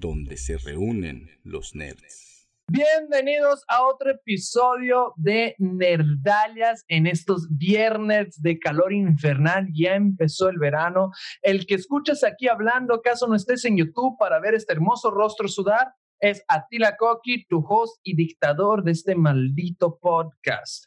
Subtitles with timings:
[0.00, 2.48] Donde se reúnen los nerds.
[2.66, 9.68] Bienvenidos a otro episodio de Nerdalias en estos viernes de calor infernal.
[9.72, 11.12] Ya empezó el verano.
[11.40, 15.46] El que escuchas aquí hablando, caso no estés en YouTube para ver este hermoso rostro
[15.46, 20.86] sudar, es Attila Koki, tu host y dictador de este maldito podcast.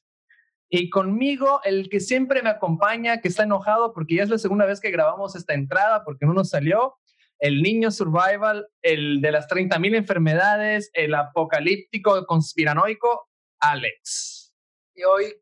[0.68, 4.66] Y conmigo, el que siempre me acompaña, que está enojado porque ya es la segunda
[4.66, 6.98] vez que grabamos esta entrada porque no nos salió,
[7.40, 14.54] el niño survival, el de las 30.000 enfermedades, el apocalíptico conspiranoico, Alex.
[14.96, 15.34] Y hoy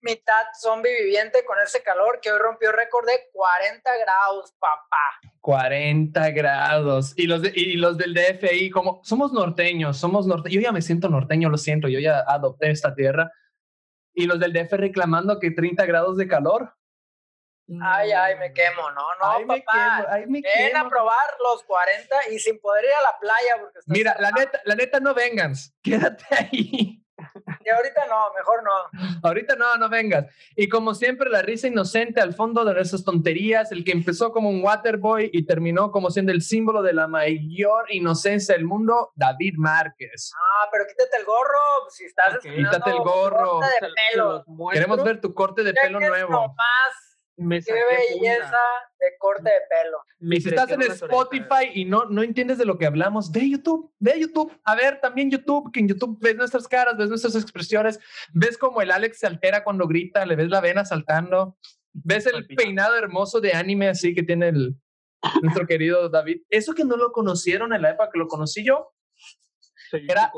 [0.00, 5.32] mitad zombie viviente con ese calor que hoy rompió récord de 40 grados, papá.
[5.40, 7.14] 40 grados.
[7.16, 10.54] Y los, de, y los del DFI, como somos norteños, somos norteños.
[10.54, 13.32] Yo ya me siento norteño, lo siento, yo ya adopté esta tierra
[14.14, 16.74] y los del DF reclamando que 30 grados de calor.
[17.82, 20.06] Ay, ay, me quemo, no, no, papá.
[20.26, 23.56] Ven a probar los 40 y sin poder ir a la playa.
[23.60, 27.00] Porque Mira, la neta, la neta no vengas, quédate ahí.
[27.64, 29.20] Y ahorita no, mejor no.
[29.22, 30.26] Ahorita no, no vengas.
[30.54, 34.50] Y como siempre, la risa inocente al fondo de nuestras tonterías, el que empezó como
[34.50, 39.54] un waterboy y terminó como siendo el símbolo de la mayor inocencia del mundo, David
[39.56, 40.32] Márquez.
[40.36, 43.60] Ah, pero quítate el gorro, si estás Quítate el gorro.
[43.60, 44.44] De pelo.
[44.70, 46.54] Queremos ver tu corte de pelo nuevo.
[47.36, 48.56] Me Qué belleza
[49.00, 49.98] de corte de pelo.
[50.20, 53.92] y si estás en Spotify y no, no entiendes de lo que hablamos, ve YouTube,
[53.98, 54.52] ve YouTube.
[54.64, 57.98] A ver, también YouTube, que en YouTube ves nuestras caras, ves nuestras expresiones,
[58.32, 61.58] ves como el Alex se altera cuando grita, le ves la vena saltando,
[61.92, 64.76] ves el peinado hermoso de anime así que tiene el,
[65.42, 66.42] nuestro querido David.
[66.48, 68.92] Eso que no lo conocieron en la época que lo conocí yo,
[69.92, 70.32] era,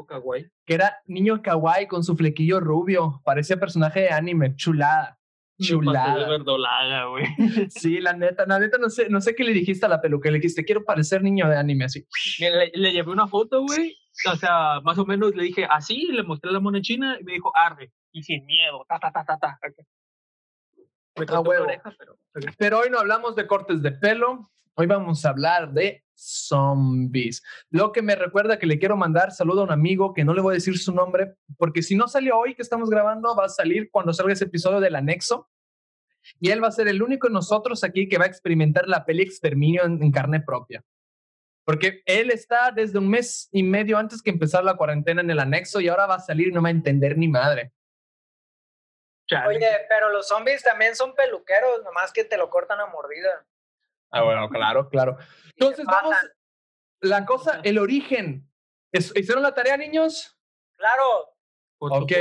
[0.67, 5.16] que era niño kawaii con su flequillo rubio, parecía personaje de anime, chulada.
[5.61, 6.28] Chulada.
[6.28, 7.25] verdolaga, güey.
[7.71, 10.31] Sí, la neta, la neta, no sé, no sé qué le dijiste a la peluca.
[10.31, 12.06] Le dijiste, quiero parecer niño de anime, así.
[12.39, 13.97] Le, le llevé una foto, güey.
[14.31, 17.33] O sea, más o menos le dije así, le mostré la mona china y me
[17.33, 17.93] dijo, arde.
[18.12, 19.59] Y sin miedo, ta, ta, ta, ta, ta.
[21.19, 22.19] Me ah, oreja, pero...
[22.59, 24.50] pero hoy no hablamos de cortes de pelo.
[24.78, 27.42] Hoy vamos a hablar de zombies.
[27.70, 30.42] Lo que me recuerda que le quiero mandar saludo a un amigo que no le
[30.42, 33.48] voy a decir su nombre, porque si no salió hoy que estamos grabando, va a
[33.48, 35.48] salir cuando salga ese episodio del anexo.
[36.41, 39.06] Y él va a ser el único de nosotros aquí que va a experimentar la
[39.06, 40.84] peli Exterminio en, carne propia.
[41.64, 45.38] Porque él está desde un mes y medio antes que empezar la cuarentena en el
[45.38, 47.72] anexo y ahora va a salir y no va a entender ni madre.
[49.47, 53.47] Oye, pero los zombies también son peluqueros, nomás que te lo cortan a mordida.
[54.11, 55.17] Ah, bueno, claro, claro.
[55.56, 56.17] Entonces, vamos,
[57.00, 58.49] la cosa, el origen.
[58.93, 60.39] ¿Hicieron la tarea, niños?
[60.77, 61.34] Claro.
[61.78, 62.12] Ok.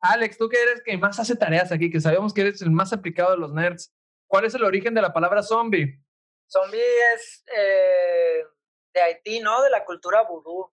[0.00, 2.92] Alex, tú que eres que más hace tareas aquí, que sabemos que eres el más
[2.92, 3.94] aplicado de los nerds.
[4.28, 5.98] ¿Cuál es el origen de la palabra zombie?
[6.46, 6.82] Zombie
[7.14, 8.44] es eh,
[8.92, 9.62] de Haití, ¿no?
[9.62, 10.70] De la cultura vudú.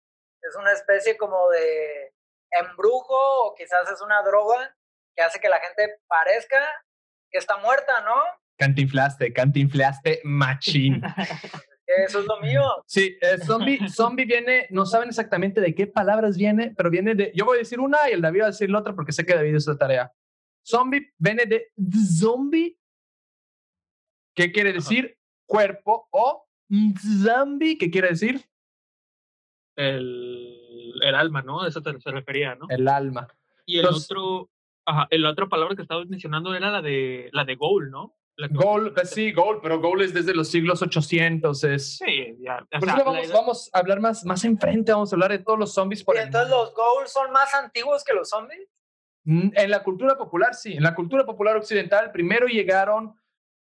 [0.41, 2.13] Es una especie como de
[2.51, 4.75] embrujo o quizás es una droga
[5.15, 6.59] que hace que la gente parezca
[7.31, 8.15] que está muerta, ¿no?
[8.57, 11.01] Cantinflaste, cantinflaste machín.
[11.85, 12.63] Eso es lo mío.
[12.87, 17.31] Sí, eh, zombie, zombie viene, no saben exactamente de qué palabras viene, pero viene de,
[17.35, 19.25] yo voy a decir una y el David va a decir la otra porque sé
[19.25, 20.11] que David es la tarea.
[20.65, 21.71] Zombie viene de
[22.17, 22.77] zombie,
[24.35, 26.47] ¿qué quiere decir cuerpo, o
[27.23, 28.43] zombie, ¿qué quiere decir?
[29.75, 31.61] El, el alma, ¿no?
[31.61, 32.65] A eso te, se refería, ¿no?
[32.69, 33.27] El alma.
[33.65, 34.49] Y el otro,
[34.85, 38.17] ajá, la otra palabra que estabas mencionando era la de, la de goal, ¿no?
[38.51, 41.63] Goal, sí, Goal, pero Goal es desde los siglos 800.
[41.63, 41.97] Es...
[41.97, 42.65] Sí, ya.
[42.79, 45.73] Por eso vamos, vamos, a hablar más, más enfrente, vamos a hablar de todos los
[45.73, 46.03] zombies.
[46.03, 48.67] Por ¿Y entonces los Goals son más antiguos que los zombies?
[49.23, 50.73] Mm, en la cultura popular, sí.
[50.73, 53.15] En la cultura popular occidental, primero llegaron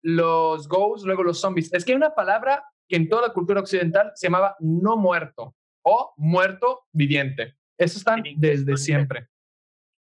[0.03, 1.73] los Goals, luego los zombies.
[1.73, 5.57] Es que hay una palabra que en toda la cultura occidental se llamaba no muerto
[5.85, 7.57] o muerto viviente.
[7.77, 9.29] Eso están desde siempre.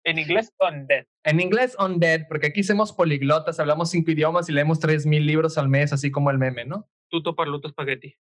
[0.03, 1.05] En inglés, undead.
[1.23, 5.57] En inglés, undead, porque aquí somos poliglotas, hablamos cinco idiomas y leemos tres mil libros
[5.57, 6.89] al mes, así como el meme, ¿no?
[7.09, 8.17] Tuto parluto spaghetti.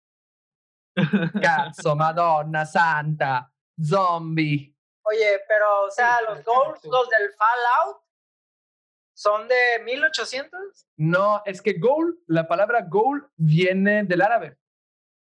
[1.42, 4.74] Cazzo, Madonna, Santa, zombie.
[5.02, 8.02] Oye, pero, o sea, los goals, los del Fallout,
[9.14, 10.86] ¿son de 1800?
[10.96, 14.58] No, es que goal, la palabra goal viene del árabe.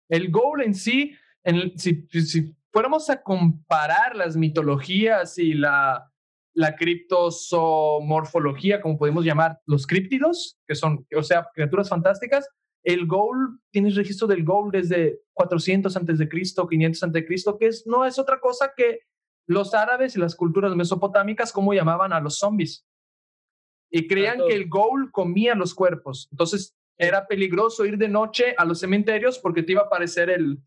[0.10, 6.11] El goal en sí, en, si, si fuéramos a comparar las mitologías y la,
[6.54, 12.50] la criptosomorfología, como podemos llamar, los críptidos, que son, o sea, criaturas fantásticas.
[12.84, 17.58] El Goul, tienes registro del Goul desde 400 antes de Cristo, 500 antes de Cristo,
[17.58, 19.02] que es, no es otra cosa que
[19.48, 22.86] los árabes y las culturas mesopotámicas, como llamaban a los zombies.
[23.90, 26.28] Y creían que el Goul comía los cuerpos.
[26.32, 30.60] Entonces, era peligroso ir de noche a los cementerios porque te iba a aparecer el...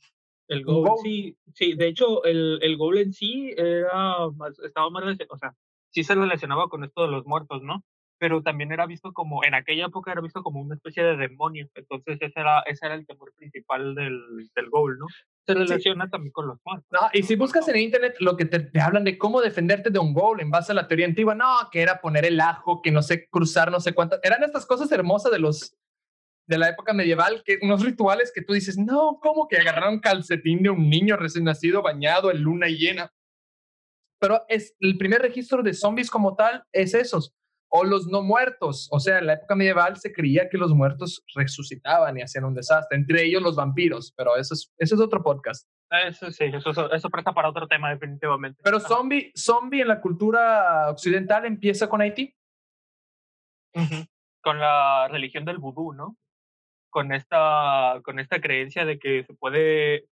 [0.47, 0.99] El Goal, Goal.
[1.03, 5.57] sí, sí, de hecho, el, el Goal en sí era más, estaba más, o sea,
[5.95, 7.85] sí se relacionaba con esto de los muertos, ¿no?
[8.19, 11.69] Pero también era visto como, en aquella época era visto como una especie de demonio,
[11.75, 14.21] entonces ese era, ese era el temor principal del,
[14.55, 15.07] del Goal, ¿no?
[15.47, 16.87] Se relaciona también con los muertos.
[16.91, 19.99] No, y si buscas en internet lo que te, te hablan de cómo defenderte de
[19.99, 22.91] un gol en base a la teoría antigua, no, que era poner el ajo, que
[22.91, 24.21] no sé, cruzar no sé cuántas.
[24.23, 25.77] Eran estas cosas hermosas de los
[26.47, 30.63] de la época medieval, que unos rituales que tú dices, no, ¿cómo que agarraron calcetín
[30.63, 33.11] de un niño recién nacido bañado en luna llena?
[34.25, 37.35] Pero es el primer registro de zombies como tal es esos
[37.69, 38.89] o los no muertos.
[38.91, 42.55] O sea, en la época medieval se creía que los muertos resucitaban y hacían un
[42.55, 45.69] desastre, entre ellos los vampiros, pero eso es, eso es otro podcast.
[46.07, 48.63] Eso sí, eso, eso, presta para otro tema definitivamente.
[48.65, 52.35] Pero zombie, zombie en la cultura occidental empieza con Haití.
[54.41, 56.17] Con la religión del vudú, ¿no?
[56.89, 60.09] Con esta, con esta creencia de que se puede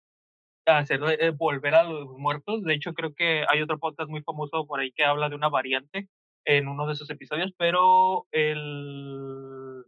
[0.67, 2.63] hacer eh, volver a los muertos.
[2.63, 5.49] De hecho, creo que hay otro podcast muy famoso por ahí que habla de una
[5.49, 6.09] variante
[6.45, 9.83] en uno de esos episodios, pero el,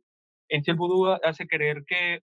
[0.50, 2.22] en sí el vudú hace creer que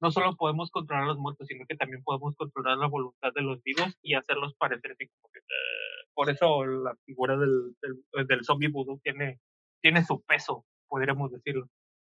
[0.00, 3.42] no solo podemos controlar a los muertos, sino que también podemos controlar la voluntad de
[3.42, 8.44] los vivos y hacerlos parecerse como que, eh, por eso la figura del, del, del
[8.44, 9.40] zombie vudú tiene,
[9.82, 11.66] tiene su peso, podríamos decirlo.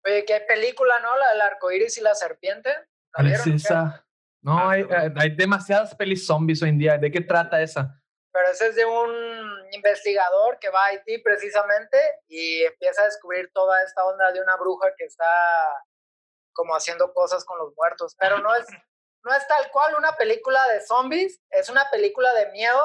[0.06, 1.18] Oye, que hay película, ¿no?
[1.18, 2.70] La del arco iris y la serpiente.
[2.70, 3.56] ¿La ¿Cuál vieron es o qué?
[3.56, 4.06] esa?
[4.42, 5.20] No, Ah, hay, no.
[5.22, 6.98] hay demasiadas pelis zombies hoy en día.
[6.98, 8.02] ¿De qué trata esa?
[8.32, 9.10] Pero ese es de un
[9.74, 11.98] investigador que va a Haití precisamente
[12.28, 15.26] y empieza a descubrir toda esta onda de una bruja que está
[16.54, 18.16] como haciendo cosas con los muertos.
[18.20, 18.66] Pero no es,
[19.26, 22.82] no es tal cual una película de zombies, es una película de miedo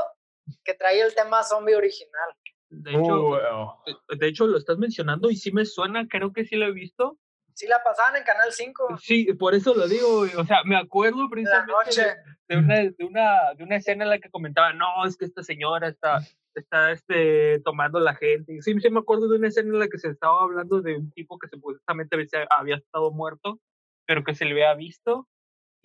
[0.65, 2.35] que trae el tema zombie original.
[2.71, 6.45] De hecho, Uh, de- de hecho, lo estás mencionando y sí me suena, creo que
[6.45, 7.19] sí lo he visto.
[7.55, 11.29] Sí la pasaban en Canal 5 Sí, por eso lo digo, o sea, me acuerdo
[11.31, 12.03] precisamente noche.
[12.49, 15.25] de, de una, de, una, de una escena en la que comentaba, no, es que
[15.25, 16.19] esta señora está,
[16.55, 18.55] está este, tomando la gente.
[18.55, 20.97] Y sí, sí me acuerdo de una escena en la que se estaba hablando de
[20.97, 22.17] un tipo que supuestamente
[22.51, 23.61] había- estado muerto,
[24.07, 25.29] pero que se le había visto.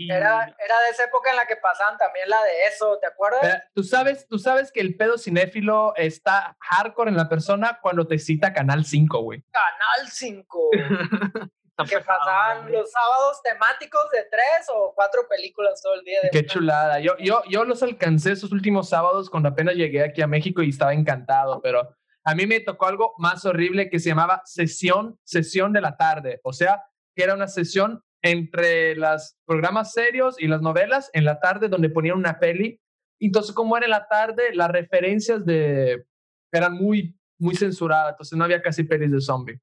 [0.01, 3.07] Y Era, era de esa época en la que pasaban también la de eso, ¿te
[3.07, 3.63] acuerdas?
[3.75, 8.17] Tú sabes, tú sabes que el pedo cinéfilo está hardcore en la persona cuando te
[8.17, 9.43] cita Canal 5, güey.
[9.51, 10.69] Canal 5.
[11.85, 16.19] que pasaban los sábados temáticos de tres o cuatro películas todo el día.
[16.23, 16.99] De Qué chulada.
[16.99, 20.69] Yo, yo, yo los alcancé esos últimos sábados cuando apenas llegué aquí a México y
[20.69, 25.73] estaba encantado, pero a mí me tocó algo más horrible que se llamaba sesión, sesión
[25.73, 26.39] de la tarde.
[26.43, 26.83] O sea,
[27.15, 31.89] que era una sesión entre los programas serios y las novelas en la tarde donde
[31.89, 32.79] ponían una peli.
[33.19, 36.05] Entonces, como era en la tarde, las referencias de
[36.51, 38.11] eran muy, muy censuradas.
[38.11, 39.59] Entonces, no había casi pelis de zombie.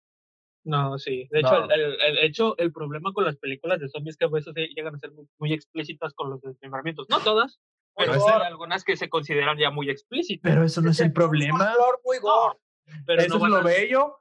[0.67, 1.29] No, sí.
[1.31, 1.49] De No.
[1.49, 4.29] hecho, el, el- el hecho, el problema con las películas de zombies es que a
[4.29, 7.07] veces llegan a ser muy, muy explícitas con los desmembramientos.
[7.09, 7.61] No todas,
[7.97, 10.51] pero sí hay algunas que se consideran ya muy explícitas.
[10.51, 11.73] Pero eso no es el problema.
[12.05, 12.59] Muy gore.
[13.07, 14.17] Pero Eso no es van lo a- bello.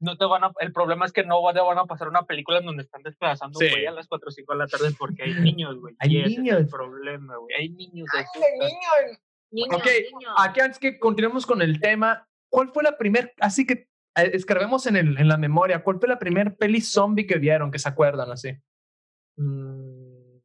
[0.00, 2.58] no te van a, el problema es que no te van a pasar una película
[2.58, 3.66] en donde están despedazando Sí.
[3.66, 5.94] un güey a las 4 o 5 de la tarde porque hay niños, güey.
[6.00, 6.58] Hay y ese es niños.
[6.58, 7.54] el problema, güey.
[7.56, 8.06] Hay niños.
[8.12, 8.58] se Ay, asustan.
[8.58, 9.18] niño.
[9.52, 10.34] Niños, Ok, niños.
[10.38, 14.86] Aquí antes que continuemos con el tema, ¿cuál fue la primer, así que eh, escarbemos
[14.86, 17.88] en, el, en la memoria, ¿cuál fue la primer peli zombie que vieron, que se
[17.88, 18.52] acuerdan así?
[19.36, 20.38] Mm,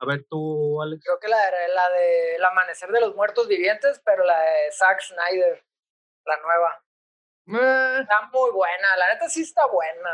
[0.00, 1.02] a ver, tú, Alex.
[1.04, 4.72] Creo que la de, la de El Amanecer de los Muertos Vivientes, pero la de
[4.72, 5.64] Zack Snyder,
[6.26, 6.80] la nueva.
[7.46, 10.10] Eh, Está muy buena, la neta sí está buena,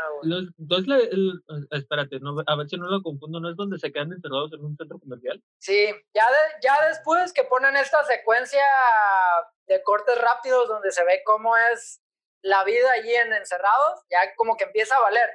[0.57, 3.55] no es la- el- eh, espérate, no, a ver si no lo confundo, ¿no es
[3.55, 5.41] donde se quedan encerrados en un centro comercial?
[5.57, 8.61] Sí, ya, de- ya después que ponen esta secuencia
[9.65, 12.01] de cortes rápidos donde se ve cómo es
[12.43, 15.29] la vida allí en encerrados, ya como que empieza a valer.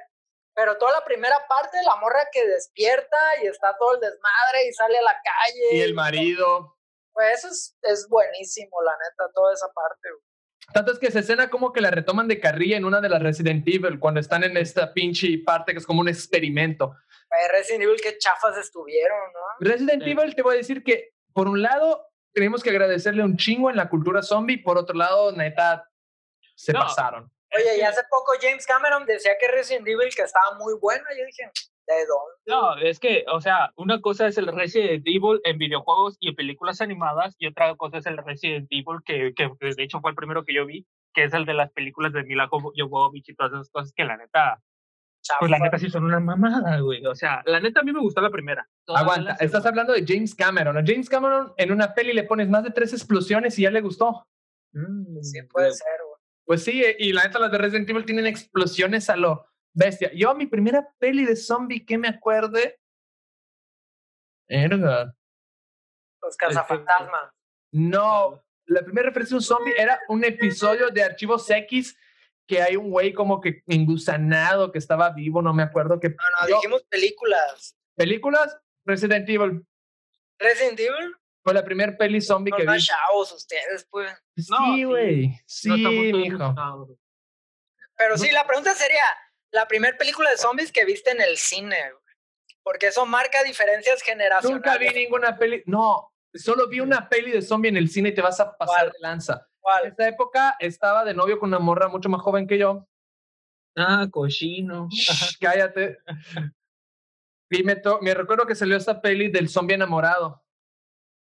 [0.55, 4.73] Pero toda la primera parte, la morra que despierta y está todo el desmadre y
[4.73, 5.77] sale a la calle.
[5.77, 6.75] y el marido.
[7.13, 10.09] Pues eso es, es buenísimo, la neta, toda esa parte.
[10.09, 10.21] güey.
[10.73, 13.21] Tanto es que se escena como que la retoman de carrilla en una de las
[13.23, 16.93] Resident Evil, cuando están en esta pinche parte que es como un experimento.
[17.31, 19.39] Eh, Resident Evil, qué chafas estuvieron, ¿no?
[19.59, 20.11] Resident Sí.
[20.11, 23.77] Evil, te voy a decir que, por un lado, tenemos que agradecerle un chingo en
[23.77, 25.89] la cultura zombie, por otro lado, neta,
[26.57, 26.79] se No.
[26.81, 27.31] pasaron.
[27.55, 31.03] Oye, y hace poco James Cameron decía que Resident Evil que estaba muy buena.
[31.17, 31.43] Yo dije,
[31.87, 32.35] ¿de dónde?
[32.45, 36.35] No, es que, o sea, una cosa es el Resident Evil en videojuegos y en
[36.35, 40.15] películas animadas, y otra cosa es el Resident Evil que, que de hecho fue el
[40.17, 43.35] primero que yo vi, que es el de las películas de Mila Jo- Jovovich y
[43.35, 44.61] todas esas cosas que la neta,
[45.39, 47.05] pues la neta sí son una mamada, güey.
[47.05, 48.67] O sea, la neta a mí me gustó la primera.
[48.87, 50.77] Aguanta, la estás hablando de James Cameron.
[50.77, 53.81] A James Cameron en una peli le pones más de tres explosiones y ya le
[53.81, 54.25] gustó.
[54.73, 55.77] Mm, Sí, puede güey.
[55.77, 56.06] ser, güey.
[56.47, 60.11] Pues sí, eh, y la neta las de Resident Evil tienen explosiones a lo Bestia.
[60.13, 62.79] Yo, mi primera peli de zombie que me acuerde.
[64.47, 65.13] Erga.
[66.21, 67.31] Los cazafantasmas.
[67.73, 71.95] No, la primera referencia a un zombie era un episodio de Archivos X
[72.47, 76.09] que hay un güey como que engusanado que estaba vivo, no me acuerdo qué.
[76.09, 77.77] No, no, Yo- dijimos películas.
[77.95, 79.65] Películas, Resident Evil
[80.39, 81.13] Resident Evil,
[81.47, 82.77] fue la primera peli zombie no que vi.
[82.79, 84.11] chavos ustedes, pues.
[84.49, 84.83] No, Sí, sí.
[84.83, 85.41] güey.
[85.45, 86.45] Sí, No mijo.
[86.45, 86.89] gustados.
[87.95, 89.01] Pero sí, la pregunta sería,
[89.51, 92.03] la primera película de zombies que viste en el cine, güey.
[92.63, 94.65] Porque eso marca diferencias generacionales.
[94.65, 95.63] Nunca vi ninguna peli.
[95.67, 98.75] No, solo vi una peli de zombie en el cine y te vas a pasar
[98.75, 98.91] ¿Cuál?
[98.91, 99.33] de lanza.
[99.33, 99.85] En ¿Cuál?
[99.87, 102.85] esa época estaba de novio con una morra mucho más joven que yo.
[103.77, 104.89] Ah, cochino.
[104.91, 105.99] Shh, cállate.
[107.49, 110.43] Y me, me recuerdo que salió esta peli del zombie enamorado.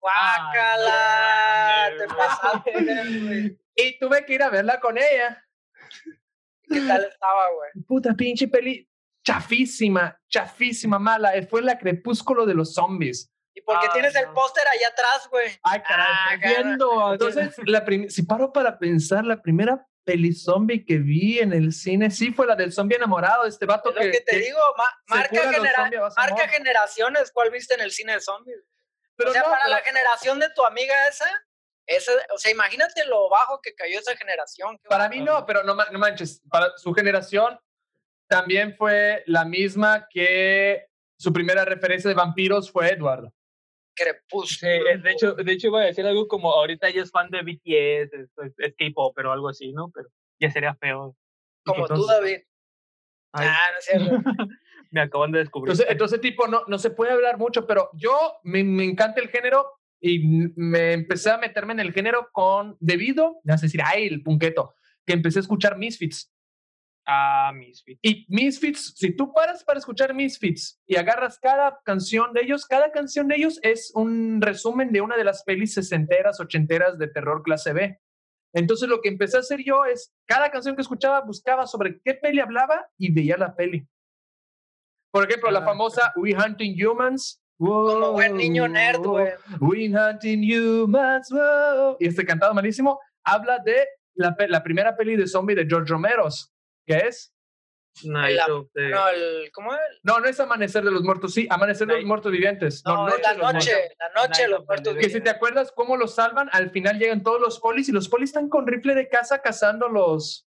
[0.04, 3.58] Guácala, te pasaste, güey.
[3.76, 5.42] Y tuve que ir a verla con ella.
[6.68, 7.84] ¿Qué tal estaba, güey?
[7.86, 8.88] Puta pinche peli
[9.24, 11.32] chafísima, chafísima, mala.
[11.48, 13.30] Fue la crepúsculo de los zombies.
[13.54, 15.48] ¿Y por qué Ah, tienes el póster allá atrás, güey?
[15.62, 16.06] Ay, caray.
[16.08, 17.12] Ah, viendo.
[17.12, 22.10] Entonces, la si paro para pensar, la primera peli zombie que vi en el cine
[22.10, 25.50] sí fue la del zombie enamorado, este vato Es lo que te digo, ma- marca,
[25.50, 27.30] genera- marca generaciones.
[27.32, 28.58] ¿Cuál viste en el cine de zombies?
[29.16, 31.26] Pero o sea, no, para pero- la generación de tu amiga esa,
[31.86, 34.78] esa, o sea, imagínate lo bajo que cayó esa generación.
[34.78, 36.42] qué Para mí no, pero no, no manches.
[36.50, 37.58] Para su generación
[38.26, 43.30] también fue la misma que su primera referencia de vampiros fue Edward.
[43.94, 44.46] Crepúsculo.
[44.48, 47.30] Sí, eh, de hecho, de hecho iba a decir algo como ahorita ella es fan
[47.30, 49.90] de BTS, es, es, es K-pop, pero algo así, ¿no?
[49.94, 50.08] Pero
[50.40, 51.16] ya sería feo.
[51.64, 52.40] Como tú, David.
[53.32, 54.10] Ay, Ah, no es cierto.
[54.94, 55.72] me acaban de descubrir.
[55.72, 59.28] Entonces, entonces tipo, no, no se puede hablar mucho, pero yo me, me encanta el
[59.28, 59.66] género
[60.00, 60.20] y
[60.54, 64.74] me empecé a meterme en el género con, debido, vas a decir, ay, el punqueto,
[65.04, 66.32] que empecé a escuchar Misfits.
[67.06, 67.98] Ah, Misfits.
[68.02, 72.92] Y Misfits, si tú paras para escuchar Misfits y agarras cada canción de ellos, cada
[72.92, 77.42] canción de ellos es un resumen de una de las pelis sesenteras, ochenteras de terror
[77.42, 77.98] clase B.
[78.54, 82.14] Entonces lo que empecé a hacer yo es, cada canción que escuchaba buscaba sobre qué
[82.14, 83.88] peli hablaba y veía la peli.
[85.14, 87.40] Por ejemplo, la Ah, famosa We Hunting Humans.
[87.56, 89.28] Como buen niño nerd, güey.
[89.60, 91.30] We Hunting Humans.
[91.30, 91.96] wow.
[92.00, 96.26] Y este cantado malísimo habla de la, la primera peli de zombie de George Romero,
[96.84, 97.32] que es
[98.02, 99.80] Night La- of the- No, el, ¿cómo es?
[100.02, 102.08] no, no es Amanecer de los Muertos, sí, Amanecer de los Night.
[102.08, 102.82] Muertos Vivientes.
[102.84, 105.06] No, No, Noche es la los noche, la noche de Night los muertos Living.
[105.06, 108.08] Que si te acuerdas cómo los salvan, al final llegan todos los polis y los
[108.08, 110.48] polis están con rifle de caza cazando los,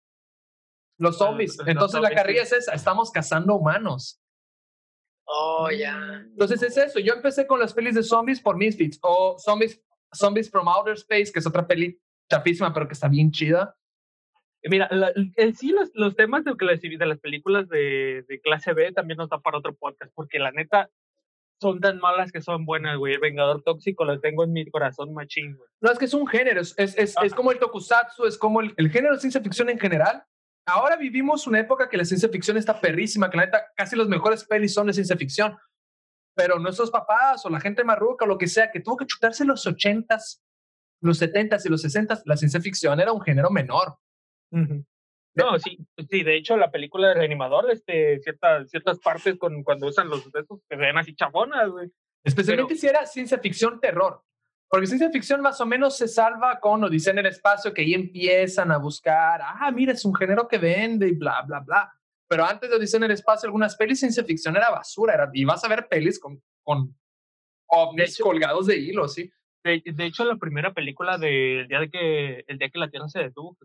[0.98, 1.58] los zombies.
[1.58, 2.56] los Entonces la zombies, carrilla sí.
[2.56, 4.22] es esa, estamos cazando humanos.
[5.26, 6.22] Oh, ya.
[6.26, 9.82] Entonces es eso, yo empecé con las pelis de zombies por Misfits o Zombies,
[10.14, 12.00] zombies from Outer Space, que es otra peli
[12.30, 13.76] chafísima, pero que está bien chida.
[14.64, 18.92] Mira, la- en sí los, los temas de, de las películas de, de clase B
[18.94, 20.90] también nos da para otro podcast, porque la neta
[21.62, 23.14] son tan malas que son buenas, güey.
[23.14, 25.70] El Vengador Tóxico lo tengo en mi corazón machín, güey.
[25.82, 28.62] No, es que es un género, es, es, es, es como el tokusatsu, es como
[28.62, 30.24] el, el género de ciencia ficción en general.
[30.66, 34.08] Ahora vivimos una época que la ciencia ficción está perrísima, que la neta casi los
[34.08, 35.58] mejores pelis son de ciencia ficción.
[36.36, 39.46] Pero nuestros papás o la gente marruca o lo que sea, que tuvo que chutarse
[39.46, 40.42] los ochentas,
[41.02, 43.98] los setentas y los sesentas, la ciencia ficción era un género menor.
[45.36, 45.80] No, sí,
[46.10, 50.32] sí, de hecho la película de reanimador, este, ciertas, ciertas partes con, cuando usan los
[50.32, 51.92] de esos que se ven así chafonas, güey.
[52.24, 54.22] Especialmente si era ciencia ficción terror.
[54.74, 57.94] Porque ciencia ficción más o menos se salva con Odisea en el espacio, que ahí
[57.94, 61.94] empiezan a buscar, ah, mira, es un género que vende y bla, bla, bla.
[62.28, 65.46] Pero antes de Odisea en el espacio, algunas pelis ciencia ficción era basura, era, y
[65.46, 66.98] vas a ver pelis con, con
[67.68, 69.32] ovnis hecho- colgados de hilo, ¿sí?
[69.64, 73.08] De, de hecho, la primera película del día de que el día que la Tierra
[73.10, 73.56] se detuvo,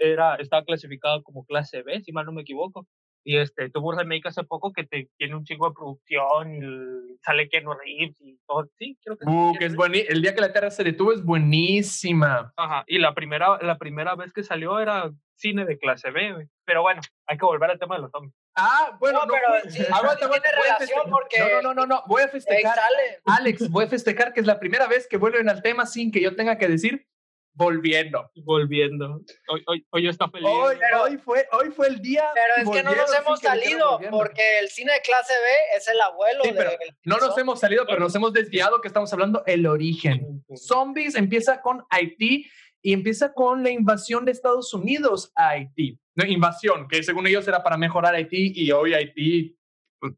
[0.00, 2.88] era, estaba clasificada como clase B, si mal no me equivoco.
[3.26, 7.16] Y este tuvo un remake hace poco que te, tiene un chingo de producción y
[7.24, 8.68] sale Keanu Reeves y todo.
[8.78, 10.10] Sí, creo que sí, Uh, Keanu que es buenísimo.
[10.12, 12.52] El día que la Tierra se detuvo es buenísima.
[12.56, 16.48] Ajá, y la primera, la primera vez que salió era cine de clase B.
[16.66, 18.34] Pero bueno, hay que volver al tema de los zombies.
[18.56, 22.02] Ah, bueno, No, no, pero sí, sí aguanta, tiene relación porque- No, no, no, no,
[22.06, 22.78] voy a festejar.
[23.26, 26.20] Alex, voy a festejar que es la primera vez que vuelven al tema sin que
[26.20, 27.06] yo tenga que decir
[27.54, 28.30] volviendo.
[28.44, 29.20] Volviendo.
[29.48, 30.48] Hoy, hoy, hoy está feliz.
[30.50, 32.24] Hoy, Pero- hoy, fue, hoy fue el día.
[32.34, 36.00] Pero es que no nos hemos salido, porque el cine de clase B es el
[36.00, 36.78] abuelo Sí, pero de...
[37.04, 40.44] No nos hemos salido, pero nos hemos desviado que estamos hablando el origen.
[40.54, 42.50] Zombies empieza con Haití
[42.82, 45.98] y empieza con la invasión de Estados Unidos a Haití.
[46.16, 49.56] No, invasión, que según ellos era para mejorar Haití y hoy Haití
[49.98, 50.14] pues,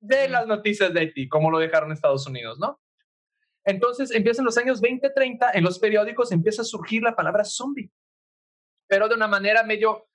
[0.00, 2.79] de las noticias de Haití, como lo dejaron Estados Unidos, ¿no?
[3.70, 7.90] Entonces empiezan los años 20, 30, en los periódicos empieza a surgir la palabra zombie,
[8.88, 10.08] pero de una manera medio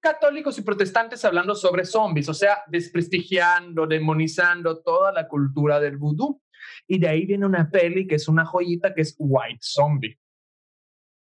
[0.00, 6.40] católicos y protestantes hablando sobre zombies, o sea, desprestigiando, demonizando toda la cultura del vudú.
[6.86, 10.18] Y de ahí viene una peli que es una joyita que es White Zombie.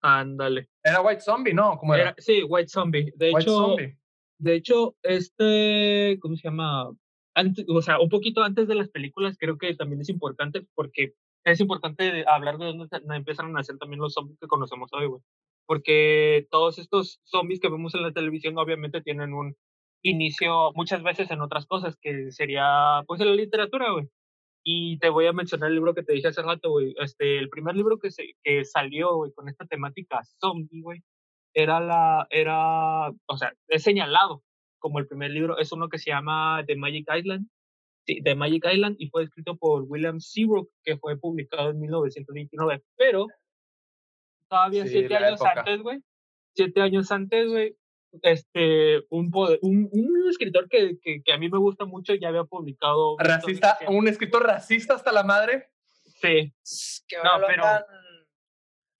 [0.03, 0.69] Ándale.
[0.83, 1.79] Era White Zombie, ¿no?
[1.79, 2.15] ¿Cómo era?
[2.19, 3.13] sí, White Zombie.
[3.17, 3.99] De White hecho, Zombie.
[4.39, 6.91] de hecho, este, ¿cómo se llama?
[7.35, 11.15] Antes, o sea, un poquito antes de las películas, creo que también es importante porque
[11.45, 15.23] es importante hablar de dónde empezaron a nacer también los zombies que conocemos hoy, güey.
[15.67, 19.55] Porque todos estos zombies que vemos en la televisión obviamente tienen un
[20.03, 24.09] inicio muchas veces en otras cosas, que sería pues en la literatura, güey.
[24.65, 26.95] Y te voy a mencionar el libro que te dije hace rato, güey.
[26.99, 31.03] Este, el primer libro que, se, que salió, güey, con esta temática zombie, güey,
[31.55, 34.43] era la, era, o sea, es señalado
[34.79, 37.49] como el primer libro, es uno que se llama The Magic Island,
[38.25, 43.27] The Magic Island, y fue escrito por William Seabrook, que fue publicado en 1929, pero
[44.49, 45.55] todavía Sí, siete años época.
[45.61, 45.99] antes, güey,
[46.55, 47.77] siete años antes, güey,
[48.23, 52.29] este, un, poder- un, un escritor que, que, que a mí me gusta mucho ya
[52.29, 53.17] había publicado...
[53.19, 55.69] Racista, un escritor racista hasta la madre.
[56.21, 56.53] Sí,
[57.07, 57.63] Que No, lo pero-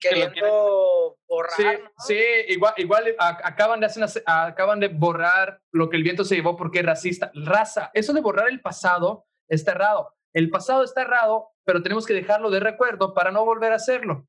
[0.07, 1.89] andan que queriendo borrar, Sí, ¿no?
[2.07, 6.23] sí, igual, igual a- acaban de hacer una- acaban de borrar lo que el viento
[6.23, 7.31] se llevó porque es racista.
[7.35, 10.15] Raza, eso de borrar el pasado está errado.
[10.33, 14.25] El pasado está errado, pero tenemos que dejarlo de recuerdo para no volver a hacerlo.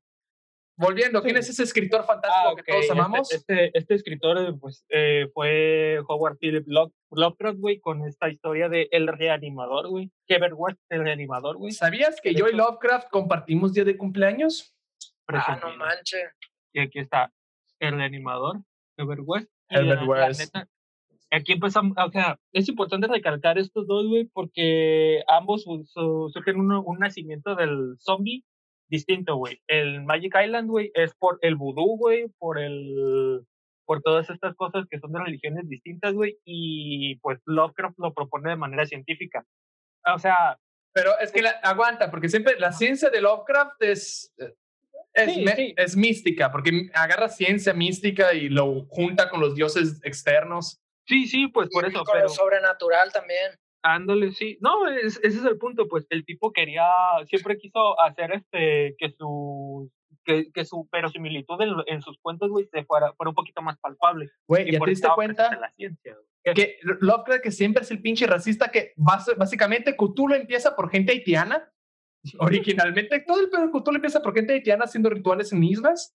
[0.77, 1.39] Volviendo, ¿quién Sí.
[1.41, 3.31] es ese escritor fantástico Ah, que ok, todos este- amamos?
[3.31, 8.67] Este, este, escritor, eh, pues, eh, fue Howard Philip Love- Lovecraft, güey, con esta historia
[8.67, 10.09] de El Reanimador, güey.
[10.27, 11.71] Kevin West, El Reanimador, güey.
[11.71, 14.73] ¿Sabías que yo y Lovecraft compartimos día de cumpleaños?
[15.27, 16.29] Ah, no manches.
[16.73, 17.31] Y aquí está
[17.79, 18.57] El Reanimador,
[18.97, 19.49] Herbert West.
[19.69, 20.39] Herbert West.
[20.39, 20.67] neta,
[21.33, 26.59] Aquí empezamos, o sea, es importante recalcar estos dos, güey, porque ambos su- su- surgen
[26.59, 28.43] un, un nacimiento del zombie
[28.89, 29.61] distinto, güey.
[29.67, 33.45] El Magic Island, güey, es por el vudú, güey, por el
[33.85, 38.49] por todas estas cosas que son de religiones distintas, güey, y pues Lovecraft lo propone
[38.51, 39.45] de manera científica.
[40.13, 40.57] O sea,
[40.93, 44.33] Pero es que la- aguanta, porque siempre la ciencia de Lovecraft es,
[45.13, 45.73] es, Sí, me- sí.
[45.77, 50.79] es mística, porque agarra ciencia mística y lo junta con los dioses externos.
[51.07, 53.51] sí, sí, pues por Y eso, con pero lo sobrenatural también.
[53.83, 54.57] Ándale, sí.
[54.61, 56.85] No, es- ese es el punto, pues el tipo quería,
[57.27, 59.91] siempre quiso hacer este, que su,
[60.23, 63.77] que, que su verosimilitud en, en sus cuentos, güey, se fuera, fuera un poquito más
[63.79, 64.29] palpable.
[64.47, 65.55] Güey, Y ¿ya por te diste cuenta?
[65.59, 66.15] La ciencia,
[66.55, 68.93] que Lovecraft que siempre es el pinche racista que
[69.37, 71.70] básicamente Cthulhu empieza por gente haitiana.
[72.39, 76.15] Originalmente todo el pedo de Cthulhu empieza por gente haitiana haciendo rituales en islas.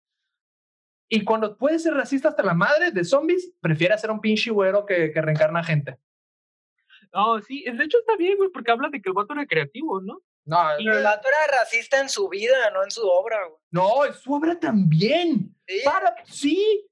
[1.09, 4.85] Y cuando puede ser racista hasta la madre de zombies, prefiere hacer un pinche güero
[4.85, 5.97] que, que reencarna gente.
[7.13, 10.01] No, sí, de hecho está bien, güey, porque habla de que el vato era creativo,
[10.01, 10.21] ¿no?
[10.45, 13.59] No, Y el vato era racista en su vida, no en su obra, güey.
[13.71, 15.55] no, es su obra también.
[15.67, 16.87] Sí, Para, sí,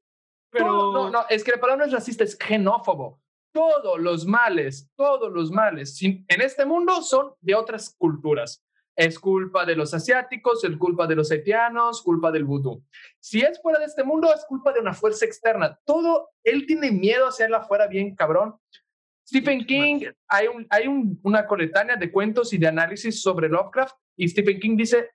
[0.51, 3.21] Pero, Todo- no, no, es que la palabra no es racista, es xenófobo.
[3.53, 8.63] Todos los males, todos los males sin- en este mundo son de otras culturas.
[9.01, 12.83] Es culpa de los asiáticos, es culpa de los haitianos, culpa del vudú.
[13.19, 15.79] Si es fuera de este mundo, es culpa de una fuerza externa.
[15.85, 18.55] Todo, él tiene miedo a hacerla afuera bien cabrón.
[19.27, 23.95] Stephen King, hay, un, hay un- una coletánea de cuentos y de análisis sobre Lovecraft
[24.17, 25.09] y Stephen King dice,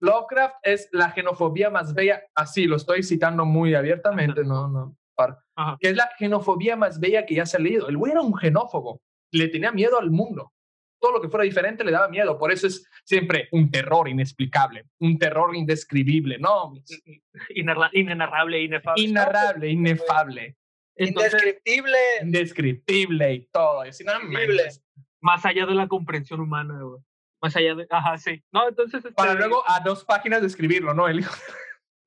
[0.00, 5.42] Lovecraft es la xenofobia más bella, así lo estoy citando muy abiertamente, no, no, para,
[5.56, 5.76] Ajá.
[5.80, 7.88] que es la xenofobia más bella que ya se ha leído.
[7.88, 9.00] El güey era un xenófobo,
[9.32, 10.52] le tenía miedo al mundo.
[11.00, 14.84] Todo lo que fuera diferente le daba miedo, por eso es siempre un terror inexplicable,
[14.98, 16.74] un terror indescribible, no,
[17.92, 19.02] inenarrable, inefable.
[19.02, 20.56] inarrable, inefable,
[20.96, 21.98] Entonces, indescriptible.
[22.22, 23.84] indescriptible y todo.
[23.84, 24.46] Indescriptible.
[24.46, 24.84] manches.
[25.20, 27.00] más allá de la comprensión humana, güey.
[27.40, 28.42] Más allá de, ajá, sí.
[28.52, 31.06] No, entonces, este, Para luego a dos páginas de escribirlo, ¿no?
[31.06, 31.32] El hijo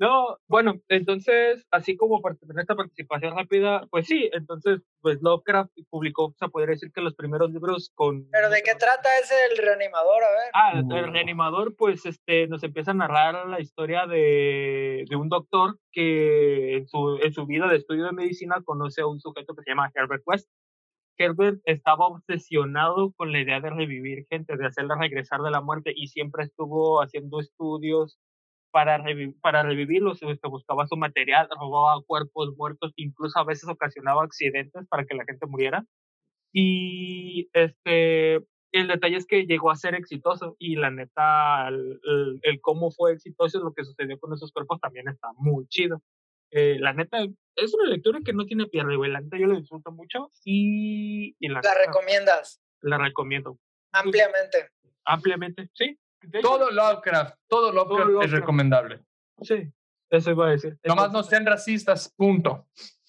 [0.00, 5.72] no, bueno, entonces, así como part- en esta participación rápida, pues sí, entonces, pues Lovecraft
[5.90, 8.28] publicó, se podría decir que los primeros libros con...
[8.30, 10.22] Pero ¿de qué trata ese el reanimador?
[10.22, 10.50] A ver.
[10.54, 10.96] Ah, Uh.
[10.96, 16.76] el reanimador, pues, este, nos empieza a narrar la historia de, de un doctor que
[16.76, 19.70] en su, en su vida de estudio de medicina conoce a un sujeto que se
[19.70, 20.48] llama Herbert West.
[21.20, 25.92] Herbert estaba obsesionado con la idea de revivir gente, de hacerla regresar de la muerte
[25.92, 28.20] y siempre estuvo haciendo estudios
[28.70, 34.22] para, revi- para revivirlos, este, buscaba su material, robaba cuerpos muertos, incluso a veces ocasionaba
[34.24, 35.84] accidentes para que la gente muriera.
[36.52, 38.36] Y este,
[38.72, 42.90] el detalle es que llegó a ser exitoso y la neta, el, el- el cómo
[42.90, 46.02] fue exitoso y lo que sucedió con esos cuerpos también está muy chido.
[46.50, 47.18] Eh, la neta,
[47.56, 49.10] es una lectura que no tiene pierde, güey.
[49.10, 53.58] La neta yo la disfruto mucho y, y la, La neta, recomiendas la recomiendo
[53.92, 54.68] ampliamente.
[55.04, 55.68] ampliamente.
[55.74, 58.34] Sí, de hecho, Todo Lovecraft, todo Lovecraft, es Lovecraft.
[58.34, 59.00] recomendable.
[59.42, 59.72] sí.
[60.10, 60.78] Eso iba a decir.
[60.84, 62.66] Nomás no sean racistas, punto.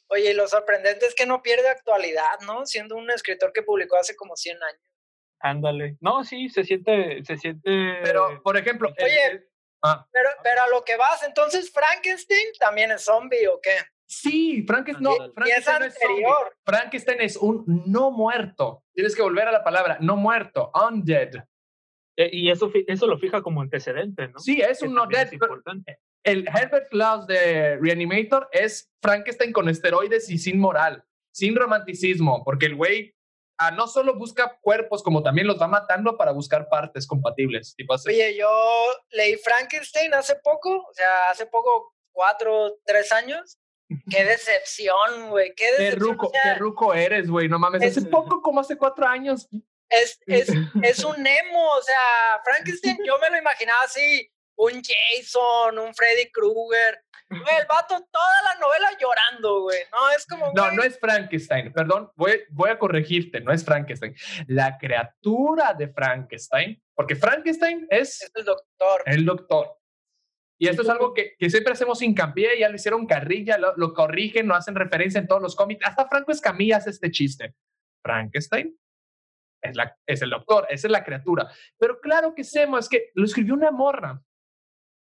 [0.10, 2.66] Oye, y lo sorprendente es que no pierde actualidad, ¿no?
[2.66, 4.82] Siendo un escritor que publicó hace como 100 años.
[5.40, 5.96] Ándale.
[6.02, 8.00] No, sí, se siente, se siente.
[8.04, 9.48] Pero, por ejemplo, Oye, el-
[9.82, 13.78] ah, Pero, pero a lo que vas, entonces Frankenstein también es zombie o qué?
[14.06, 16.26] sí, Frankenstein, no, Y- y es Frankenstein no es zombie.
[16.26, 16.58] anterior.
[16.66, 18.84] Frankenstein es un no muerto.
[18.94, 21.46] Tienes que volver a la palabra, no muerto, undead.
[22.20, 24.40] Eh, y eso, eso lo fija como antecedente, ¿no?
[24.40, 25.24] Sí, es Que un no dead.
[25.24, 26.00] es pero importante.
[26.24, 31.04] el Herbert Klaus de Reanimator es Frankenstein con esteroides y sin moral,
[31.34, 33.16] sin romanticismo, porque el güey
[33.62, 37.74] ah, no solo busca cuerpos, como también los va matando para buscar partes compatibles.
[37.76, 38.10] Tipo así.
[38.10, 38.48] Oye, yo
[39.12, 43.58] leí Frankenstein hace poco, o sea, hace poco, cuatro, tres años.
[44.10, 46.12] Qué decepción, güey, qué Qué decepción.
[46.12, 47.48] ruco, o sea, qué ruco eres, güey.
[47.50, 49.48] No mames, Es- hace poco, como hace cuatro años.
[49.90, 50.50] Es, es,
[50.84, 56.30] es un emo, o sea, Frankenstein yo me lo imaginaba así, un Jason, un Freddy
[56.32, 57.02] Krueger.
[57.30, 59.78] Güey, el vato toda la novela llorando, güey.
[59.92, 60.52] No, es como.
[60.56, 64.16] No, güey, no es Frankenstein, perdón, voy, voy a corregirte, no es Frankenstein.
[64.48, 69.04] La criatura de Frankenstein, porque Frankenstein es Es el doctor.
[69.06, 69.76] el doctor.
[70.62, 73.94] Y esto es algo que, que siempre hacemos hincapié, ya lo hicieron carrilla, lo, lo
[73.94, 75.86] corrigen, lo hacen referencia en todos los cómics.
[75.86, 77.56] Hasta Franco Escamilla hace este chiste.
[78.04, 78.76] Frankenstein
[79.62, 81.48] es, la, es el doctor, esa es la criatura.
[81.78, 84.22] Pero claro que Semo, es que lo escribió una morra.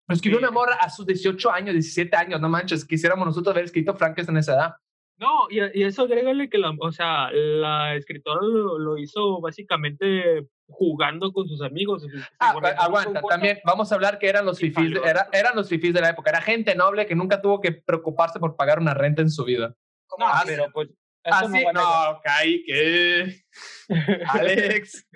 [0.08, 0.44] Lo escribió Sí.
[0.44, 4.36] una morra a sus 18 años, 17 años, no manches, quisiéramos nosotros haber escrito Frankenstein
[4.36, 4.74] a esa edad.
[5.20, 10.46] No, y, y eso agrégale que la, o sea, la escritora lo, lo hizo básicamente
[10.68, 12.06] jugando con sus amigos.
[12.38, 16.00] Ah, aguanta, también vamos a hablar que eran los fifís, era- eran los fifís de
[16.00, 19.30] la época, era gente noble que nunca tuvo que preocuparse por pagar una renta en
[19.30, 19.74] su vida.
[20.18, 20.46] No, así.
[20.46, 20.88] pero pues.
[21.28, 21.74] Eso Así, va a negar.
[21.74, 23.42] no, Kai, ¿qué?
[24.28, 25.06] Alex.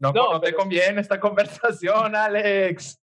[0.00, 3.00] No, No, no, te pero- conviene esta conversación, Alex.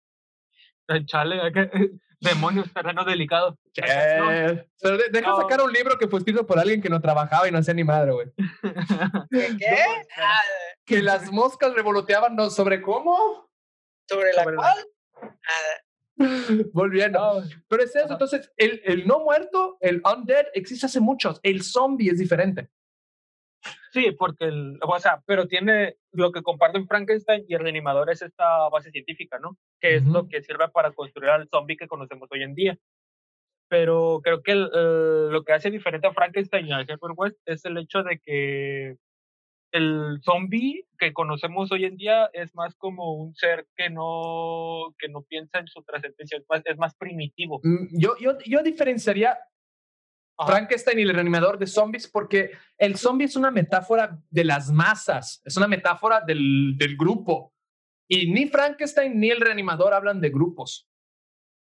[1.06, 1.70] Chale, hay que-
[2.20, 3.58] demonios, terreno delicado.
[3.74, 3.82] ¿Qué?
[3.82, 4.64] No.
[4.82, 5.38] Pero de- deja No.
[5.38, 7.84] sacar un libro que fue escrito por alguien que no trabajaba y no hacía ni
[7.84, 8.28] madre, güey.
[8.36, 8.38] ¿Qué?
[9.58, 9.86] qué?
[10.18, 10.40] No, Ah,
[10.86, 12.50] Que las moscas revoloteaban ¿no?
[12.50, 13.50] sobre cómo.
[14.10, 14.86] ¿Sobre la Sobre la- cual?
[15.24, 15.78] Ah,
[16.74, 17.20] Volviendo.
[17.42, 21.40] No, Pero es eso, entonces, el, el no muerto, el undead, existe hace muchos.
[21.44, 22.70] El zombie es diferente.
[23.92, 28.22] Sí, porque, el, o sea, pero tiene lo que comparten Frankenstein y el reanimador es
[28.22, 29.58] esta base científica, ¿no?
[29.82, 30.30] Que es lo Ujú.
[30.30, 32.78] que sirve para construir al zombie que conocemos hoy en día.
[33.70, 37.38] Pero creo que el- el- lo que hace diferente a Frankenstein y a Herbert West
[37.46, 38.96] es el hecho de que
[39.72, 45.10] el zombie que conocemos hoy en día es más como un ser que no, que
[45.10, 47.60] no piensa en su trascendencia, es más, es más primitivo.
[47.64, 49.38] Mm, Yo, yo, yo diferenciaría
[50.38, 50.52] Ajá.
[50.52, 55.42] Frankenstein y el reanimador de zombies porque el zombie es una metáfora de las masas,
[55.46, 57.54] es una metáfora del, del grupo.
[58.10, 60.90] Y ni Frankenstein ni el reanimador hablan de grupos.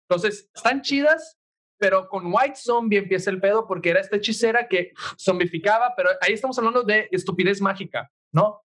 [0.09, 1.39] Entonces, están chidas,
[1.83, 6.31] pero con White Zombie empieza el pedo porque era esta hechicera que zombificaba, pero ahí
[6.31, 8.63] estamos hablando de estupidez mágica, ¿no?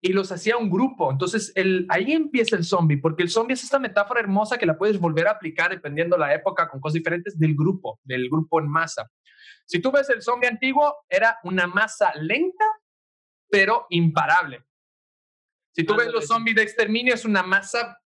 [0.00, 1.10] Y los hacía un grupo.
[1.10, 4.78] Entonces, el, ahí empieza el zombie, porque el zombie es esta metáfora hermosa que la
[4.78, 8.68] puedes volver a aplicar dependiendo la época con cosas diferentes del grupo, del grupo en
[8.68, 9.10] masa.
[9.66, 12.66] Si tú ves el zombie antiguo, era una masa lenta,
[13.50, 14.64] pero imparable.
[15.74, 17.98] Si tú ves los zombies de exterminio, es una masa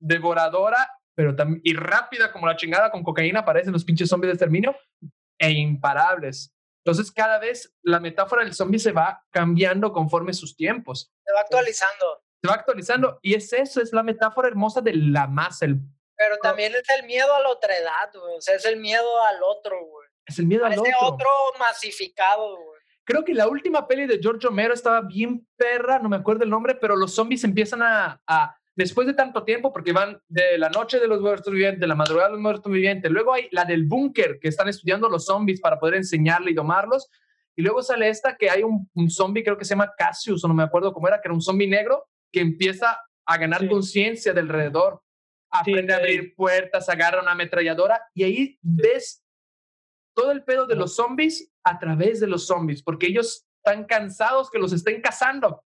[0.00, 4.32] devoradora, pero también y rápida como la chingada con cocaína, aparecen los pinches zombies de
[4.34, 4.76] exterminio,
[5.36, 6.54] e imparables.
[6.84, 11.12] Entonces, cada vez la metáfora del zombie se va cambiando conforme sus tiempos.
[11.26, 12.22] se va actualizando.
[12.40, 13.18] Se va actualizando.
[13.20, 15.66] Y es eso, es la metáfora hermosa de la masa.
[15.66, 15.80] el-
[16.16, 18.36] Pero también es el miedo a la otredad, güey.
[18.36, 20.06] O sea, es el miedo al otro, güey.
[20.24, 20.92] es el miedo A al otro.
[21.02, 21.26] otro
[21.58, 22.78] masificado, güey.
[23.04, 26.50] Creo que la última peli de George Romero estaba bien perra, no me acuerdo el
[26.50, 30.68] nombre, pero los zombies empiezan a, a después de tanto tiempo, porque van de la
[30.68, 33.64] noche de los muertos vivientes, de la madrugada de los muertos vivientes, luego hay la
[33.64, 37.10] del búnker, que están estudiando los zombies para poder enseñarle y domarlos,
[37.56, 40.48] y luego sale esta que hay un, un zombie, creo que se llama Cassius, o
[40.48, 43.68] no me acuerdo cómo era, que era un zombie negro, que empieza a ganar Sí.
[43.68, 45.02] conciencia del alrededor,
[45.50, 49.24] aprende a que- abrir puertas, agarra una ametralladora, y ahí ves
[50.14, 54.50] todo el pedo de los zombies a través de los zombies, porque ellos están cansados
[54.50, 55.64] que los estén cazando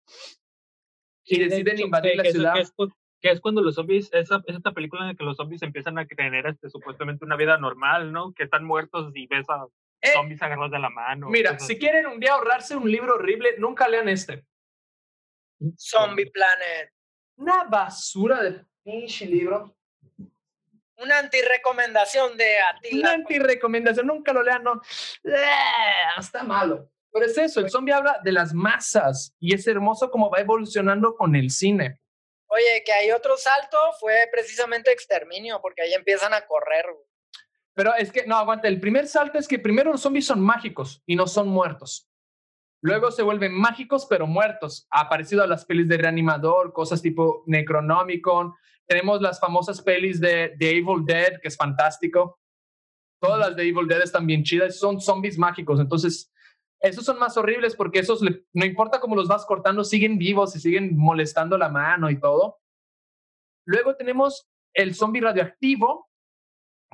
[1.28, 2.54] y Sí, de deciden hecho, invadir que- la ciudad.
[2.56, 5.24] Que es, cu- que es cuando los zombies, esa, es esta película en la que
[5.24, 8.34] los zombies empiezan a tener este, supuestamente una vida normal, ¿no?
[8.34, 9.66] Que están muertos y ves a
[10.02, 11.28] Eh, zombies agarrados de la mano.
[11.30, 14.46] Mira, si quieren un día ahorrarse un libro horrible, nunca lean este.
[15.78, 16.92] Zombie Planet.
[17.38, 19.76] Una basura de pinche libro.
[20.98, 23.12] Una antirecomendación de Una Atila.
[23.14, 24.82] anti-recomendación, nunca lo lean, no.
[26.18, 26.90] Está malo.
[27.12, 31.16] Pero es eso, el zombie habla de las masas y es hermoso cómo va evolucionando
[31.16, 32.00] con el cine.
[32.50, 36.86] Oye, que hay otro salto fue precisamente exterminio, porque ahí empiezan a correr.
[37.74, 41.04] Pero es que, no, aguanta, el primer salto es que primero los zombies son mágicos
[41.06, 42.10] y no son muertos.
[42.82, 44.88] Luego se vuelven mágicos pero muertos.
[44.92, 48.54] Ha aparecido a las pelis de Reanimador, cosas tipo Necronomicon.
[48.86, 52.40] Tenemos las famosas pelis de The Evil Dead, que es fantástico.
[53.20, 54.80] Todas las de Evil Dead están bien chidas.
[54.80, 55.80] Son zombies mágicos.
[55.80, 56.32] Entonces,
[56.82, 60.60] esos son más horribles porque esos, no importa cómo los vas cortando, siguen vivos y
[60.60, 62.60] siguen molestando la mano y todo.
[63.66, 66.10] Luego tenemos el zombie radioactivo,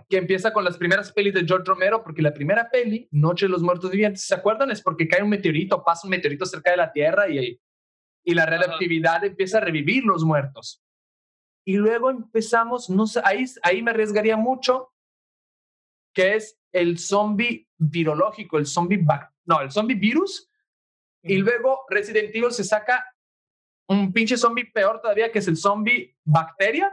[0.09, 3.51] que empieza con las primeras pelis de George Romero, porque la primera peli, Noche de
[3.51, 4.71] los Muertos Vivientes, ¿se acuerdan?
[4.71, 7.59] Es porque cae un meteorito, pasa un meteorito cerca de la Tierra y,
[8.25, 10.83] y la radioactividad empieza a revivir los muertos.
[11.65, 14.93] Y luego empezamos, no sé, ahí, ahí me arriesgaría mucho,
[16.13, 18.97] que es el zombie virológico, el zombie,
[19.45, 20.49] no, el zombie virus.
[21.21, 23.05] Y luego Resident Evil se saca
[23.87, 26.91] un pinche zombie peor todavía, que es el zombie bacteria.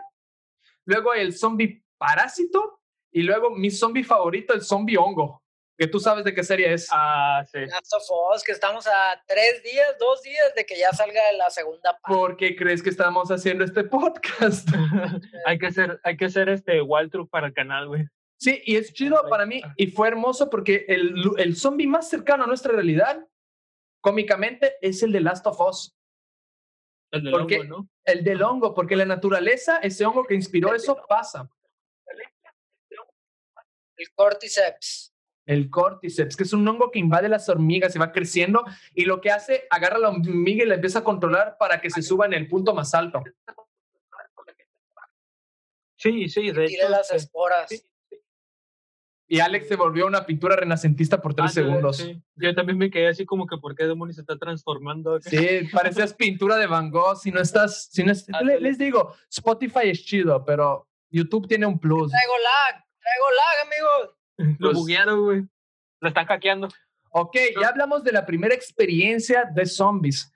[0.85, 2.81] Luego el zombie parásito.
[3.13, 5.43] Y luego mi zombie favorito, el zombie hongo.
[5.77, 6.89] Que tú sabes de qué serie es.
[6.93, 7.59] Ah, sí.
[7.61, 8.03] Last of
[8.35, 12.15] Us, que estamos a tres días, dos días de que ya salga la segunda parte.
[12.15, 14.69] ¿Por qué crees que estamos haciendo este podcast?
[15.47, 18.05] hay que hacer, hay que hacer este Waltruck para el canal, güey.
[18.41, 22.45] Sí, y es chido para mí y fue hermoso porque el, el zombie más cercano
[22.45, 23.29] a nuestra realidad,
[24.01, 25.95] cómicamente, es el de Last of Us.
[27.11, 27.89] El del hongo, ¿no?
[28.03, 31.51] El del hongo, porque la naturaleza, ese hongo que inspiró eso, pasa.
[33.97, 35.15] El cordyceps.
[35.45, 39.21] El cordyceps, que es un hongo que invade las hormigas y va creciendo y lo
[39.21, 42.33] que hace, agarra la hormiga y la empieza a controlar para que se suba en
[42.33, 43.23] el punto más alto.
[46.03, 46.89] Sí, sí, de hecho.
[46.89, 47.69] las este, esporas.
[49.33, 52.05] Y Alex se volvió una pintura renacentista por tres segundos.
[52.35, 55.21] Yo también me quedé así como que ¿por qué demonios se está transformando?
[55.21, 57.17] Sí, parecías pintura de Van Gogh.
[57.17, 58.13] Si no estás, si no
[58.59, 62.11] les digo, Spotify es chido, pero YouTube tiene un plus.
[62.11, 64.59] Traigo lag, traigo lag, amigos.
[64.59, 65.43] Lo buguearon, güey.
[66.01, 66.67] Lo están hackeando.
[67.13, 70.33] Ok, ya hablamos de la primera experiencia de zombies.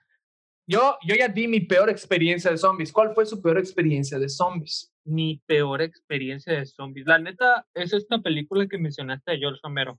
[0.69, 2.93] Yo, yo ya di mi peor experiencia de zombies.
[2.93, 4.94] ¿Cuál fue su peor experiencia de zombies?
[5.05, 7.07] Mi peor experiencia de zombies.
[7.07, 9.99] La neta es esta película que mencionaste de George Romero.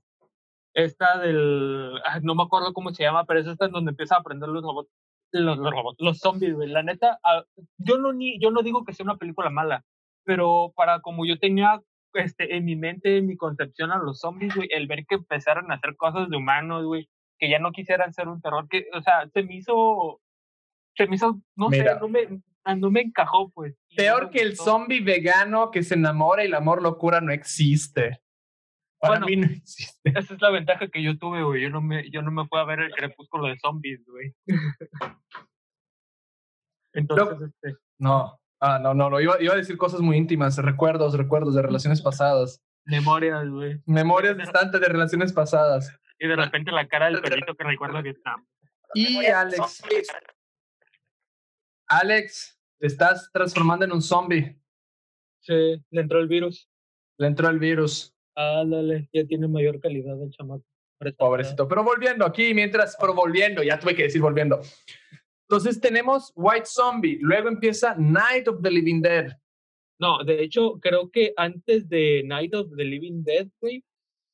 [0.74, 1.92] Esta del.
[2.22, 4.62] no me acuerdo cómo se llama, pero es esta en donde empieza a aprender los
[4.62, 4.90] robots.
[5.32, 6.68] Los, robots, los zombies, güey.
[6.68, 7.44] La neta, ah,
[7.78, 9.84] yo, no ni, yo no digo que sea una película mala,
[10.24, 11.82] pero para como yo tenía
[12.14, 15.70] este, en mi mente, en mi concepción a los zombies, güey, el ver que empezaron
[15.70, 19.02] a hacer cosas de humanos, güey, que ya no quisieran ser un terror, que, o
[19.02, 20.20] sea, se me hizo.
[20.96, 22.40] Se me hizo, no sé, no me,
[22.74, 23.74] no me encajó, pues.
[23.96, 28.20] Peor que el zombie vegano que se enamora y el amor locura no existe.
[28.98, 30.10] Para mí no existe.
[30.10, 31.62] Esa es la ventaja que yo tuve, güey.
[31.62, 34.34] Yo no me, yo no me a ver el crepúsculo de zombies, güey.
[36.92, 37.76] Entonces, no, este.
[37.98, 39.20] No, ah, no, no, no.
[39.20, 42.62] Iba, iba a decir cosas muy íntimas, recuerdos, recuerdos de relaciones pasadas.
[42.84, 43.80] Memorias, güey.
[43.84, 45.94] Memorias distantes de relaciones pasadas.
[46.18, 48.36] Y de repente la cara del perrito que recuerdo que está.
[48.94, 49.82] Y Alex.
[51.88, 54.56] Alex, te estás transformando en un zombie.
[55.40, 56.68] Sí, le entró el virus.
[57.18, 58.14] Le entró el virus.
[58.34, 60.64] Ándale, ya tiene mayor calidad el chamaco.
[61.18, 61.68] Pobrecito.
[61.68, 64.60] Pero volviendo aquí, mientras, pero volviendo, ya tuve que decir volviendo.
[65.48, 69.32] Entonces tenemos White Zombie, luego empieza Night of the Living Dead.
[70.00, 73.84] No, de hecho, creo que antes de Night of the Living Dead, güey,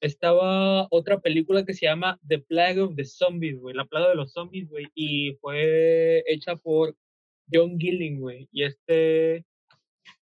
[0.01, 4.17] estaba otra película que se llama The Plague of the Zombies, güey, La Plaga de
[4.17, 6.97] los Zombies, güey, y fue hecha por
[7.53, 8.49] John Gilling, güey.
[8.53, 9.45] Y este,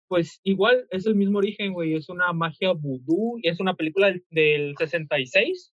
[0.08, 1.94] pues igual es el mismo origen, güey.
[1.94, 5.72] Es una magia vudú y es una película del, 66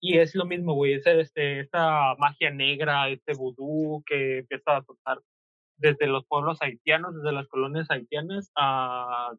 [0.00, 0.94] y es lo mismo, güey.
[0.94, 5.20] Es este, esta magia negra, este vudú que empieza a tocar
[5.76, 9.32] desde los pueblos haitianos, desde las colonias haitianas a,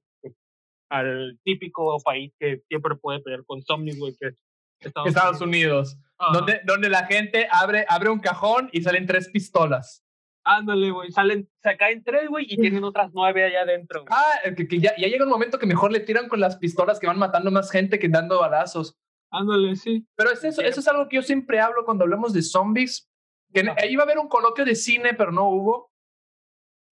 [0.90, 4.36] al típico país que siempre puede pelear con zombies, güey, que es
[4.80, 5.98] Estados, Unidos.
[6.34, 10.06] Donde, donde la gente abre, abre un cajón y salen tres pistolas.
[10.52, 14.06] Ándale, güey, salen, se caen tres, güey, y tienen otras nueve allá adentro.
[14.10, 17.06] Ah, que, ya, ya, llega un momento que mejor le tiran con las pistolas que
[17.06, 18.98] van matando más gente que dando balazos.
[19.30, 20.08] Ándale, sí.
[20.16, 23.08] Pero es eso, eso es algo que yo siempre hablo cuando hablamos de zombies.
[23.54, 25.92] Que ahí iba a haber un coloquio de cine, pero no hubo.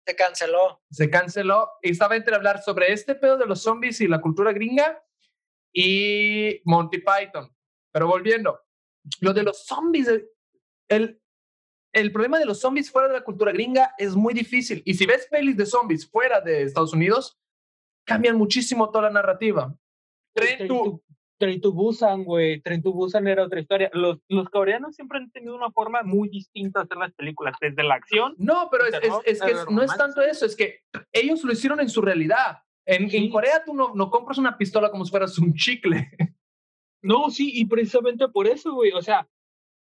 [0.05, 0.81] Se canceló.
[0.89, 1.69] Se canceló.
[1.81, 5.01] Y estaba entre hablar sobre este pedo de los zombies y la cultura gringa
[5.71, 7.49] y Monty Python.
[7.93, 8.59] Pero volviendo,
[9.21, 10.09] lo de los zombies,
[10.89, 11.21] el,
[11.95, 14.81] el problema de los zombies fuera de la cultura gringa es muy difícil.
[14.85, 17.37] Y si ves pelis de zombies fuera de Estados Unidos,
[18.05, 19.73] cambian muchísimo toda la narrativa.
[20.35, 20.67] Tren
[21.37, 22.61] Train to Busan, güey.
[22.61, 23.89] Train to Busan era otra historia.
[23.93, 27.83] Los, los coreanos siempre han tenido una forma muy distinta de hacer las películas, desde
[27.83, 28.35] la acción.
[28.37, 30.79] No, pero es, es, es que es- no es tanto eso, es que
[31.11, 32.59] ellos lo hicieron en su realidad.
[32.85, 33.29] En, en Sí.
[33.29, 36.09] Corea tú no, no compras una pistola como si fueras un chicle.
[37.01, 38.91] No, sí, y precisamente por eso, güey.
[38.93, 39.27] O sea,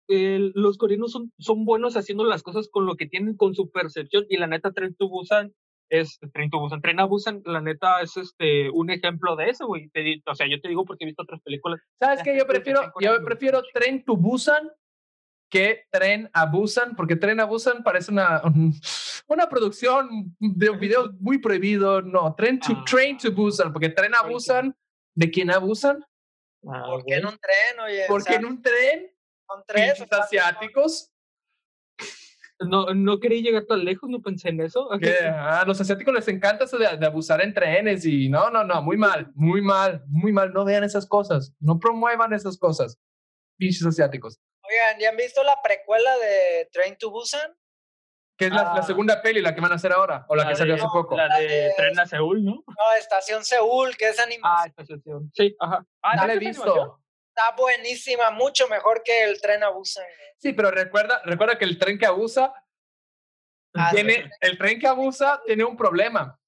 [0.07, 3.69] el- los coreanos son, son buenos haciendo las cosas con lo que tienen, con su
[3.71, 4.25] percepción.
[4.29, 5.53] Y la neta, Train to Busan
[5.89, 6.81] es Train to Busan.
[6.81, 9.91] Tren a Busan, la neta, es este un ejemplo de eso, güey.
[10.25, 11.79] O sea, yo te digo porque he visto otras películas.
[11.99, 12.37] ¿Sabes qué?
[12.37, 13.61] Yo prefiero, yo prefiero.
[13.73, 14.69] Tren to Busan
[15.49, 18.73] que Tren a Busan, porque Tren a Busan parece una, un-
[19.27, 22.01] una producción de un video muy prohibido.
[22.01, 22.83] No, Tren to, Ah.
[22.89, 24.75] Train to Busan, porque Tren a Busan,
[25.15, 26.03] ¿de quién abusan?
[26.67, 28.03] Ah, ¿Por qué en un tren, oye?
[28.05, 29.11] O Porque sea, en un tren,
[29.47, 30.01] son tres.
[30.01, 30.17] o ¿no?
[30.23, 31.11] asiáticos,
[32.57, 34.87] No, no quería llegar tan lejos, no pensé en eso.
[35.01, 38.63] que a los asiáticos les encanta eso de, de abusar en trenes y no, no,
[38.63, 40.53] no, muy mal, muy mal, muy mal.
[40.53, 42.97] No vean esas cosas, no promuevan esas cosas.
[43.57, 44.39] Pinches asiáticos.
[44.63, 47.53] Oigan, ¿ya han visto la precuela de Train to Busan?
[48.37, 48.83] Que es la, la Ah.
[48.83, 51.15] segunda peli, la que van a hacer ahora, o la, que salió de- hace poco.
[51.15, 52.51] La La de de- Tren a Seúl, ¿no?
[52.67, 54.73] No, Estación Seúl, que es Ah, animación.
[54.77, 55.31] estación.
[55.33, 55.85] Sí, ajá.
[56.01, 56.89] Ah, no la he ¿esa es animación?
[57.37, 60.05] Está buenísima, mucho mejor que el tren a Busan.
[60.05, 60.15] güey.
[60.39, 62.53] Sí, pero recuerda, recuerda que el tren que abusa
[63.73, 63.95] Ah, sí.
[63.97, 66.39] tiene, el tren que abusa tiene un problema.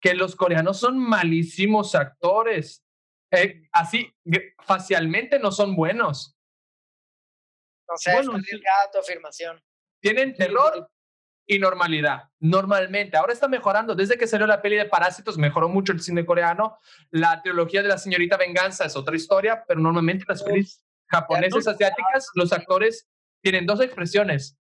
[0.00, 2.82] Que los coreanos son malísimos actores.
[3.30, 4.10] Eh, así,
[4.62, 6.34] facialmente no son buenos.
[7.86, 9.62] No sé, Bueno, está tu afirmación.
[10.00, 10.90] Tienen terror
[11.46, 12.30] y normalidad.
[12.40, 13.16] Normalmente.
[13.16, 13.94] Ahora está mejorando.
[13.94, 16.78] Desde que salió la peli de Parásitos, mejoró mucho el cine coreano.
[17.10, 22.28] La trilogía de la señorita Venganza es otra historia, pero normalmente las pelis japonesas, asiáticas,
[22.34, 23.08] los actores
[23.42, 24.58] tienen dos expresiones: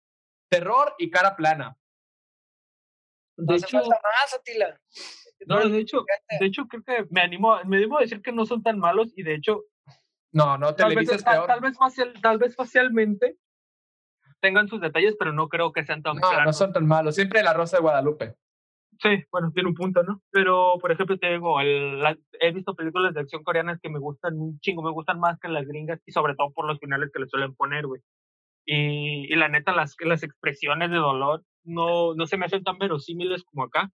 [0.50, 1.78] terror y cara plana.
[3.38, 4.80] No De hecho, más, Atila.
[5.48, 6.06] no, de hecho,
[6.40, 9.12] de hecho, creo que me animo, me animo a decir que no son tan malos
[9.16, 9.64] y de hecho,
[10.32, 13.38] No, no, vez, tal vez facial, tal vez facialmente
[14.44, 17.16] tengan sus detalles, pero no creo que sean tan No, no son tan malos.
[17.16, 18.36] Siempre la Rosa de Guadalupe.
[19.02, 20.22] Sí, bueno, tiene un punto, ¿no?
[20.32, 24.00] Pero, por ejemplo, te digo, el- la- he visto películas de acción coreanas que me
[24.00, 27.10] gustan un chingo, me gustan más que las gringas y sobre todo por los finales
[27.12, 28.02] que le suelen poner, güey.
[28.66, 32.78] Y, y la neta, las, las expresiones de dolor no, no se me hacen tan
[32.78, 33.90] verosímiles como acá,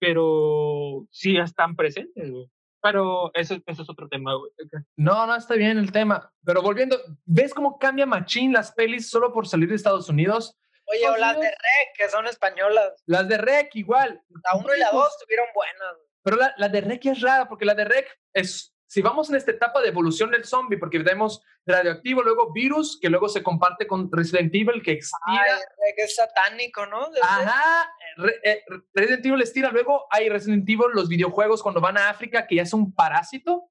[0.00, 2.46] pero sí están presentes, güey.
[2.84, 4.52] Pero eso, eso es otro tema, güey.
[4.96, 6.30] No, no está bien el tema.
[6.44, 10.54] Pero volviendo, ¿ves cómo cambia Machín las pelis solo por salir de Estados Unidos?
[10.84, 13.02] Oye, Estados o las de Rec, que son españolas.
[13.06, 14.20] Las de Rec igual.
[14.28, 15.96] La 1 y la 2 estuvieron buenas.
[16.22, 19.34] Pero la, la de Rec es rara, porque la de Rec es, si vamos en
[19.34, 23.88] esta etapa de evolución del zombie, porque tenemos radioactivo, luego virus, que luego se comparte
[23.88, 25.42] con Resident Evil, que Ay, estira.
[25.84, 27.08] Rec es satánico, ¿no?
[27.20, 28.62] Ajá, Re- eh,
[28.94, 29.72] Resident Evil estira.
[29.72, 33.68] Luego hay Resident Evil, los videojuegos cuando van a África, que ya es un parásito.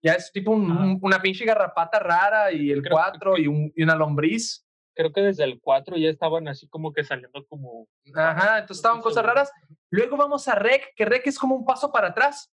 [0.00, 3.72] Ya es tipo un- un- una pinche garrapata rara y el Creo- 4 y, un-
[3.74, 4.64] y una lombriz.
[4.94, 7.88] Creo que desde el 4 ya estaban así como que saliendo como...
[8.14, 9.50] Ajá, entonces estaban cosas raras.
[9.90, 12.52] Luego vamos a Rec, que Rec es como un paso para atrás.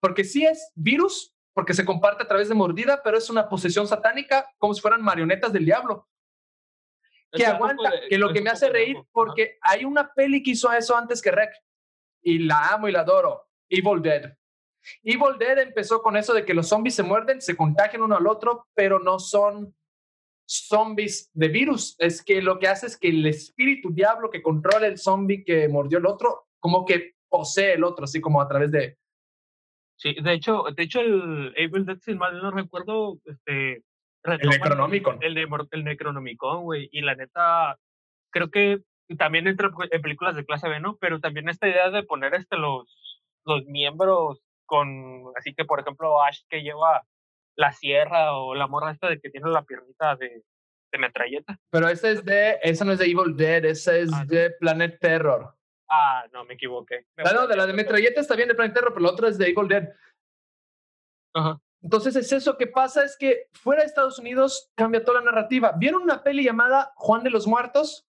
[0.00, 3.86] Porque sí es virus, porque se comparte a través de mordida, pero es una posesión
[3.86, 6.08] satánica, como si fueran marionetas del diablo.
[7.32, 9.12] Que Es aguanta, de- que lo que me hace reír, ambos, ajá.
[9.12, 11.52] porque hay una peli que hizo eso antes que Rec.
[12.22, 13.48] Y la amo y la adoro.
[13.68, 14.34] Evil Dead.
[15.02, 18.26] Evil Dead empezó con eso de que los zombies se muerden, se contagian uno al
[18.26, 19.74] otro, pero no son
[20.46, 21.94] zombies de virus.
[21.98, 25.68] Es que lo que hace es que el espíritu diablo que controla el zombie que
[25.68, 28.98] mordió el otro, como que posee el otro, así como a través de...
[30.00, 33.82] Sí, de hecho, de hecho el Evil Dead, si mal no recuerdo, este...
[34.22, 35.18] retoman Necronomicon.
[35.20, 36.88] El, el Necronomicon, güey.
[36.90, 37.76] Y la neta,
[38.32, 38.80] creo que
[39.18, 40.96] también entra en películas de clase B, ¿no?
[40.96, 44.86] Pero también esta idea de poner este los, los miembros con...
[45.36, 47.02] Así que, por ejemplo, Ash que lleva
[47.56, 50.42] la sierra o la morra esta de que tiene la piernita de,
[50.92, 51.58] de metralleta.
[51.70, 54.98] Pero esa es de, esa no es de Evil Dead, esa es Ah, de Planet
[54.98, 55.54] Terror.
[55.90, 57.06] Ah, no, me equivoqué.
[57.16, 59.36] Me no, de la de metralleta está bien de Planet Terror, pero la otra es
[59.36, 59.88] de Evil Dead.
[61.34, 61.60] Ajá.
[61.82, 65.72] Entonces es eso que pasa, es que fuera de Estados Unidos cambia toda la narrativa.
[65.76, 68.06] ¿Vieron una peli llamada Juan de los Muertos?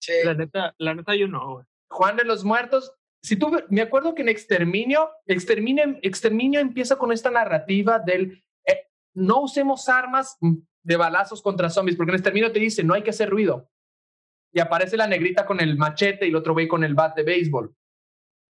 [0.00, 0.12] Sí.
[0.24, 1.66] La neta, la neta yo no, güey.
[1.90, 2.92] Juan de los Muertos.
[3.22, 8.86] Si tú, me acuerdo que en Exterminio, Exterminio, Exterminio empieza con esta narrativa del eh,
[9.14, 10.38] no usemos armas
[10.82, 13.68] de balazos contra zombies, porque en Exterminio te dice no hay que hacer ruido.
[14.52, 17.22] Y aparece la negrita con el machete y el otro güey con el bat de
[17.22, 17.74] béisbol.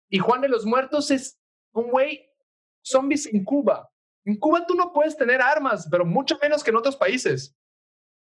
[0.09, 1.39] Y Juan de los Muertos es
[1.73, 2.29] un güey
[2.85, 3.89] zombies en Cuba.
[4.25, 7.55] En Cuba tú no puedes tener armas, pero mucho menos que en otros países.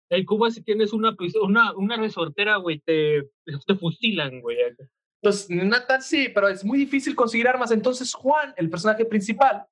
[0.10, 4.58] En Cuba si tienes una, una, una resortera, güey, te, te fusilan, güey.
[5.22, 7.72] Entonces, no tan sí, pero es muy difícil conseguir armas.
[7.72, 9.66] Entonces, Juan, el personaje principal,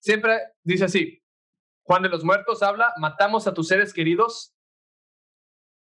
[0.00, 1.22] Siempre dice así,
[1.82, 4.53] Juan de los Muertos habla, matamos a tus seres queridos.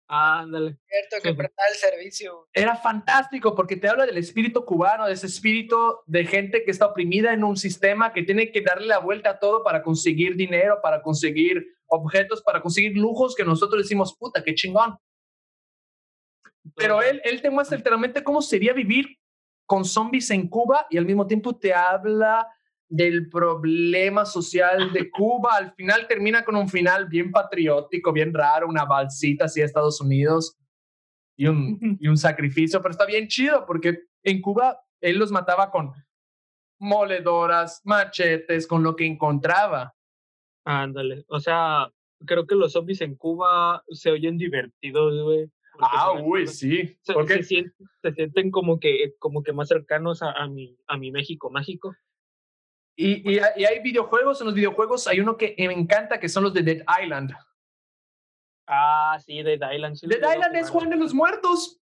[0.08, 0.78] Ándale.
[0.88, 1.52] Cierto que Sí.
[1.70, 2.48] el servicio.
[2.54, 5.76] Era fantástico porque te habla del espíritu cubano, de ese espíritu
[6.06, 9.40] de gente que está oprimida en un sistema que tiene que darle la vuelta a
[9.40, 14.54] todo para conseguir dinero, para conseguir objetos, para conseguir lujos que nosotros decimos, puta, qué
[14.54, 14.98] chingón.
[16.76, 19.18] Pero él, él te muestra literalmente cómo sería vivir
[19.66, 22.48] con zombies en Cuba y al mismo tiempo te habla
[22.88, 25.56] del problema social de Cuba.
[25.56, 30.00] Al final termina con un final bien patriótico, bien raro, una balsita así a Estados
[30.02, 30.58] Unidos
[31.38, 35.72] y un, y un sacrificio, pero está bien chido porque en Cuba él los mataba
[35.72, 35.94] con
[36.80, 39.94] moledoras, machetes, con lo que encontraba.
[40.66, 41.26] Ándale.
[41.28, 41.92] O sea,
[42.26, 45.50] creo que los zombies en Cuba se oyen divertidos, güey.
[45.80, 46.98] Ah, uy, sí.
[47.02, 50.78] Se, Porque se sienten, se sienten como que, como que más cercanos a, a mi,
[50.88, 51.96] a mi México mágico.
[52.98, 56.44] Y, y, y hay videojuegos, en los videojuegos hay uno que me encanta, que son
[56.44, 57.34] los de Dead Island.
[58.68, 59.96] Ah, sí, Dead Island.
[59.96, 60.70] sí Dead Island es.
[60.70, 61.80] Juan de los Muertos.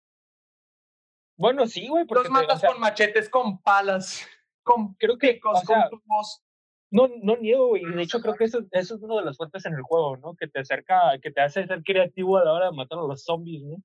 [1.36, 4.26] Bueno, sí, güey, Los o matas sea, con machetes, con palas,
[4.62, 6.42] con creo que, picos, o sea, con tubos.
[6.90, 7.84] no, no niego, güey.
[7.84, 10.34] De hecho, creo que eso, eso es uno de los fuertes en el juego, ¿no?
[10.34, 13.24] Que te acerca, que te hace ser creativo a la hora de matar a los
[13.24, 13.76] zombies, ¿no?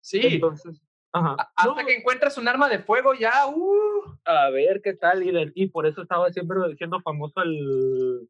[0.00, 0.80] Sí, Entonces,
[1.12, 1.36] ajá.
[1.54, 5.52] hasta No, que encuentras un arma de fuego ya, uh, a ver qué tal, y,
[5.54, 8.28] y por eso estaba siempre siendo famoso el,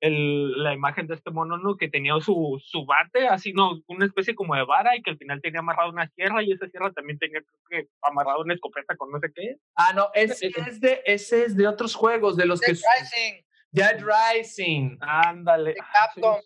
[0.00, 1.76] el, la imagen de este mono, ¿no?
[1.76, 5.18] Que tenía su, su bate, así, no, una especie como de vara, y que al
[5.18, 8.96] final tenía amarrado una sierra, y esa sierra también tenía creo que amarrado una escopeta
[8.96, 9.56] con no sé qué.
[9.76, 12.72] Ah, no, ese es de, ese es de otros juegos, de los que...
[12.72, 14.98] Dead Rising, Dead Rising.
[15.00, 15.74] Ándale.
[15.74, 16.40] de ah, Capcom.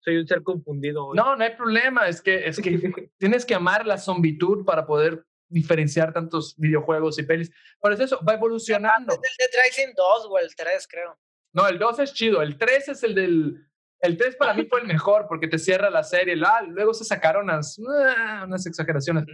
[0.00, 1.06] Soy, un ser confundido.
[1.06, 1.16] hoy.
[1.16, 2.70] No, no hay problema, es que, es que
[3.18, 7.50] tienes que amar la zombitud para poder diferenciar tantos videojuegos y pelis.
[7.80, 9.12] Por eso, va evolucionando.
[9.12, 11.18] Es del Dead Rising 2 o el 3, creo.
[11.52, 13.66] No, el 2 es chido, el 3 es el del...
[14.02, 16.34] El 3 para mí fue el mejor porque te cierra la serie.
[16.34, 19.26] La, luego se sacaron unas, ah, unas exageraciones.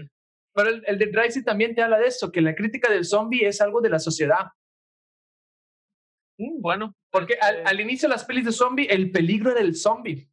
[0.52, 3.46] Pero el, el de Rising también te habla de eso, que la crítica del zombie
[3.46, 4.46] es algo de la sociedad.
[6.38, 6.96] Mm, bueno.
[7.10, 10.28] Porque al, este, al inicio de las pelis de zombie, el peligro era el zombie.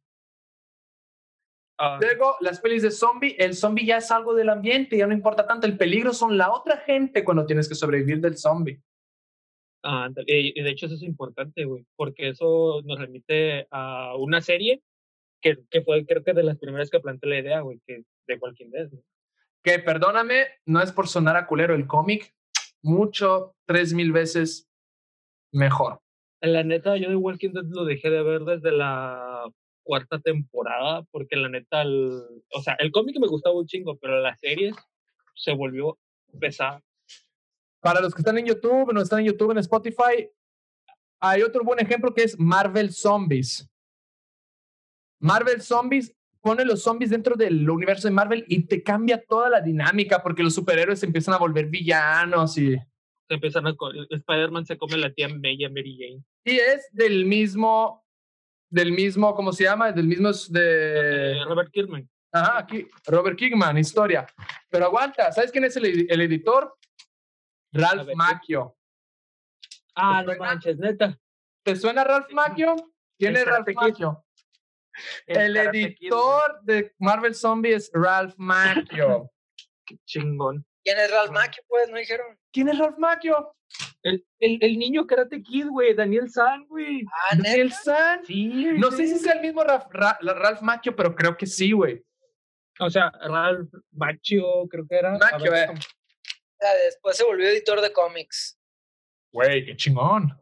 [1.78, 5.14] Ah, Luego, las pelis de zombie, el zombie ya es algo del ambiente, ya no
[5.14, 5.66] importa tanto.
[5.66, 8.80] El peligro son la otra gente cuando tienes que sobrevivir del zombie.
[9.82, 14.82] ah, y de hecho eso es importante, güey, porque eso nos remite a una serie
[15.40, 18.34] que, que fue creo que de las primeras que planteé la idea, güey, que de
[18.36, 19.00] Walking Dead, ¿no?
[19.62, 22.34] Que perdóname, no es por sonar a culero el cómic,
[22.82, 24.68] mucho, tres mil veces
[25.52, 26.00] mejor.
[26.40, 29.33] La neta, yo de Walking Dead lo dejé de ver desde la
[29.84, 32.20] cuarta temporada, porque la neta, el,
[32.52, 34.72] o sea, el cómic me gustaba un chingo, pero la serie
[35.36, 35.98] se volvió
[36.40, 36.82] pesada.
[37.80, 40.28] Para los que están en YouTube, no están en YouTube, en Spotify,
[41.20, 43.68] hay otro buen ejemplo que es Marvel Zombies.
[45.20, 49.60] Marvel Zombies pone los zombies dentro del universo de Marvel y te cambia toda la
[49.62, 52.72] dinámica porque los superhéroes se empiezan a volver villanos y,
[53.28, 56.22] Se empiezan a, co- Spider-Man se come la tía May y Mary Jane.
[56.44, 58.03] y es del mismo,
[58.74, 59.92] del mismo, ¿cómo se llama?
[59.92, 61.32] Del mismo es de...
[61.32, 62.08] Eh, Robert Kirkman.
[62.32, 64.26] Ajá, aquí, Robert Kickman, historia.
[64.68, 66.76] Pero aguanta, ¿sabes quién es el, el editor?
[67.72, 68.76] Ralph Macchio.
[69.94, 71.16] Ah, no manches, neta.
[71.62, 72.74] ¿Te suena Ralph Macchio?
[73.16, 73.68] ¿Quién es Ralph.
[73.76, 74.24] Macchio?
[75.26, 79.30] El, editor de Marvel Zombie es Ralph Macchio.
[79.86, 80.66] Qué chingón.
[80.82, 81.30] ¿Quién es Ralph.
[81.30, 81.62] Macchio?
[81.68, 82.36] Pues no dijeron.
[82.52, 83.54] ¿Quién es Ralph Macchio?
[84.04, 87.02] El, el, el niño Karate Kid, güey, Daniel San, güey.
[87.10, 87.72] Ah, Daniel.
[87.72, 88.24] San.
[88.24, 91.72] Sí, No sé si sea el mismo Ralph, Ra- Ralph Macchio, pero creo que sí,
[91.72, 92.04] güey.
[92.80, 95.16] O sea, Ralph Macchio, creo que era.
[95.18, 95.72] Macchio, ver, eh.
[95.72, 98.58] déjame- O sea, después se volvió editor de cómics.
[99.32, 100.38] Güey, qué chingón.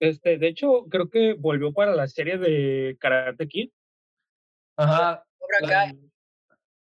[0.00, 3.70] Este, de hecho, creo que volvió para la serie de Karate Kid.
[4.78, 5.24] Ajá.
[5.38, 5.98] Cobra Kai.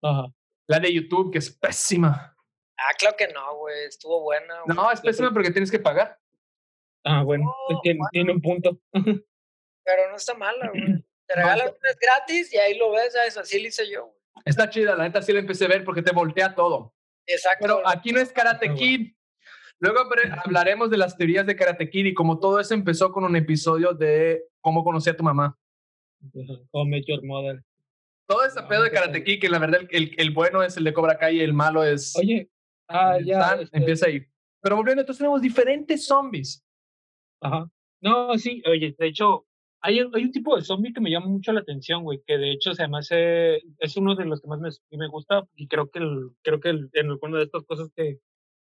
[0.02, 0.26] Ajá.
[0.68, 2.35] La de YouTube, que es pésima.
[2.78, 3.84] Ah, claro que no, güey.
[3.86, 4.60] Estuvo buena.
[4.64, 4.76] güey.
[4.76, 6.18] No, es pésima porque tienes que pagar.
[7.04, 8.10] Ah, bueno, No, tiene, bueno.
[8.12, 8.78] tiene un punto.
[9.84, 10.84] Pero no está mala, güey.
[11.26, 13.36] Te No, regalan un mes gratis y ahí lo ves, ¿sabes?
[13.36, 14.16] Así lo hice yo, güey.
[14.44, 16.94] Está chida, la neta sí la empecé a ver porque te voltea todo.
[17.26, 17.58] Exacto.
[17.62, 18.78] Pero aquí no es Karate Ah, bueno.
[18.78, 19.12] Kid.
[19.78, 20.00] Luego
[20.44, 23.92] hablaremos de las teorías de Karate Kid y como todo eso empezó con un episodio
[23.92, 25.58] de cómo conocí a tu mamá.
[26.72, 27.62] How Met Your Mother.
[28.28, 29.22] Todo ese Ah, pedo de Karate.
[29.22, 31.52] Kid, que la verdad el, el- el bueno es el de Cobra Kai y el
[31.52, 32.14] malo es...
[32.16, 32.48] Oye,
[32.88, 33.40] ah, ya.
[33.40, 34.22] Stan, este, Empieza ahí.
[34.62, 36.64] Pero volviendo, entonces tenemos diferentes zombies.
[37.40, 37.68] Ajá.
[38.00, 39.46] No, sí, oye, de hecho,
[39.80, 42.38] hay, un- hay un tipo de zombie que me llama mucho la atención, güey, que
[42.38, 45.68] de hecho se me hace, es uno de los que más me, me gusta y
[45.68, 48.18] creo que, el, creo que el- en alguna de estas cosas que,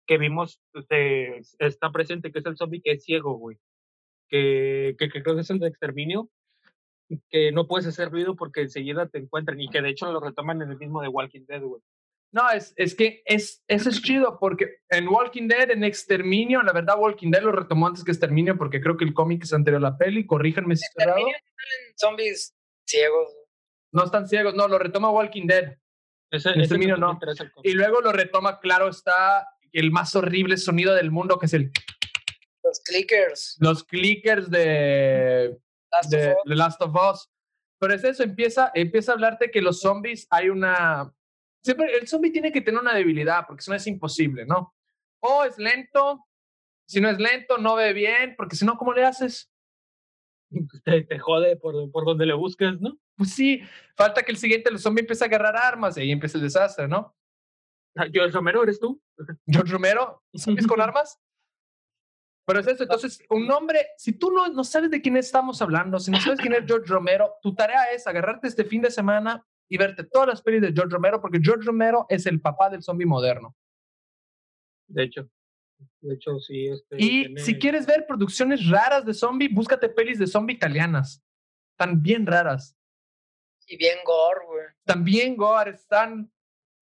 [0.07, 3.57] que vimos este, está presente, que es el zombie que es ciego, güey.
[4.29, 6.29] que, que, que creo que es el de exterminio,
[7.31, 10.61] que no puedes hacer ruido porque enseguida te encuentran y que de hecho lo retoman
[10.62, 11.83] en el mismo de Walking Dead, güey.
[12.35, 16.72] No, es, es que es, eso es chido porque en Walking Dead, en Exterminio, la
[16.72, 19.78] verdad Walking Dead lo retomó antes que Exterminio porque creo que el cómic es anterior
[19.78, 21.05] a la peli, corríjanme si estoy.
[21.05, 22.57] Exterminio salen zombies
[22.89, 23.32] ciegos.
[23.93, 25.78] No están ciegos, no, lo retoma Walking Dead.
[26.32, 27.20] Ese, En ese exterminio no.
[27.62, 31.70] Y luego lo retoma, claro, está el más horrible sonido del mundo, que es el
[32.64, 33.57] Los clickers.
[33.61, 35.57] los clickers de,
[35.93, 36.37] Last of de Us.
[36.47, 37.30] The Last of Us.
[37.78, 41.14] Pero es eso, empieza, empieza a hablarte que los zombies hay una...
[41.65, 44.75] Siempre el zombie tiene que tener una debilidad, porque si no es imposible, ¿no?
[45.21, 46.27] O es lento,
[46.87, 49.51] si no es lento, no ve bien, porque si no, ¿cómo le haces?
[50.85, 52.99] Te, te jode por, por donde le buscas, ¿no?
[53.17, 53.62] Pues sí,
[53.97, 56.87] falta que el siguiente el zombie empiece a agarrar armas y ahí empieza el desastre,
[56.87, 57.17] ¿no?
[57.97, 59.01] Ah, el Romero, ¿eres tú?
[59.47, 61.19] George Romero, zombies con armas.
[62.47, 65.99] Pero es eso, entonces, un nombre, si tú no, no sabes de quién estamos hablando,
[65.99, 69.47] si no sabes quién es George Romero, tu tarea es agarrarte este fin de semana
[69.69, 72.83] y verte todas las pelis de George Romero, porque George Romero es el papá del
[72.83, 73.57] zombie moderno.
[74.87, 75.29] De hecho.
[76.01, 76.67] De hecho, sí.
[76.69, 81.23] Este, Y tiene- si quieres ver producciones raras de zombie, búscate pelis de zombie italianas.
[81.73, 82.77] Están bien raras.
[83.67, 84.65] Y bien gore, güey.
[84.85, 86.31] También gore, están,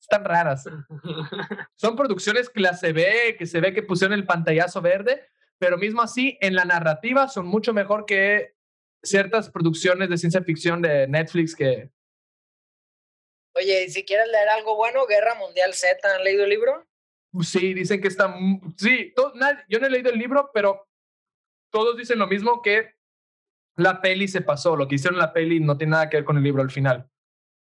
[0.00, 0.64] están raras.
[1.76, 5.22] Son producciones clase B, que se ve que pusieron el pantallazo verde,
[5.58, 8.56] pero mismo así, en la narrativa son mucho mejor que
[9.04, 11.92] ciertas producciones de ciencia ficción de Netflix que...
[13.62, 16.86] Oye, y si quieres leer algo bueno, Guerra Mundial Z, ¿han leído el libro?
[17.30, 18.60] pues, Sí, dicen que están...
[18.76, 20.86] Sí, to- nadie- yo no he leído el libro, pero
[21.70, 22.94] todos dicen lo mismo que
[23.76, 24.76] la peli se pasó.
[24.76, 26.70] Lo que hicieron en la peli no tiene nada que ver con el libro al
[26.70, 27.08] final.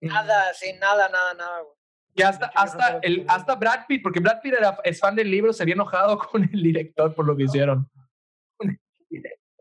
[0.01, 1.74] Nada, sí, nada, nada, nada, güey.
[2.16, 5.53] Y hasta, hasta, el, hasta Brad Pitt, porque Brad Pitt era, es fan del libro,
[5.53, 7.91] se había enojado con el director por lo que hicieron.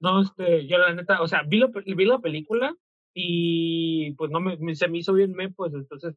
[0.01, 2.75] No, este, yo la neta, o sea, vi la, pe- vi la película
[3.13, 6.15] y pues no me, me- se me hizo bien me, pues entonces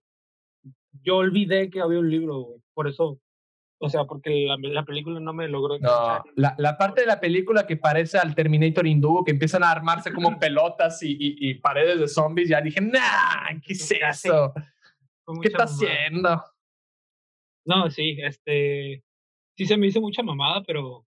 [1.03, 2.61] yo olvidé que había un libro, güey.
[2.75, 3.21] Por eso,
[3.79, 7.21] o sea, porque la, la película no me logró No, la, la parte de la
[7.21, 11.55] película que parece al Terminator hindú, que empiezan a armarse como pelotas y, y- y
[11.55, 14.53] paredes de zombies, ya dije, nah, ¿qué es eso?
[15.43, 16.43] ¿Qué está haciendo?
[17.65, 19.03] No, sí, este,
[19.57, 21.06] sí se me hizo mucha mamada, pero,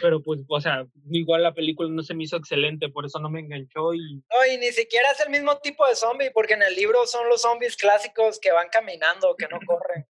[0.00, 3.30] pero pues, o sea, igual la película no se me hizo excelente, por eso no
[3.30, 6.62] me enganchó y No, y ni siquiera es el mismo tipo de zombie, porque en
[6.62, 10.06] el libro son los zombies clásicos que van caminando, que no corren.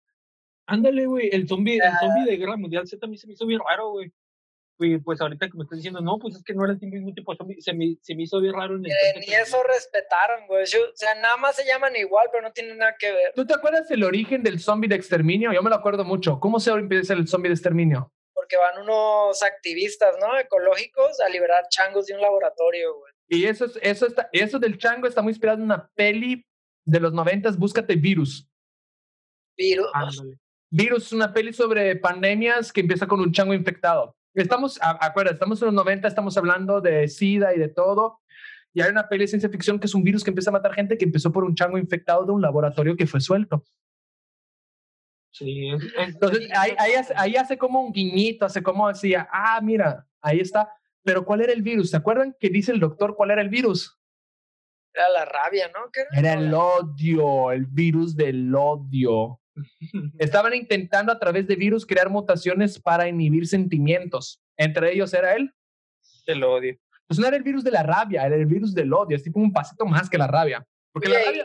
[0.68, 1.98] Ándale, güey, el zombie, el Ah.
[2.00, 4.12] zombie de Guerra Mundial Z también se me hizo bien raro, güey.
[4.80, 7.14] Y pues ahorita que me estás diciendo, no, pues es que no era el mismo
[7.14, 9.62] tipo de zombie, se me, se me hizo bien raro en el Eh, ni eso
[9.64, 10.64] respetaron, güey.
[10.64, 13.34] O sea, nada más se llaman igual, pero no tienen nada que ver.
[13.36, 15.52] ¿Tú te acuerdas el origen del zombie de exterminio?
[15.54, 16.40] Yo me lo acuerdo mucho.
[16.40, 18.12] ¿Cómo se empieza el zombie de exterminio?
[18.44, 20.38] Porque van unos activistas, ¿no?
[20.38, 23.14] Ecológicos a liberar changos de un laboratorio, güey.
[23.30, 26.46] Y eso, es- eso, está, eso del chango está muy inspirado en una peli
[26.86, 28.46] de los noventas, Búscate Virus.
[29.58, 29.88] Virus.
[30.70, 34.14] Virus es una peli sobre pandemias que empieza con un chango infectado.
[34.36, 38.20] Estamos, acuérdate, estamos en los 90, estamos hablando de SIDA y de todo.
[38.74, 40.74] Y hay una peli de ciencia ficción que es un virus que empieza a matar
[40.74, 43.64] gente que empezó por un chango infectado de un laboratorio que fue suelto.
[45.34, 49.28] Sí, es, es- Entonces ahí, ahí, hace, ahí hace como un guiñito, hace como decía,
[49.32, 50.70] ah, mira, ahí está.
[51.04, 51.90] Pero ¿cuál era el virus?
[51.90, 54.00] ¿Se acuerdan que dice el doctor cuál era el virus?
[54.94, 55.90] Era la rabia, ¿no?
[55.92, 59.40] ¿Qué Era el odio, el virus del odio.
[60.20, 64.40] Estaban intentando a través de virus crear mutaciones para inhibir sentimientos.
[64.56, 65.52] Entre ellos era él.
[66.26, 66.78] te lo odio.
[67.08, 69.18] Pues no era el virus de la rabia, era el virus del odio.
[69.18, 70.66] Es tipo un pasito más que la rabia.
[70.94, 71.44] Porque la Oye, rabia,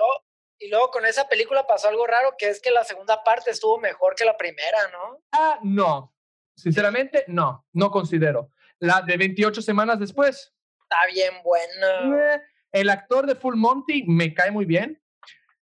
[0.59, 3.79] y luego con esa película pasó algo raro, que es que la segunda parte estuvo
[3.79, 5.23] mejor que la primera, ¿no?
[5.33, 6.15] ah, no.
[6.57, 8.51] Sinceramente, no, no considero.
[8.81, 10.53] La de 28 semanas después,
[10.91, 12.35] Está bien buena.
[12.35, 12.41] Eh,
[12.73, 15.01] El actor de Full Monty me cae muy bien.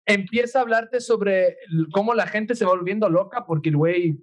[0.07, 1.59] Empieza a hablarte sobre
[1.93, 4.18] cómo la gente se va volviendo loca porque el güey,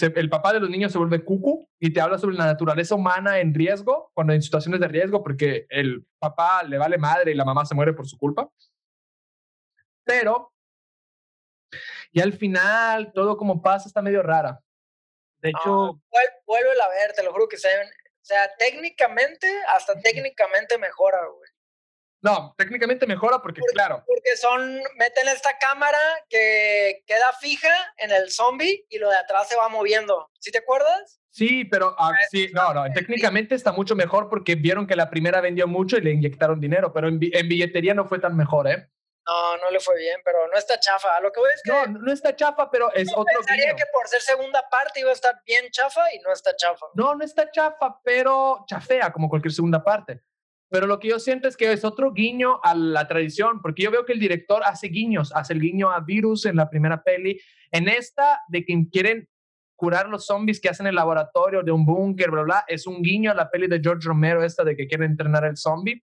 [0.00, 3.38] el papá de los niños se vuelve cucu y te habla sobre la naturaleza humana
[3.38, 7.44] en riesgo, cuando en situaciones de riesgo, porque el papá le vale madre y la
[7.44, 8.50] mamá se muere por su culpa.
[10.04, 10.52] Pero,
[12.10, 14.60] y al final, todo como pasa está medio rara.
[15.40, 15.70] De hecho,
[16.10, 20.78] vuel- vuélvela a ver, te lo juro que se ven- O sea, técnicamente, hasta técnicamente
[20.78, 21.50] mejora, güey.
[22.24, 25.98] No, técnicamente mejora porque, claro, Porque son, meten esta cámara
[26.28, 30.30] que queda fija en el zombie y lo de atrás se va moviendo.
[30.38, 31.20] ¿Sí te acuerdas?
[31.30, 35.40] Sí, pero ah, sí, no, no, técnicamente está mucho mejor porque vieron que la primera
[35.40, 38.86] vendió mucho y le inyectaron dinero, pero en, en billetería no fue tan mejor, ¿eh?
[39.26, 41.20] No, no le fue bien, pero no está chafa.
[41.20, 41.70] Lo que voy es que.
[41.70, 43.76] No, no está chafa, pero es otro pensaría guiño.
[43.76, 46.86] que por ser segunda parte iba a estar bien chafa y no está chafa.
[46.94, 50.22] No, no está chafa, pero chafea como cualquier segunda parte.
[50.72, 53.90] Pero lo que yo siento es que es otro guiño a la tradición, porque yo
[53.90, 57.38] veo que el director hace guiños, hace el guiño a Virus en la primera peli,
[57.70, 59.28] en esta de que quieren
[59.76, 63.30] curar los zombies que hacen el laboratorio de un búnker, bla, bla, es un guiño
[63.30, 66.02] a la peli de George Romero esta de que quieren entrenar el zombie.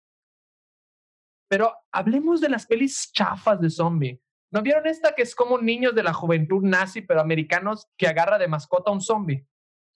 [1.49, 4.21] Pero hablemos de las pelis chafas de zombie.
[4.51, 8.37] ¿No vieron esta que es como niños de la juventud nazi, pero americanos, que agarra
[8.37, 9.45] de mascota a un zombie?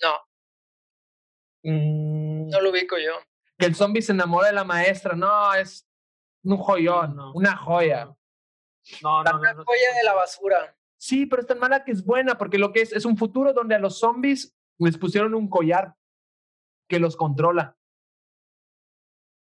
[0.01, 0.13] No,
[1.65, 3.13] Mm, no lo ubico yo.
[3.57, 5.15] que el zombie se enamora de la maestra.
[5.15, 5.87] No, es
[6.43, 7.31] un joyón, No.
[7.33, 8.05] una joya.
[9.01, 9.39] No, no, no.
[9.39, 10.75] Una no, joya de la basura.
[10.97, 13.53] Sí, pero es tan mala que es buena, porque lo que es es un futuro
[13.53, 15.95] donde a los zombies les pusieron un collar
[16.89, 17.77] que los controla.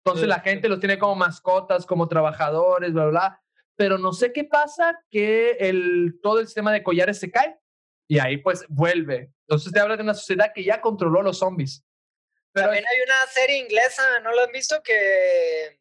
[0.06, 3.44] Entonces la gente los tiene como mascotas, como trabajadores, bla, bla, bla.
[3.76, 7.58] Pero no sé qué pasa que el, todo el sistema de collares se cae
[8.08, 9.32] y ahí pues vuelve.
[9.48, 11.86] Entonces te habla de una sociedad que ya controló los zombies.
[12.52, 14.84] Pero También hay una serie inglesa, ¿no lo han visto?
[14.84, 15.80] Que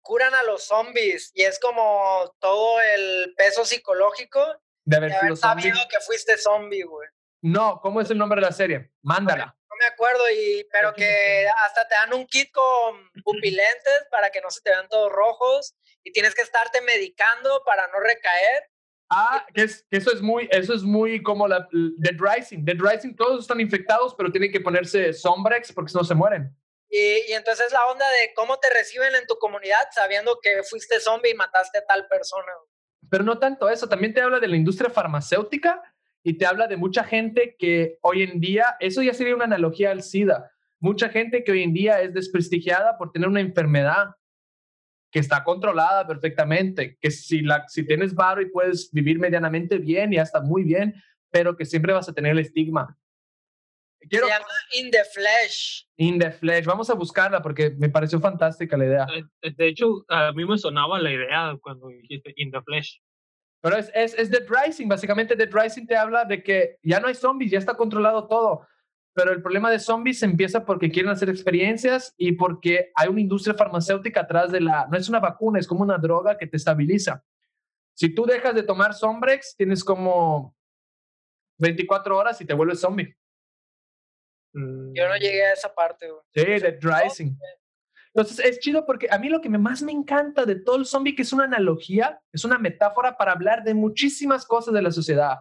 [0.00, 5.22] curan a los zombies y es como todo el peso psicológico de de haber sido
[5.22, 5.74] haber zombies.
[5.74, 7.08] sabido que fuiste zombie, güey.
[7.42, 8.92] No, ¿cómo es el nombre de la serie?
[9.02, 9.56] Mándala.
[9.84, 14.50] Me acuerdo, y, pero que hasta te dan un kit con pupilentes para que no
[14.50, 18.70] se te vean todos rojos y tienes que estarte medicando para no recaer.
[19.10, 21.68] Ah, que, es, que eso es muy, eso es muy como la
[21.98, 22.64] Dead Rising.
[22.64, 26.56] Dead Rising, todos están infectados, pero tienen que ponerse Sombrex porque si no se mueren.
[26.88, 30.98] Y, y entonces la onda de cómo te reciben en tu comunidad sabiendo que fuiste
[30.98, 32.52] zombie y mataste a tal persona.
[33.10, 35.82] Pero no tanto eso, también te habla de la industria farmacéutica
[36.24, 39.90] y te habla de mucha gente que hoy en día, eso ya sería una analogía
[39.90, 40.50] al SIDA,
[40.80, 44.16] mucha gente que hoy en día es desprestigiada por tener una enfermedad
[45.12, 50.12] que está controlada perfectamente, que si, la, si tienes varo y puedes vivir medianamente bien
[50.12, 50.94] y hasta muy bien,
[51.30, 52.98] pero que siempre vas a tener el estigma.
[54.08, 55.86] Quiero Se llama In the Flesh.
[55.96, 59.06] In the Flesh, vamos a buscarla porque me pareció fantástica la idea.
[59.42, 63.00] Eh, De hecho, a mí me sonaba la idea cuando dijiste In the Flesh.
[63.64, 67.08] Pero es, es, es Dead Rising, básicamente Dead Rising te habla de que ya no
[67.08, 68.68] hay zombies, ya está controlado todo.
[69.14, 73.54] Pero el problema de zombies empieza porque quieren hacer experiencias y porque hay una industria
[73.54, 74.86] farmacéutica atrás de la...
[74.90, 77.24] No es una vacuna, es como una droga que te estabiliza.
[77.94, 80.54] Si tú dejas de tomar Sombrex, tienes como
[81.56, 83.16] 24 horas y te vuelves zombie.
[84.52, 86.20] Mm, Yo no llegué a esa parte, güey.
[86.34, 87.34] Sí, Dead Rising.
[88.14, 91.16] Entonces es chido porque a mí lo que más me encanta de todo el zombie,
[91.16, 95.38] que es una analogía, es una metáfora para hablar de muchísimas cosas de la sociedad.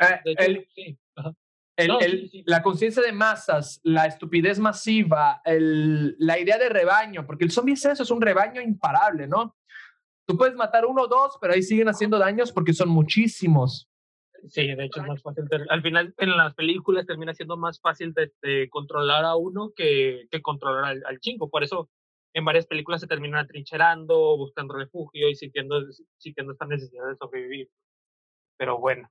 [0.00, 0.98] Eh, De hecho, el- sí.
[1.16, 1.32] ajá.
[1.76, 2.42] el- No, sí, el- sí, sí.
[2.46, 7.74] La conciencia de masas, la estupidez masiva, el- la idea de rebaño, porque el zombie
[7.74, 9.54] es eso, es un rebaño imparable, ¿no?
[10.26, 13.88] Tú puedes matar uno o dos, pero ahí siguen haciendo daños porque son muchísimos.
[14.46, 15.48] Sí, de hecho es más fácil.
[15.48, 19.72] ter- Al final, en las películas termina siendo más fácil de, de controlar a uno
[19.74, 21.50] que, que controlar al, al chingo.
[21.50, 21.90] Por eso,
[22.34, 25.80] en varias películas se terminan atrincherando, buscando refugio y sintiendo,
[26.18, 27.70] sintiendo esta necesidad de sobrevivir.
[28.56, 29.10] Pero bueno,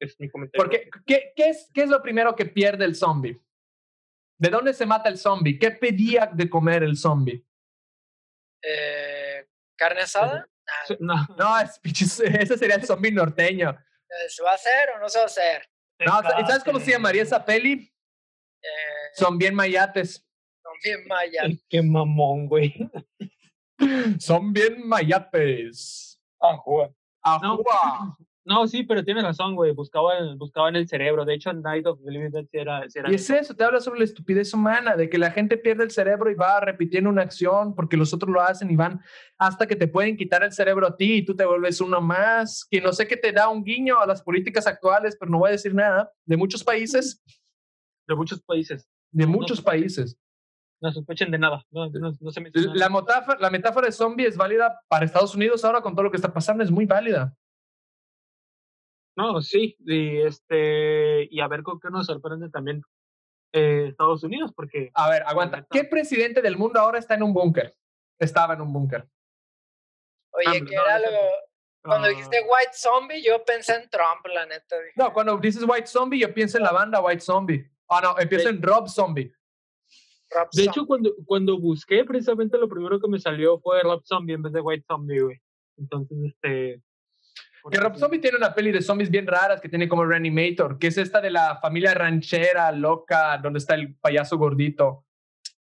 [0.00, 0.64] es mi comentario.
[0.64, 3.38] Porque, ¿qué, qué es, ¿qué es lo primero que pierde el zombie?
[4.38, 5.58] ¿De dónde se mata el zombie?
[5.58, 7.44] ¿Qué pedía de comer el zombie?
[8.62, 9.46] Eh,
[9.76, 10.48] ¿Carne asada?
[10.86, 11.80] Sí, No, No, es,
[12.20, 13.76] ese sería el zombie norteño.
[14.28, 15.68] ¿Se va a hacer o no se va a hacer?
[16.00, 17.92] No, ¿y ¿Sabes cómo se llamaría esa peli?
[18.62, 18.68] Eh,
[19.14, 20.24] Son bien mayates.
[20.62, 21.44] son bien mayas.
[21.44, 22.74] Ay, Qué mamón, güey.
[24.18, 26.20] Son bien mayates.
[26.40, 26.48] No.
[26.50, 26.90] Ajúa.
[27.42, 28.16] No,
[28.66, 29.72] sí, pero tienes razón, güey.
[29.72, 31.24] Buscaban, buscaban el cerebro.
[31.24, 34.00] De hecho, Night of the Living Dead era, era Y es eso, te habla sobre
[34.00, 37.74] la estupidez humana, de que la gente pierde el cerebro y va repitiendo una acción
[37.74, 39.00] porque los otros lo hacen y van
[39.38, 42.66] hasta que te pueden quitar el cerebro a ti y tú te vuelves uno más,
[42.70, 45.48] que no sé qué te da un guiño a las políticas actuales, pero no voy
[45.48, 47.22] a decir nada, de muchos países,
[48.06, 48.88] de muchos países.
[49.10, 50.18] de No, no muchos países.
[50.80, 51.64] No sospechen de nada.
[51.70, 55.34] No, no, no se menciona La metáfora, la metáfora de zombie es válida para Estados
[55.34, 57.34] Unidos ahora con todo lo que está pasando, es muy válida.
[59.18, 59.76] No, sí.
[59.80, 62.82] Y, este, y a ver con qué nos sorprende también
[63.52, 65.66] eh, Estados Unidos, porque A ver, aguanta.
[65.70, 67.74] ¿Qué presidente del mundo ahora está en un búnker?
[68.18, 69.08] Estaba en un búnker.
[70.32, 71.06] Oye, Ah, que no, era lo...
[71.82, 74.76] Cuando ah, dijiste White Zombie, yo pensé en Trump, la neta.
[74.78, 77.68] dije, No, cuando dices White Zombie, yo pienso en la banda White Zombie.
[77.88, 79.32] Ah, no, empiezo De- en Rob Zombie.
[80.30, 80.68] Rob De Zombie.
[80.70, 84.52] hecho, cuando, cuando busqué, precisamente lo primero que me salió fue Rob Zombie en vez
[84.52, 85.40] de White Zombie, güey.
[85.78, 86.82] Entonces, este.
[87.70, 87.96] Que Rob.
[87.96, 91.20] Zombie tiene una peli de zombies bien raras que tiene como Reanimator, que es esta
[91.20, 95.06] de la familia ranchera loca, donde está el payaso gordito.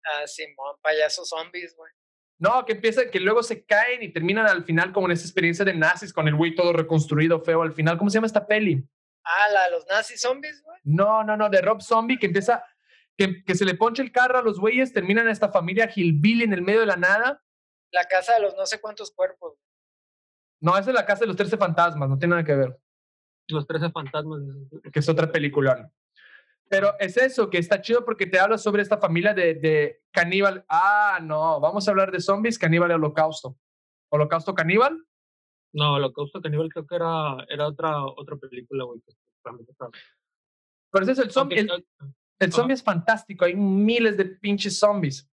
[0.05, 1.91] Ah, Simón, payasos zombies, güey.
[2.39, 5.65] No, que empieza, que luego se caen y terminan al final como en esa experiencia
[5.65, 7.97] de nazis con el güey todo reconstruido, feo al final.
[7.97, 8.87] ¿Cómo se llama esta peli?
[9.25, 10.79] Ah, la de los nazis zombies, güey.
[10.85, 12.63] No, no, no, de Rob Zombie, que empieza,
[13.17, 16.53] que, que se le ponche el carro a los güeyes, terminan esta familia Hillbilly en
[16.53, 17.43] el medio de la nada.
[17.91, 19.59] La casa de los no sé cuántos cuerpos.
[20.61, 22.79] No, esa es la casa de los 13 fantasmas, no tiene nada que ver,
[23.49, 24.41] Los 13 fantasmas.
[24.93, 25.91] que es otra película.
[26.69, 30.65] Pero es eso, que está chido porque te habla sobre esta familia de, de caníbal.
[30.69, 33.57] Ah, no, vamos a hablar de zombies, caníbal y holocausto.
[34.11, 35.05] ¿Holocausto caníbal?
[35.73, 39.01] No, Holocausto Caníbal creo que era, era otra, otra película, güey.
[40.91, 41.59] Pero es el zombie.
[41.61, 41.87] El, Aunque-
[42.39, 45.29] el zombie es fantástico, hay miles de pinches zombies.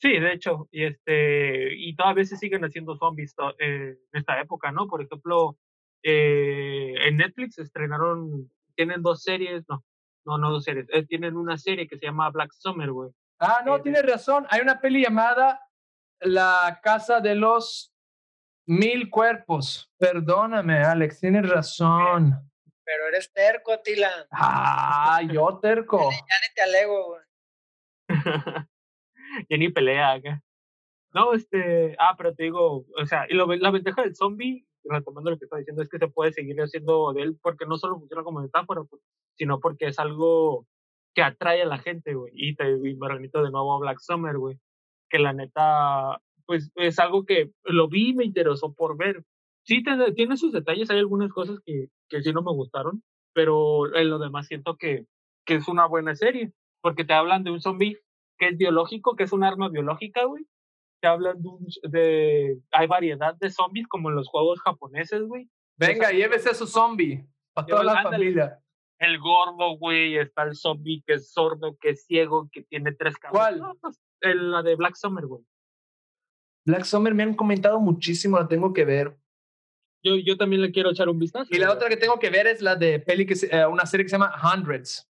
[0.00, 4.40] Sí, de hecho, y este, y todavía se siguen haciendo zombies to- eh, en esta
[4.40, 4.86] época, ¿no?
[4.86, 5.56] Por ejemplo,
[6.02, 9.82] eh, en Netflix estrenaron, tienen dos series, no,
[10.26, 13.10] no, no dos series, eh, tienen una serie que se llama Black Summer, güey.
[13.38, 14.46] Ah, no, Eh, tienes razón.
[14.50, 15.60] Hay una peli llamada
[16.20, 17.92] La Casa de los
[18.66, 19.90] Mil Cuerpos.
[19.98, 22.34] Perdóname, Alex, tienes razón.
[22.84, 24.10] Pero eres terco, Atila.
[24.30, 26.10] Ah, yo terco.
[26.10, 27.22] Ya ni te alego, güey.
[29.48, 30.42] ya ni pelea acá.
[31.12, 35.30] No, este, ah, pero te digo, o sea, y lo, la ventaja del zombie, retomando
[35.30, 37.98] lo que estaba diciendo, es que se puede seguir haciendo de él porque no solo
[37.98, 39.00] funciona como metáfora, pues,
[39.36, 40.66] sino porque es algo
[41.14, 42.32] que atrae a la gente, güey.
[42.34, 44.58] Y, te, y me remito de nuevo a Black Summer, güey.
[45.08, 49.24] Que la neta, pues es algo que lo vi y me interesó por ver.
[49.64, 53.94] Sí, te- tiene sus detalles, hay algunas cosas que, que sí no me gustaron, pero
[53.94, 55.06] en lo demás siento que,
[55.46, 57.98] que es una buena serie, porque te hablan de un zombie
[58.38, 60.46] que es biológico, que es un arma biológica, güey.
[61.00, 65.50] Te hablan de, un, de hay variedad de zombies como en los juegos japoneses, güey.
[65.76, 67.26] Venga, llévese a su zombie.
[67.52, 68.60] Para toda la familia.
[68.98, 73.16] El gordo, güey, está el zombie que es sordo, que es ciego, que tiene tres
[73.18, 73.58] cabezas.
[73.58, 73.76] ¿Cuál?
[73.80, 75.44] Pues, el- la de Black Summer, güey.
[76.66, 79.16] Black Summer me han comentado muchísimo, la tengo que ver.
[80.02, 81.48] Yo, yo también le quiero echar un vistazo.
[81.50, 81.76] Y la güey.
[81.76, 84.16] otra que tengo que ver es la de peli, que eh, una serie que se
[84.16, 85.10] llama Hundreds,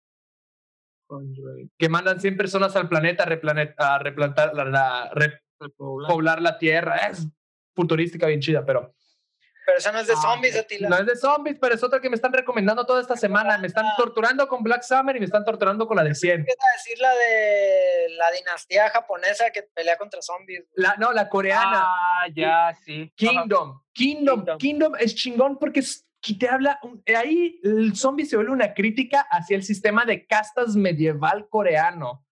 [1.78, 5.10] que mandan 100 personas al planeta a, replanet- a replantar, la, la-
[6.40, 6.96] la Tierra.
[7.08, 7.26] Es
[7.74, 8.94] futurística, bien chida, pero
[9.66, 10.88] Pero eso no es de Ah, zombies, Atila.
[10.88, 13.58] no es de zombies, pero es otra que me están recomendando toda esta semana.
[13.58, 16.40] Me están torturando con Black Summer y me están torturando con la de 100.
[16.40, 20.64] Empieza a decir la de la dinastía japonesa que pelea contra zombies.
[20.74, 21.82] La, no, la coreana.
[21.84, 23.12] Ah, ya, sí.
[23.14, 23.82] Kingdom.
[23.92, 24.38] Kingdom.
[24.40, 24.58] Kingdom.
[24.58, 26.78] Kingdom es chingón porque es- que te habla.
[27.16, 32.26] ahí el zombie se vuelve una crítica hacia el sistema de castas medieval coreano.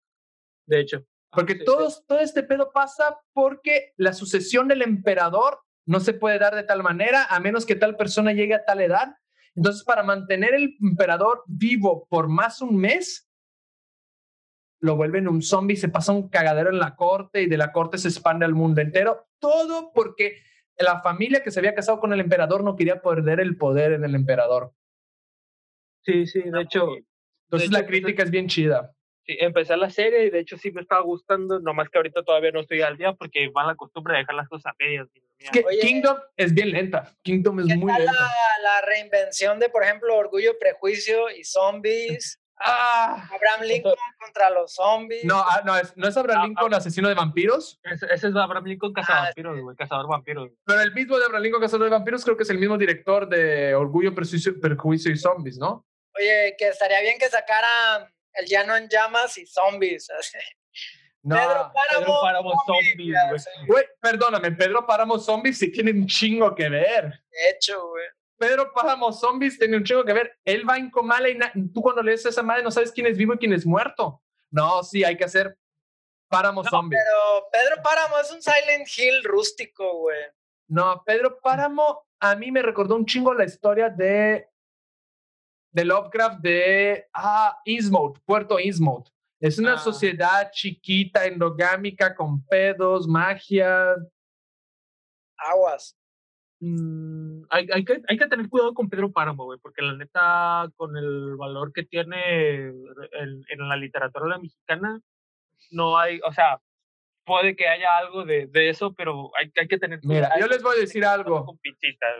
[0.66, 1.07] De hecho.
[1.30, 6.55] Porque sí, todo este pedo pasa porque la sucesión del emperador no se puede dar
[6.55, 9.16] de tal manera a menos que tal persona llegue a tal edad.
[9.55, 13.30] Entonces, para mantener el emperador vivo por más un mes,
[14.80, 17.99] lo vuelven un zombie, se pasa un cagadero en la corte y de la corte
[17.99, 19.28] se expande al mundo entero.
[19.39, 20.43] Todo porque
[20.79, 24.05] la familia que se había casado con el emperador no quería perder el poder en
[24.05, 24.72] el emperador.
[26.05, 26.89] Sí, sí, de hecho.
[27.47, 28.93] Entonces, De la crítica es bien chida.
[29.24, 32.53] Sí, empecé la serie y de hecho sí me estaba gustando, nomás que ahorita todavía
[32.53, 35.09] no estoy al día porque va la costumbre de dejar las cosas a medias.
[35.39, 35.81] Es que Oye.
[35.81, 37.12] Kingdom es bien lenta.
[37.22, 38.12] Kingdom es ¿Qué muy tal lenta.
[38.12, 42.41] la, la reinvención de, por ejemplo, Orgullo, Prejuicio y Zombies?
[42.59, 43.28] Ah.
[43.34, 45.24] Abraham Lincoln contra los zombies.
[45.24, 48.34] No, ah, no, es, no es Abraham Ah, Lincoln, asesino de vampiros, Ese, ese es
[48.36, 50.50] Abraham Lincoln Ah, cazavampiros, güey, cazador vampiros.
[50.64, 53.28] pero el mismo de Abraham Lincoln, cazador de vampiros, creo que es el mismo director
[53.28, 55.86] de Orgullo, Prejuicio, Perjuicio y Zombies, ¿no?
[56.18, 60.09] Oye, que estaría bien que sacaran El Llano en Llamas y Zombies.
[60.18, 60.38] así.
[61.22, 61.34] No.
[61.36, 63.48] Pedro Páramo, Pedro Páramo zombies.
[63.66, 67.02] Güey, perdóname, Pedro Páramo Zombies sí tiene un chingo que ver.
[67.30, 68.07] De hecho, güey.
[68.39, 70.39] Pedro Páramo Zombies tiene un chingo que ver.
[70.45, 71.39] Él va en Comala y
[71.72, 74.22] tú cuando lees esa madre no sabes quién es vivo y quién es muerto.
[74.51, 75.59] No, sí, hay que hacer
[76.28, 77.01] Páramo Zombies.
[77.03, 80.18] Pero Pedro Páramo es un Silent Hill rústico, güey.
[80.68, 84.49] No, Pedro Páramo a mí me recordó un chingo la historia de
[85.72, 89.09] de Lovecraft de ah, Innsmouth, Puerto Innsmouth.
[89.41, 89.78] Es una Ah.
[89.78, 93.95] sociedad chiquita, endogámica, con pedos, magia.
[95.37, 95.95] Aguas.
[96.61, 100.70] Mm, hay, hay, que, hay que tener cuidado con Pedro Páramo, güey, porque la neta,
[100.76, 105.00] con el valor que tiene en, en la literatura mexicana,
[105.70, 106.61] no hay, o sea,
[107.26, 110.62] puede que haya algo de, de eso, pero hay, hay que tener Mira, yo les
[110.62, 111.59] voy a decir algo.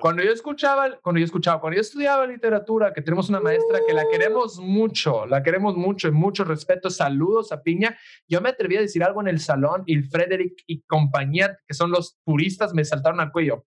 [0.01, 3.95] Cuando yo escuchaba, cuando yo escuchaba, cuando yo estudiaba literatura, que tenemos una maestra que
[3.95, 7.97] la queremos mucho, la queremos mucho y mucho respeto, saludos a Piña,
[8.29, 11.93] yo me atreví a decir algo en el salón y Frederick y compañía, que son
[11.93, 13.65] los puristas, me saltaron al cuello.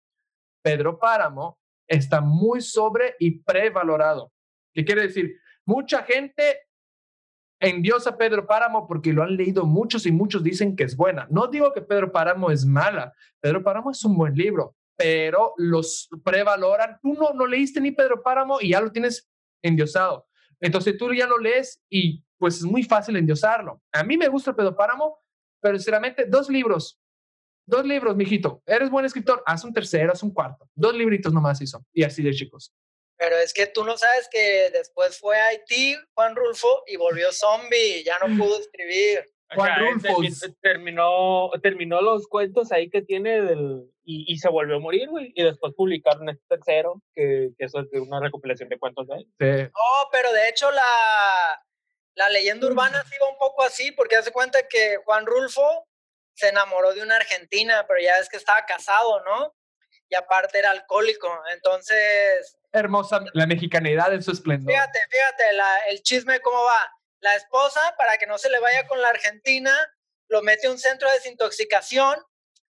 [0.61, 4.31] Pedro Páramo está muy sobre y prevalorado.
[4.73, 5.39] ¿Qué quiere decir?
[5.65, 6.69] Mucha gente
[7.59, 11.27] endiosa Pedro Páramo porque lo han leído muchos y muchos dicen que es buena.
[11.29, 13.13] No digo que Pedro Páramo es mala.
[13.39, 16.99] Pedro Páramo es un buen libro, pero los prevaloran.
[17.01, 19.29] Tú no, no leíste ni Pedro Páramo y ya lo tienes
[19.61, 20.27] endiosado.
[20.59, 23.81] Entonces tú ya lo lees y pues es muy fácil endiosarlo.
[23.91, 25.19] A mí me gusta Pedro Páramo,
[25.61, 26.98] pero sinceramente dos libros.
[27.69, 28.63] Dos libros, mijito.
[28.65, 30.67] Eres buen escritor, haz un tercero, haz un cuarto.
[30.73, 31.85] Dos libritos nomás hizo.
[31.93, 32.73] Y así de chicos.
[33.15, 37.31] Pero es que tú no sabes que después fue a Haití Juan Rulfo y volvió
[37.31, 39.23] zombie, ya no pudo escribir.
[39.53, 40.21] Juan Rulfo.
[40.61, 45.31] Terminó, terminó los cuentos ahí que tiene del, y, y se volvió a morir, güey.
[45.35, 49.27] Y después publicaron este tercero, que, que eso es una recopilación de cuentos de él.
[49.37, 49.71] Sí.
[49.73, 51.61] No, pero de hecho la,
[52.15, 55.88] la leyenda urbana sí va un poco así, porque hace cuenta que Juan Rulfo
[56.39, 59.53] se enamoró de una argentina, pero ya es que estaba casado, ¿no?
[60.07, 64.73] Y aparte era alcohólico, entonces Hermosa la mexicanidad en su esplendor.
[64.73, 66.95] Fíjate, fíjate, la, el chisme cómo va.
[67.19, 69.75] La esposa, para que no se le vaya con la Argentina,
[70.29, 72.17] lo mete a un centro de desintoxicación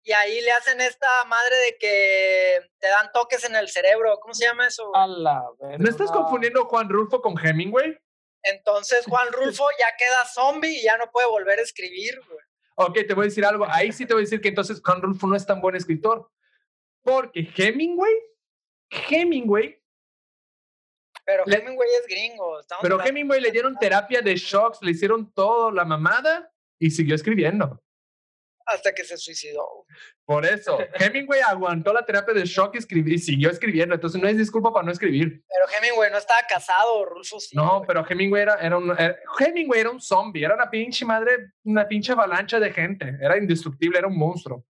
[0.03, 4.19] y ahí le hacen esta madre de que te dan toques en el cerebro.
[4.21, 4.95] ¿Cómo se llama eso?
[4.95, 5.77] A la verga.
[5.79, 7.97] ¿No estás confundiendo Juan Rulfo con Hemingway?
[8.43, 12.39] Entonces Juan Rulfo ya queda zombie y ya no puede volver a escribir, güey.
[12.77, 13.65] Ok, te voy a decir algo.
[13.69, 16.29] Ahí sí te voy a decir que entonces Juan Rulfo no es tan buen escritor.
[17.03, 18.13] Porque Hemingway,
[18.89, 19.81] Hemingway,
[21.25, 22.59] Pero Le- Hemingway es gringo.
[22.59, 27.15] estamos pero Hemingway le dieron terapia de shocks, le hicieron todo la mamada y siguió
[27.15, 27.81] escribiendo.
[28.65, 29.85] Hasta que se suicidó.
[30.25, 33.93] Por eso, Hemingway aguantó la terapia de shock y, escribí- y siguió escribiendo.
[33.93, 35.43] Entonces no es disculpa para no escribir.
[35.47, 37.55] Pero Hemingway no estaba casado, Rulfo sí.
[37.55, 37.87] No, güey.
[37.87, 41.87] pero Hemingway era, era un era- Hemingway era un zombie, era una pinche madre, una
[41.87, 43.17] pinche avalancha de gente.
[43.21, 44.65] Era indestructible, era un monstruo.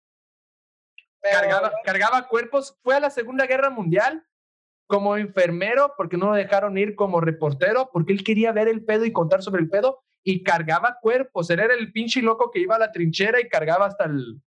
[1.22, 2.78] Pero- cargaba, cargaba cuerpos.
[2.82, 4.24] Fue a la Segunda Guerra Mundial
[4.88, 9.04] como enfermero porque no lo dejaron ir como reportero porque él quería ver el pedo
[9.04, 11.48] y contar sobre el pedo y cargaba cuerpos.
[11.50, 14.40] Él era el pinche loco que iba a la trinchera y cargaba hasta el...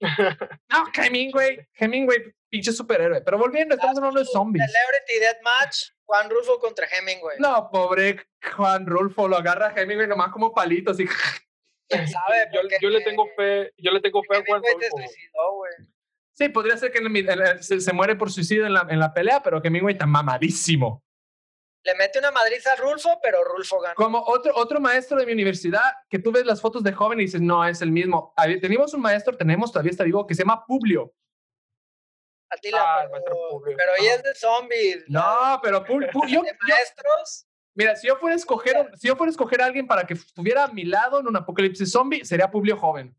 [0.68, 2.18] No, Hemingway, Hemingway,
[2.48, 3.20] pinche superhéroe.
[3.22, 4.64] Pero volviendo, estamos hablando de zombies.
[4.66, 5.76] Celebrity Deathmatch,
[6.06, 7.38] Juan Rulfo contra Hemingway.
[7.38, 8.26] No, pobre
[8.56, 12.48] Juan Rulfo, lo agarra a Hemingway nomás como palitos y ¿Quién sabe?
[12.80, 14.96] Yo, le tengo fe, yo le tengo fe a Juan Rulfo.
[14.96, 15.62] suicidó.
[16.36, 18.86] Sí, podría ser que en el- en el- se, se muere por suicidio en la,
[18.90, 21.04] en la pelea, pero Hemingway está mamadísimo.
[21.82, 23.94] Le mete una madriza a Rulfo, pero Rulfo ganó.
[23.94, 27.24] Como otro, otro maestro de mi universidad, que tú ves las fotos de joven y
[27.24, 28.34] dices, no, es el mismo.
[28.60, 31.14] Teníamos un maestro, tenemos, todavía está vivo, que se llama Publio.
[32.50, 33.76] Atila, Ah, el pero, maestro Publio.
[33.78, 35.04] pero ella es de zombies.
[35.08, 39.16] No, pero Pu- Pu- yo, De maestros, mira, si yo fuera a escoger, si yo
[39.16, 42.24] fuera a escoger a alguien para que estuviera a mi lado en un apocalipsis zombie,
[42.26, 43.16] sería Publio joven.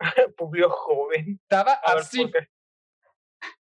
[0.36, 1.38] Publio joven.
[1.42, 2.30] Estaba A así.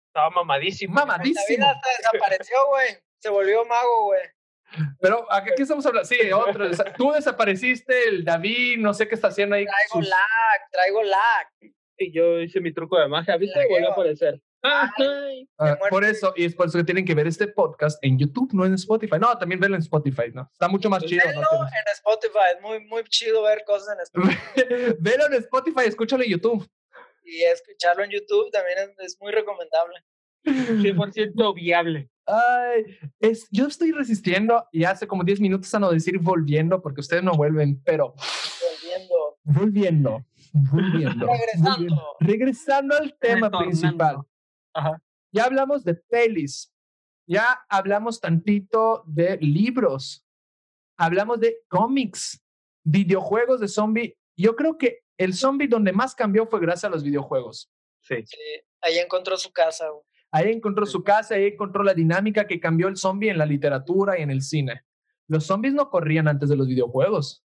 [0.07, 0.93] Estaba mamadísimo.
[0.93, 1.65] Mamadísimo.
[1.67, 2.97] hasta desapareció, güey.
[3.25, 4.21] Se volvió mago, güey.
[4.99, 6.07] Pero ¿a qué, qué estamos hablando?
[6.07, 6.69] Sí, otro.
[6.95, 9.65] Tú desapareciste, el David, no sé qué está haciendo ahí.
[9.65, 11.47] Traigo sus- lag, traigo lag.
[11.97, 13.35] Y yo hice mi truco de magia.
[13.37, 13.57] ¿Viste?
[13.57, 14.39] La Volvió a aparecer.
[14.61, 15.49] Ay.
[15.57, 18.51] Ah, por eso, y es por eso que tienen que ver este podcast en YouTube,
[18.53, 19.15] no en Spotify.
[19.19, 20.47] No, también verlo en Spotify, ¿no?
[20.53, 21.23] Está mucho más chido.
[21.33, 21.41] ¿no?
[21.41, 22.37] en Spotify.
[22.55, 24.95] Es muy, muy chido ver cosas en Spotify.
[24.99, 26.67] Velo en Spotify, escúchalo en YouTube.
[27.23, 30.03] y escucharlo en YouTube también es, es muy recomendable.
[30.43, 32.09] 100% viable.
[32.27, 32.85] Ay,
[33.19, 37.23] es, yo estoy resistiendo y hace como 10 minutos a no decir volviendo porque ustedes
[37.23, 38.15] no vuelven, pero
[38.83, 39.37] Volviendo.
[39.43, 41.27] volviendo, volviendo.
[41.27, 41.71] Regresando.
[41.75, 42.03] volviendo.
[42.19, 43.59] Regresando al tema Retornando.
[43.59, 44.17] principal.
[44.73, 45.01] Ajá.
[45.31, 46.73] Ya hablamos de pelis,
[47.27, 50.25] ya hablamos tantito de libros,
[50.97, 52.41] hablamos de cómics,
[52.83, 54.17] videojuegos de zombie.
[54.37, 57.69] Yo creo que el zombie donde más cambió fue gracias a los videojuegos.
[58.01, 58.15] Sí.
[58.25, 58.37] Sí,
[58.81, 60.03] ahí encontró su casa, güey.
[60.35, 64.19] Ahí encontró su casa, ahí encontró la dinámica que cambió el zombie en la literatura
[64.19, 64.81] y en el cine.
[65.29, 67.41] Los zombies no corrían antes de los videojuegos.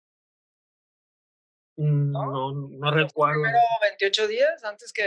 [1.76, 2.30] Mm, ¿No?
[2.30, 3.40] No, no recuerdo.
[3.42, 3.58] Primero
[3.98, 5.02] 28 días antes que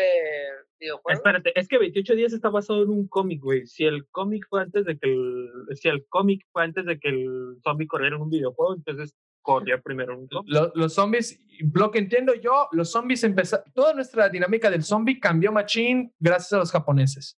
[0.80, 1.20] videojuegos.
[1.20, 3.68] Espérate, es que 28 días está basado en un cómic, güey.
[3.68, 7.10] Si el cómic fue antes de que el, si el cómic fue antes de que
[7.10, 9.14] el zombie corriera en un videojuego, entonces
[9.44, 10.52] corría primero un cómic.
[10.52, 11.40] Lo- Los, zombies,
[11.74, 16.54] lo que entiendo yo, los zombies empezaron, toda nuestra dinámica del zombie cambió machín gracias
[16.54, 17.38] a los japoneses.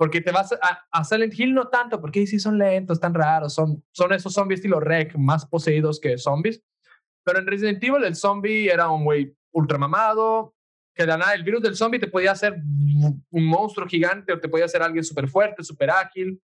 [0.00, 3.52] Porque te vas a, a Silent Hill no tanto, porque sí son lentos, tan raros,
[3.52, 6.62] son, son esos zombies estilo Rec, más poseídos que zombies.
[7.22, 10.54] Pero en Resident Evil el zombie era un güey ultramamado,
[10.94, 14.48] que de nada el virus del zombie te podía hacer un monstruo gigante o te
[14.48, 16.42] podía hacer alguien súper fuerte, súper ágil.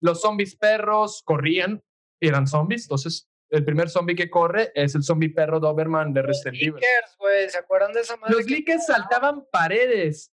[0.00, 1.80] Los zombies perros corrían,
[2.20, 6.30] eran zombies, entonces el primer zombie que corre es el zombie perro Doberman de Los
[6.30, 6.74] Resident Evil.
[6.74, 8.34] Lickers, güey, ¿se acuerdan de esa madre?
[8.34, 10.32] Los lickers saltaban paredes.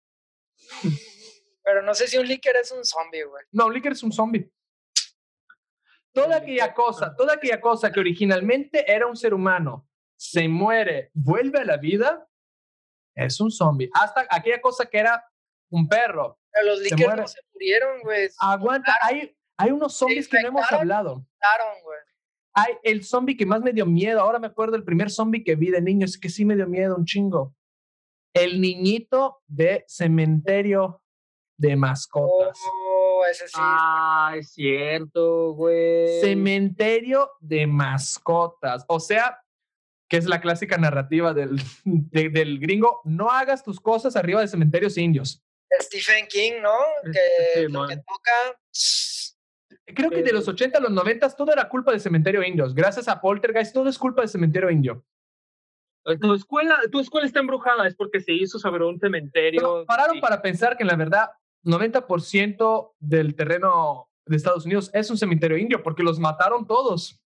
[1.67, 3.45] Pero no sé si un licker es un zombie, güey.
[3.51, 4.49] No, un licker es un zombie.
[6.12, 11.59] toda aquella cosa, toda aquella cosa que originalmente era un ser humano, se muere, vuelve
[11.59, 12.27] a la vida,
[13.17, 13.91] es un zombie.
[13.93, 15.25] Hasta aquella cosa que era
[15.69, 16.39] un perro.
[16.53, 18.29] Pero los líquidos no se murieron, güey.
[18.39, 21.27] Aguanta, hay, hay unos zombies que no hemos hablado.
[21.83, 21.99] güey.
[22.55, 24.21] Hay el zombie que más me dio miedo.
[24.21, 26.69] Ahora me acuerdo el primer zombie que vi de niño, es que sí me dio
[26.69, 27.57] miedo un chingo.
[28.33, 31.03] El niñito de cementerio
[31.57, 32.59] de mascotas.
[32.65, 33.55] Oh, ese sí.
[33.57, 36.21] Ah, es cierto, güey.
[36.21, 38.85] Cementerio de mascotas.
[38.89, 39.43] O sea,
[40.09, 44.97] que es la clásica narrativa del, del gringo, no hagas tus cosas arriba de cementerios
[44.99, 45.43] indios.
[45.81, 46.77] Stephen King, ¿no?
[47.13, 48.61] Que lo que toca...
[49.87, 52.75] Creo que de los 80 a los 90 todo era culpa de cementerio indios.
[52.75, 55.05] Gracias a Poltergeist, todo es culpa de cementerio indio.
[56.21, 59.85] Tu escuela, tu escuela está embrujada, es porque se hizo sobre un cementerio.
[59.87, 61.31] pararon para pensar que en la verdad
[61.67, 67.21] 90% del terreno de Estados Unidos es un cementerio indio porque los mataron todos.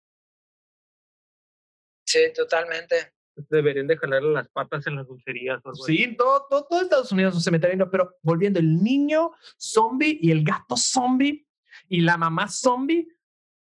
[2.06, 3.12] Sí, totalmente.
[3.48, 5.60] Deberían de jalarle las patas en las dulcerías.
[5.86, 10.18] Sí, todo, todo, todo, Estados Unidos es un cementerio indio, pero volviendo, el niño zombie
[10.20, 11.46] y el gato zombie
[11.88, 13.08] y la mamá zombie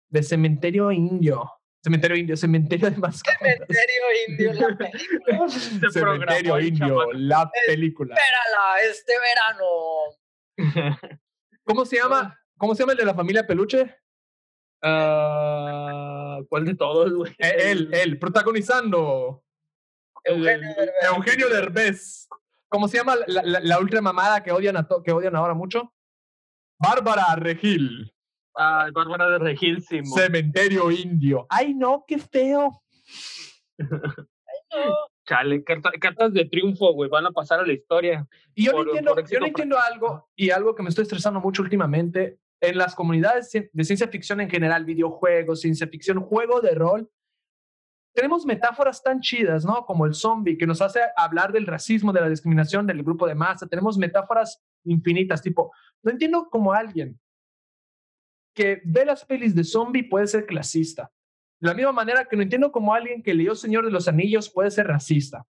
[0.09, 1.51] de cementerio indio.
[1.83, 3.37] Cementerio indio, cementerio de mascotas.
[3.39, 5.49] Cementerio indio, la película.
[5.91, 8.15] cementerio indio, la película.
[8.15, 9.65] Espérala, este verano.
[11.63, 12.37] ¿Cómo se llama?
[12.57, 13.83] ¿Cómo se llama el de la familia Peluche?
[14.83, 17.31] Uh, ¿Cuál de todos, güey?
[17.39, 19.43] Eh, él, él, protagonizando.
[20.23, 20.95] Eugenio Derbez.
[21.11, 22.27] Eugenio Derbez.
[22.69, 25.93] ¿Cómo se llama la, la, la ultra mamada que odian, a que odian ahora mucho?
[26.79, 28.13] Bárbara Regil.
[28.55, 30.03] Ah, Bárbara de Regil, sí.
[30.03, 31.45] Cementerio indio.
[31.49, 32.81] Ay, no, qué feo.
[33.79, 34.95] Ay, no.
[35.27, 38.25] Chale, cartas de triunfo, güey, van a pasar a la historia.
[38.55, 41.61] Y yo no entiendo, yo no entiendo algo, y algo que me estoy estresando mucho
[41.61, 47.11] últimamente, en las comunidades de ciencia ficción en general, videojuegos, ciencia ficción, juego de rol,
[48.15, 49.85] tenemos metáforas tan chidas, ¿no?
[49.85, 53.35] Como el zombie, que nos hace hablar del racismo, de la discriminación, del grupo de
[53.35, 53.67] masa.
[53.67, 55.71] Tenemos metáforas infinitas, tipo,
[56.01, 57.19] no entiendo cómo alguien
[58.55, 61.11] que ve las pelis de zombie puede ser clasista.
[61.59, 64.49] De la misma manera que no entiendo cómo alguien que leyó Señor de los Anillos
[64.49, 65.45] puede ser racista.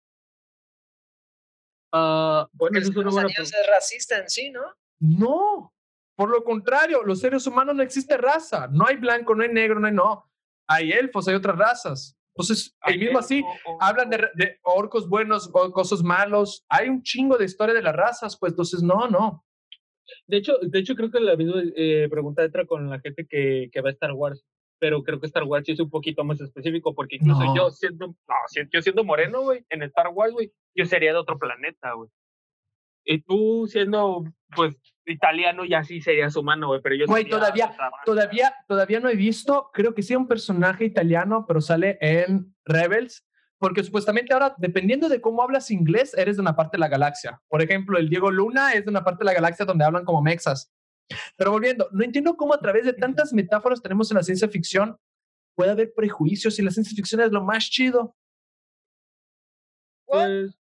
[1.93, 4.63] Uh, bueno, eso los Anillos es racista en sí, ¿no?
[4.99, 5.73] No,
[6.17, 8.69] por lo contrario, los seres humanos no existe raza.
[8.69, 10.31] No hay blanco, no hay negro, no hay no.
[10.67, 12.17] Hay elfos, hay otras razas.
[12.35, 13.43] Entonces, ahí mismo así,
[13.81, 16.65] hablan de, de, orcos buenos, orcos malos.
[16.69, 19.45] Hay un chingo de historia de las razas, pues entonces no, no.
[20.27, 23.71] De hecho, de hecho creo que la misma eh, pregunta entra con la gente que,
[23.73, 24.45] que va a Star Wars
[24.79, 27.57] pero creo que Star Wars sí es un poquito más específico, porque incluso No.
[27.57, 28.15] yo siendo, no,
[28.73, 32.11] yo siendo moreno, güey, en Star Wars, güey, yo sería de otro planeta, güey.
[33.05, 34.25] Y tú siendo,
[34.55, 37.75] pues, italiano, ya sí serías humano, güey, pero yo Güey, todavía-.
[38.05, 43.25] Todavía, todavía no he visto, creo que sí un personaje italiano, pero sale en Rebels,
[43.59, 47.41] porque supuestamente ahora, dependiendo de cómo hablas inglés, eres de una parte de la galaxia.
[47.49, 50.21] Por ejemplo, el Diego Luna es de una parte de la galaxia donde hablan como
[50.21, 50.73] mexas.
[51.37, 54.97] Pero volviendo, no entiendo cómo a través de tantas metáforas tenemos en la ciencia ficción
[55.57, 58.15] puede haber prejuicios y la ciencia ficción es lo más chido.
[60.07, 60.55] Pues,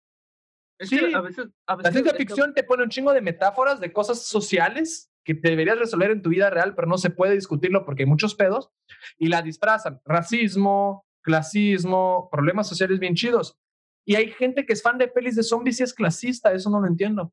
[0.78, 0.98] es Sí.
[0.98, 3.80] que a veces, a La veces ciencia es- ficción te pone un chingo de metáforas
[3.80, 7.84] de cosas sociales que deberías resolver en tu vida real, pero no se puede discutirlo
[7.84, 8.70] porque hay muchos pedos
[9.18, 10.00] y la disfrazan.
[10.04, 13.56] Racismo, clasismo, problemas sociales bien chidos.
[14.04, 16.80] Y hay gente que es fan de pelis de zombies y es clasista, eso no
[16.80, 17.32] lo entiendo.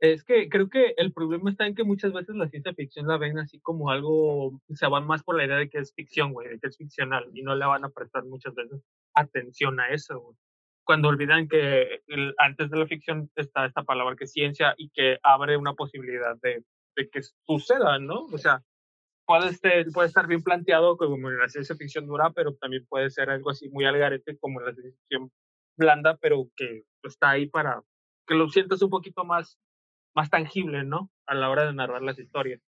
[0.00, 3.18] Es que creo que el problema está en que muchas veces la ciencia ficción la
[3.18, 6.48] ven así como algo, se van más por la idea de que es ficción, güey,
[6.48, 8.80] de que es ficcional, y no le van a prestar muchas veces
[9.14, 10.36] atención a eso.
[10.84, 12.02] Cuando olvidan que
[12.38, 16.36] antes de la ficción está esta palabra que es ciencia y que abre una posibilidad
[16.42, 16.64] de,
[16.96, 18.24] de que suceda, ¿no?
[18.26, 18.62] O sea,
[19.28, 23.50] puede, estar bien planteado como en la ciencia ficción dura, pero también puede ser algo
[23.50, 25.30] así muy al garete como en la ciencia ficción
[25.76, 27.82] blanda, pero que está ahí para
[28.26, 29.58] que lo sientas un poquito más
[30.18, 31.10] más tangible, ¿no?
[31.26, 32.60] A la hora de narrar las historias.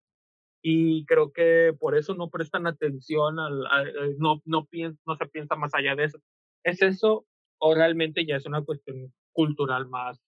[0.63, 5.17] Y creo que por eso no prestan atención, al, a- eh, no, no, pien- no
[5.17, 6.19] se piensa más allá de eso.
[6.63, 7.27] ¿Es eso
[7.59, 10.21] o realmente ya es una cuestión cultural más,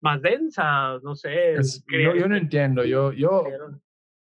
[0.00, 0.98] más densa?
[1.02, 1.54] No sé.
[1.56, 3.44] Es- yo, yo no entiendo, yo, yo,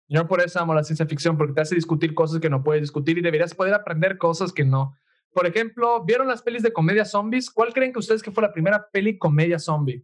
[0.09, 2.81] yo por eso amo la ciencia ficción, porque te hace discutir cosas que no puedes
[2.81, 4.97] discutir y deberías poder aprender cosas que no.
[5.31, 7.49] Por ejemplo, ¿vieron las pelis de comedia zombies?
[7.49, 10.03] ¿Cuál creen que ustedes que fue la primera peli comedia zombie?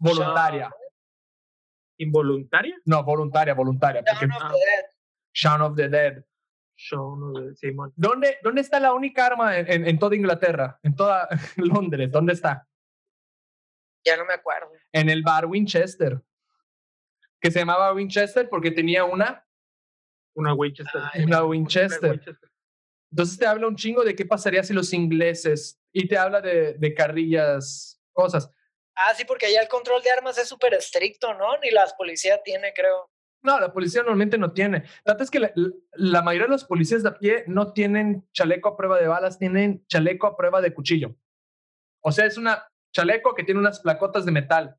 [0.00, 0.70] Voluntaria.
[1.98, 2.76] ¿Involuntaria?
[2.86, 4.02] No, voluntaria, voluntaria.
[4.02, 4.54] Porque Dawn of Ah.
[4.54, 4.84] the Dead.
[5.34, 6.24] Shaun of the Dead.
[7.56, 7.92] Simón.
[7.94, 10.80] ¿Dónde, ¿Dónde está la única arma en, en- en toda Inglaterra?
[10.82, 12.10] En toda Londres.
[12.10, 12.66] ¿Dónde está?
[14.06, 14.70] Ya no me acuerdo.
[14.92, 16.22] En el bar Winchester.
[17.38, 19.46] Que se llamaba Winchester porque tenía una
[20.34, 21.02] Una Winchester.
[21.12, 22.10] Ay, Una Una Winchester.
[22.12, 22.50] Winchester.
[23.12, 26.74] Entonces te habla un chingo de qué pasaría si los ingleses y te habla de,
[26.78, 28.50] de carrillas, cosas.
[29.06, 31.56] Ah, sí, porque allá el control de armas es súper estricto, ¿no?
[31.62, 33.10] Ni las policías tiene, creo.
[33.42, 34.84] No, la policía normalmente no tiene.
[35.04, 35.50] Tanto es que la,
[35.94, 39.38] la mayoría de los policías de a pie no tienen chaleco a prueba de balas,
[39.38, 41.16] tienen chaleco a prueba de cuchillo.
[42.02, 44.76] O sea, es una chaleco que tiene unas placotas de metal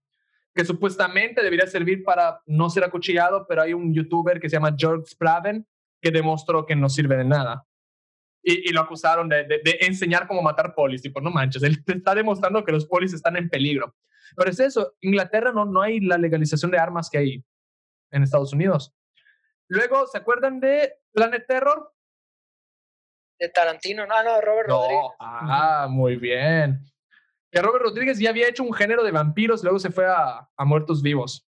[0.54, 4.76] que supuestamente debería servir para no ser acuchillado, pero hay un youtuber que se llama
[4.78, 5.66] George Spraven
[6.02, 7.66] que demostró que no sirve de nada.
[8.44, 11.02] Y, y lo acusaron de, de- de enseñar cómo matar polis.
[11.02, 13.96] Tipo, no manches, él te está demostrando que los polis están en peligro.
[14.36, 17.44] Pero es eso, Inglaterra no, no hay la legalización de armas que hay
[18.12, 18.94] en Estados Unidos.
[19.68, 21.94] Luego, ¿se acuerdan de Planet Terror?
[23.40, 25.12] De Tarantino, no, no, de Robert Rodríguez.
[25.20, 26.84] Ah, muy bien.
[27.52, 30.66] Que Robert Rodríguez ya había hecho un género de vampiros, luego se fue a, a
[30.66, 31.48] muertos vivos.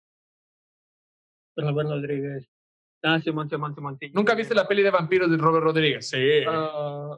[1.56, 2.50] Robert Rodríguez.
[3.02, 3.96] Ah, Simón, Simón, Simón.
[4.00, 4.10] sí.
[4.12, 6.08] ¿Nunca viste la peli de vampiros de Robert Rodríguez?
[6.08, 6.40] Sí.
[6.46, 7.16] Ah,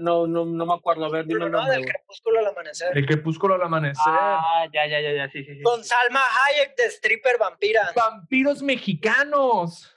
[0.00, 1.06] no, no, no me acuerdo.
[1.06, 1.58] A ver, dime el ¿no?
[1.58, 1.76] nombre.
[1.76, 2.96] Del crepúsculo al amanecer.
[2.98, 4.02] El crepúsculo al amanecer.
[4.06, 5.62] Ah, ya, ya, ya, ya, sí, sí, sí.
[5.62, 7.92] Con Salma Hayek de stripper vampira.
[7.94, 9.92] Vampiros mexicanos.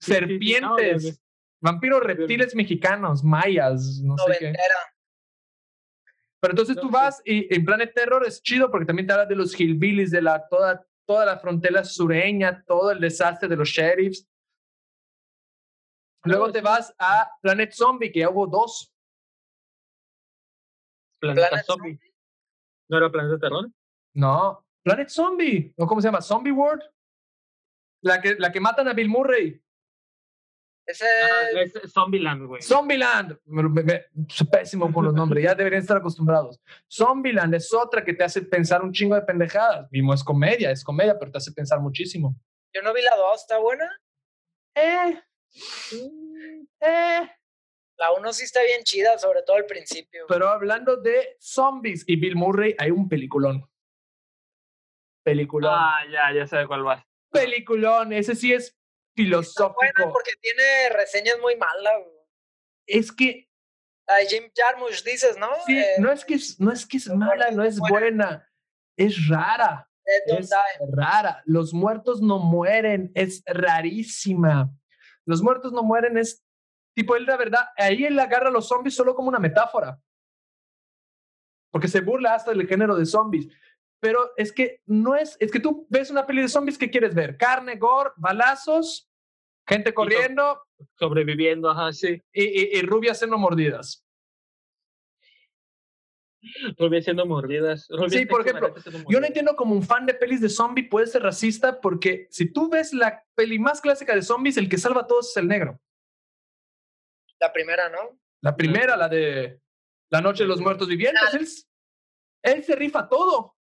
[0.00, 1.04] Sí, sí, sí, no, Serpientes.
[1.04, 1.16] ya, ya.
[1.60, 4.52] Vampiros reptiles mexicanos, mayas, no sé qué.
[6.40, 6.92] Pero entonces tú No, sí.
[6.94, 10.22] vas y en Planet Terror es chido porque también te habla de los hillbillies, de
[10.22, 14.26] la, toda, toda la frontera sureña, todo el desastre de los sheriffs.
[16.24, 18.92] Luego te vas a Planet Zombie, que ya hubo dos.
[21.20, 21.98] Planeta Planet Zombie.
[22.88, 23.68] ¿No era Planeta Terror?
[24.14, 26.20] No, Planet Zombie, ¿o cómo se llama?
[26.20, 26.82] Zombie World.
[28.02, 29.60] La que, la que matan a Bill Murray.
[30.84, 32.60] Ese Ah, es Zombieland, güey.
[32.60, 33.38] Zombieland.
[33.44, 36.60] Me- me- me- soy pésimo con los nombres, ya deberían estar acostumbrados.
[36.92, 39.88] Zombieland es otra que te hace pensar un chingo de pendejadas.
[39.92, 42.34] Mismo es comedia, es comedia, pero te hace pensar muchísimo.
[42.74, 43.88] yo no vi la 2, ¿está buena?
[44.74, 45.22] Eh,
[46.80, 47.30] eh.
[47.98, 50.24] La 1 sí está bien chida, sobre todo al principio.
[50.28, 53.68] Pero hablando de zombies y Bill Murray, hay un peliculón.
[55.24, 55.72] Peliculón.
[55.74, 57.04] Ah, ya, ya sé de cuál vas.
[57.30, 58.12] Peliculón.
[58.12, 58.78] Ese sí es Está
[59.14, 60.12] buena filosófico.
[60.12, 62.02] porque tiene reseñas muy malas.
[62.86, 63.48] Es que
[64.08, 65.48] de Jim Jarmusch dices, ¿no?
[65.66, 68.16] sí, Eh, no es que es, no es que es mala, no es mueren.
[68.18, 68.50] buena.
[68.96, 69.88] Es rara.
[70.26, 70.50] Es
[70.90, 71.42] rara.
[71.44, 73.12] Los muertos no mueren.
[73.14, 74.70] Es rarísima.
[75.26, 76.16] Los muertos no mueren.
[76.16, 76.44] Es
[76.94, 80.00] tipo él, la verdad, ahí él agarra a los zombies solo como una metáfora.
[81.70, 83.48] Porque se burla hasta del género de zombies.
[84.00, 87.14] Pero es que no es, es que tú ves una peli de zombies, ¿qué quieres
[87.14, 87.36] ver?
[87.36, 89.08] Carne, gore, balazos,
[89.66, 90.60] gente corriendo
[90.98, 92.20] Sobreviviendo, ajá, sí.
[92.32, 94.04] y, y, y rubias siendo mordidas.
[96.78, 97.88] Rubia siendo mordidas.
[98.08, 98.74] Sí, por ejemplo,
[99.08, 102.52] Yo no entiendo como un fan de pelis de zombie puede ser racista porque si
[102.52, 105.48] tú ves la peli más clásica de zombies, el que salva a todos es el
[105.48, 105.80] negro.
[107.40, 108.18] La primera, ¿no?
[108.40, 109.60] La primera, la de
[110.10, 111.68] La Noche de los Muertos Vivientes,
[112.42, 113.56] él, se rifa todo.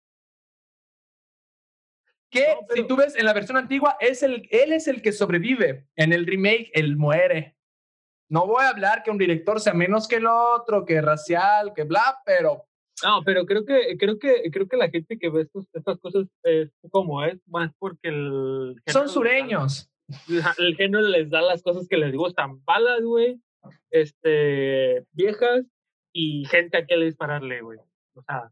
[2.31, 5.01] Que No, pero- si tú ves en la versión antigua, es el, él es el
[5.01, 5.87] que sobrevive.
[5.95, 7.57] En el remake, él muere.
[8.29, 11.83] No voy a hablar que un director sea menos que el otro, que racial, que
[11.83, 12.70] bla, pero
[13.03, 16.27] No, pero creo que, creo que, creo que la gente que ve estos, estas cosas
[16.43, 19.89] es como es, más porque el son da- sureños.
[20.57, 23.41] el género les da las cosas que les gustan, balas, güey,
[23.89, 25.65] este, viejas
[26.13, 27.79] y gente a que le dispararle, güey.
[28.15, 28.51] O sea,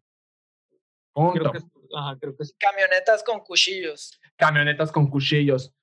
[1.13, 1.33] Punto.
[1.39, 1.65] creo que, es,
[1.95, 2.55] ajá, creo que es.
[2.57, 4.19] Camionetas con cuchillos.
[4.37, 5.73] Camionetas con cuchillos.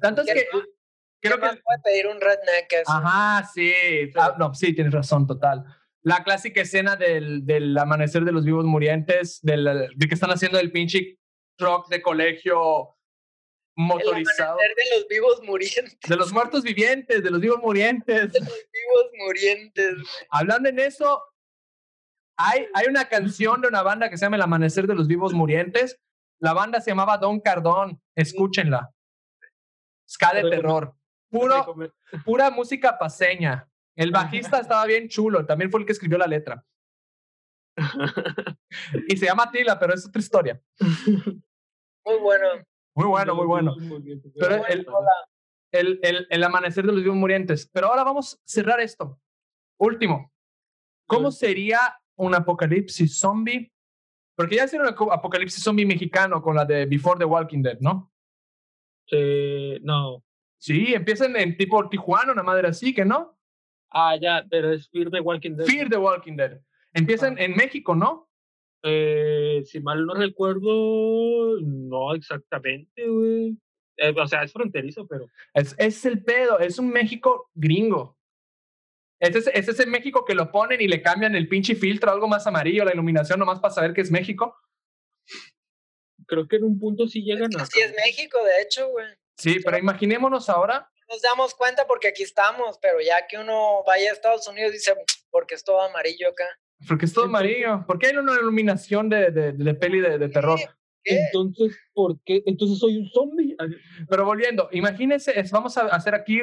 [0.00, 2.72] Tanto es ¿Qué que creo ¿Qué más que puede pedir un redneck?
[2.72, 2.90] eso?
[2.92, 3.72] Ajá, sí.
[4.16, 5.64] Ah, no, sí, tienes razón, total.
[6.08, 10.58] La clásica escena del, del amanecer de los vivos murientes, del, de que están haciendo
[10.58, 11.18] el pinche
[11.58, 12.96] truck de colegio
[13.76, 14.52] El motorizado.
[14.52, 15.98] amanecer de los vivos murientes.
[16.08, 18.32] De los muertos vivientes, de los vivos murientes.
[18.32, 19.94] De los vivos murientes.
[20.30, 21.22] Hablando en eso,
[22.38, 25.34] hay, hay una canción de una banda que se llama El Amanecer de los Vivos
[25.34, 26.00] Murientes.
[26.40, 28.00] La banda se llamaba Don Cardón.
[28.16, 28.94] Escúchenla.
[30.08, 30.94] Ska de terror.
[31.28, 31.76] Puro,
[32.24, 33.68] pura música paseña.
[33.98, 36.64] El bajista estaba bien chulo, también fue el que escribió la letra.
[39.08, 40.60] Y se llama Tila, pero es otra historia.
[40.80, 42.46] Muy bueno.
[42.94, 43.76] Muy bueno, muy bueno.
[44.38, 44.86] Pero el-.
[45.72, 47.68] El, el, el amanecer de los vivos murientes.
[47.72, 49.20] Pero ahora vamos a cerrar esto.
[49.78, 50.32] Último.
[51.06, 51.80] ¿Cómo sería
[52.16, 53.72] un apocalipsis zombie?
[54.36, 58.12] Porque ya hicieron un apocalipsis zombie mexicano con la de Before the Walking Dead, ¿no?
[59.10, 60.22] Eh, no.
[60.56, 63.37] Sí, empiezan en tipo Tijuana, una madre así, que no?
[63.90, 65.66] Ah, ya, pero es Fear the Walking Dead.
[65.66, 66.60] Fear the Walking Dead.
[66.92, 67.42] Empiezan Ah.
[67.44, 68.28] en México, ¿no?
[68.82, 73.56] Eh, si mal no recuerdo, no exactamente, güey.
[73.96, 75.26] Eh, o sea, es fronterizo, pero.
[75.54, 78.16] Es, es el pedo, es un México gringo.
[79.20, 82.12] Ese es, ese es el México que lo ponen y le cambian el pinche filtro,
[82.12, 84.54] algo más amarillo, la iluminación, nomás para saber que es México.
[86.26, 87.66] Creo que en un punto sí llegan a.
[87.66, 89.06] Sí, es México, de hecho, güey.
[89.36, 90.88] Sí, pero imaginémonos ahora.
[91.08, 94.94] Nos damos cuenta porque aquí estamos, pero ya que uno vaya a Estados Unidos dice,
[95.30, 96.44] porque es todo amarillo acá.
[96.86, 97.84] Porque es todo amarillo.
[97.86, 100.58] ¿Por qué hay una iluminación de, de, de peli de, de terror?
[101.02, 101.16] ¿Qué?
[101.26, 102.42] Entonces, ¿por qué?
[102.46, 103.56] Entonces soy un zombie.
[104.08, 106.40] Pero volviendo, imagínense, es- vamos a hacer aquí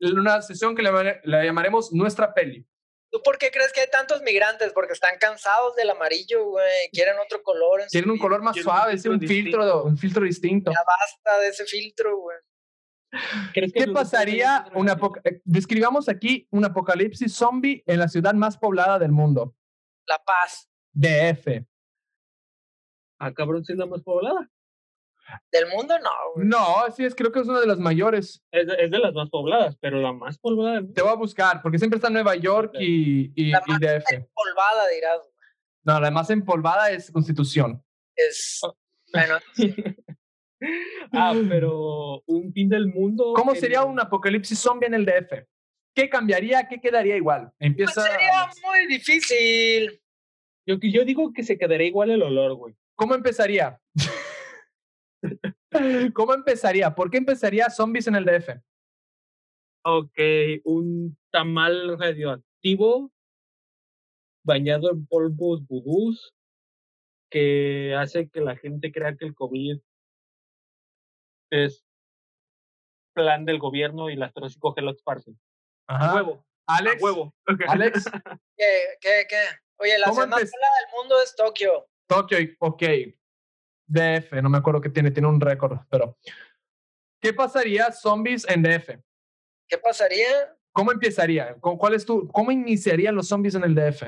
[0.00, 2.66] una sesión que la llamaremos nuestra peli.
[3.10, 4.72] ¿Tú por qué crees que hay tantos migrantes?
[4.74, 6.90] Porque están cansados del amarillo, güey.
[6.92, 7.82] Quieren otro color.
[7.90, 10.70] Quieren un color más un suave, filtro un filtro, un filtro distinto.
[10.72, 12.36] Ya basta de ese filtro, güey.
[13.54, 14.66] ¿Crees que ¿Qué pasaría?
[15.44, 19.54] Describamos aquí un apocalipsis zombie en la ciudad más poblada del mundo,
[20.06, 21.64] La paz DF.
[23.18, 24.48] Ah, cabrón, sí es la más poblada.
[25.52, 26.46] del mundo, no, güey.
[26.46, 28.42] No, sí, es, creo que es una de las mayores.
[28.52, 30.94] Es de, es de las más pobladas, pero la más poblada del mundo.
[30.94, 34.12] Te voy a buscar, porque siempre está Nueva York y, y, La y más DF.
[34.12, 35.20] Empolvada, dirás.
[35.84, 37.82] No, la más empolvada es Constitución.
[38.14, 38.60] Es.
[38.62, 38.76] Oh.
[39.12, 39.38] Bueno,
[41.12, 43.32] ah, pero un fin del mundo.
[43.34, 45.44] ¿Cómo sería un apocalipsis zombie en el DF?
[45.94, 46.68] ¿Qué cambiaría?
[46.68, 47.52] ¿Qué quedaría igual?
[47.58, 48.02] pues Empieza.
[48.02, 50.00] sería muy difícil.
[50.66, 52.74] Yo, yo digo que se quedaría igual el olor, güey.
[52.94, 53.80] ¿Cómo empezaría?
[56.14, 56.94] ¿Cómo empezaría?
[56.94, 58.60] ¿Por qué empezaría zombies en el DF?
[59.84, 60.18] Ok,
[60.64, 63.10] un tamal radioactivo
[64.44, 66.34] bañado en polvos vudús
[67.30, 69.78] que hace que la gente crea que el COVID
[71.50, 71.84] es
[73.14, 75.38] plan del gobierno y las que lo esparcen.
[75.88, 77.00] A huevo, Alex.
[77.02, 77.34] a huevo.
[77.68, 78.04] Alex,
[78.56, 79.42] ¿Qué, qué, qué?
[79.78, 80.50] Oye, la ¿Cómo ciudad más del
[80.96, 81.88] mundo es Tokio.
[82.06, 82.82] Tokio, ok.
[83.86, 86.18] DF, no me acuerdo qué tiene, tiene un récord, pero.
[87.20, 88.90] ¿Qué pasaría zombies en DF?
[89.68, 90.56] ¿Qué pasaría?
[90.72, 91.54] ¿Cómo empezaría?
[91.58, 94.02] ¿Con- ¿Cuál es tu, ¿Cómo iniciarían los zombies en el DF?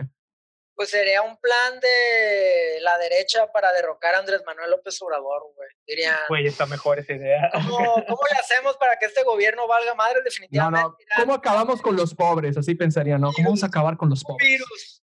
[0.80, 5.68] Pues sería un plan de la derecha para derrocar a Andrés Manuel López Obrador, güey.
[5.86, 7.50] Dirían, Güey, está mejor esa idea.
[7.52, 7.66] ¿cómo,
[8.08, 10.20] ¿cómo le hacemos para que este gobierno valga madre?
[10.20, 10.80] No, Definitivamente.
[10.88, 10.96] no.
[10.98, 12.56] dirán, ¿Cómo acabamos con los pobres?
[12.56, 13.30] Así pensaría, ¿no?
[13.30, 14.48] ¿Cómo vamos a acabar con los "Un pobres?
[14.48, 15.02] virus.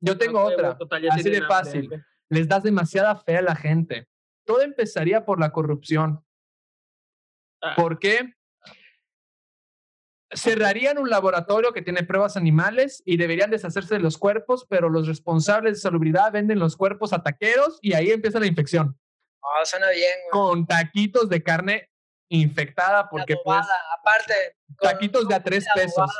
[0.00, 0.76] Yo tengo otra.
[0.76, 2.04] total, Así de hambre, fácil.
[2.28, 4.06] Les das demasiada fe a la gente.
[4.44, 6.22] Todo empezaría por la corrupción.
[7.62, 7.74] Ah.
[7.74, 8.34] ¿Por qué?
[10.30, 15.06] Cerrarían un laboratorio que tiene pruebas animales y deberían deshacerse de los cuerpos, pero los
[15.08, 18.98] responsables de salubridad venden los cuerpos a taqueros y ahí empieza la infección.
[19.42, 20.42] No, suena bien, güey.
[20.42, 21.90] Con taquitos de carne
[22.28, 24.34] infectada, porque pues Adobada, aparte.
[24.76, 26.10] con taquitos de a tres adobada, pesos.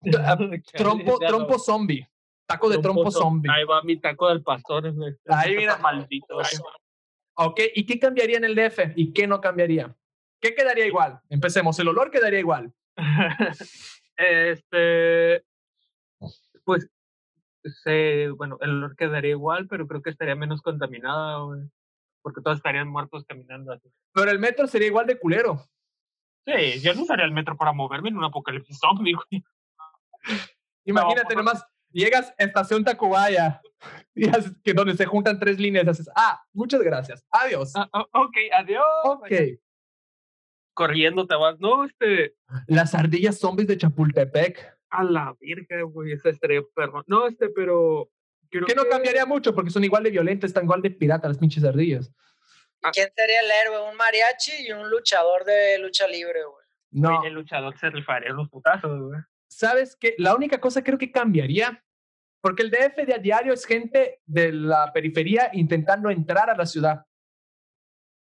[0.00, 0.62] güey.
[0.72, 2.08] trompo, trompo zombie.
[2.46, 3.50] Taco de trompo zombie.
[3.54, 4.90] Ahí va mi taco del pastor.
[4.92, 5.14] güey.
[5.28, 5.76] Ahí Está mira.
[5.78, 6.34] Maldito.
[6.34, 6.46] güey.
[7.34, 8.92] Ok, ¿y qué cambiaría en el DF?
[8.96, 9.94] ¿Y qué no cambiaría?
[10.40, 11.20] ¿Qué quedaría igual?
[11.28, 12.72] Empecemos, el olor quedaría igual.
[14.16, 15.44] este.
[16.64, 16.88] Pues.
[17.82, 21.62] Se, bueno, el olor quedaría igual, pero creo que estaría menos contaminada, güey.
[22.22, 23.90] Porque todos estarían muertos caminando así.
[24.12, 25.68] Pero el metro sería igual de culero.
[26.46, 29.44] Sí, yo no usaría el metro para moverme en un apocalipsis zombie, güey.
[30.84, 31.42] Imagínate No.
[31.42, 33.60] nomás, llegas a estación Tacubaya,
[34.14, 37.72] y haces que donde se juntan tres líneas, haces, ah, muchas gracias, adiós.
[37.74, 38.84] Ah, ok, adiós.
[39.04, 39.32] ok.
[40.78, 41.58] Corriendo te vas.
[41.58, 42.36] No, este.
[42.68, 46.12] Las ardillas zombies de Chapultepec, A la virgen, güey.
[46.12, 47.02] Esa estaría perro.
[47.08, 48.08] No, este, pero.
[48.48, 51.30] creo que no que- cambiaría mucho porque son igual de violentas, están igual de piratas
[51.30, 52.12] las pinches ardillas.
[52.84, 52.92] Ah.
[52.92, 53.90] ¿Quién sería el héroe?
[53.90, 56.64] Un mariachi y un luchador de lucha libre, güey.
[56.92, 59.20] No, el luchador se rifaría los putazos, güey.
[59.48, 60.14] ¿sabes qué?
[60.18, 61.84] La única cosa creo que cambiaría,
[62.40, 66.66] porque el DF de a diario es gente de la periferia intentando entrar a la
[66.66, 67.04] ciudad.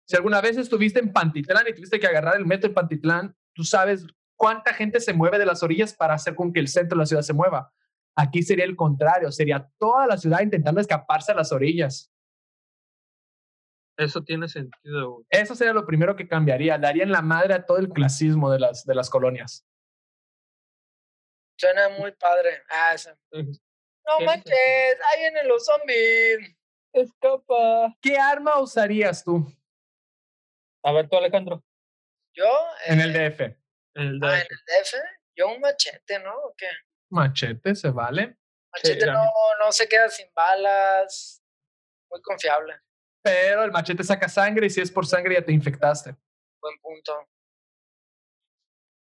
[0.08, 3.64] Si alguna vez estuviste en Pantitlán y tuviste que agarrar el metro en Pantitlán, tú
[3.64, 4.06] sabes
[4.36, 7.06] cuánta gente se mueve de las orillas para hacer con que el centro de la
[7.08, 7.74] ciudad se mueva.
[8.16, 12.12] Aquí sería el contrario, sería toda la ciudad intentando escaparse a las orillas.
[13.98, 15.26] Eso tiene sentido, güey.
[15.30, 18.86] Eso sería lo primero que cambiaría, darían la madre a todo el clasismo de las,
[18.86, 19.66] de las colonias.
[21.58, 22.62] Suena muy padre.
[22.70, 22.96] Ah.
[23.32, 26.56] No manches, ahí vienen los zombies.
[26.94, 27.96] Escapa.
[28.02, 29.46] ¿Qué arma usarías tú
[30.86, 31.64] A ver, tú, Alejandro.
[32.36, 32.46] Yo,
[32.86, 33.42] en eh, el DF?
[33.96, 34.36] El ah, de...
[34.36, 34.94] en el DF,
[35.36, 36.32] yo un machete, ¿no?
[36.32, 36.68] ¿O qué?
[37.10, 38.38] Machete, se vale.
[38.72, 39.26] Machete no,
[39.60, 41.42] no se queda sin balas.
[42.12, 42.76] Muy confiable.
[43.24, 46.16] Pero el machete saca sangre y si es por sangre ya te infectaste.
[46.62, 47.28] Buen punto.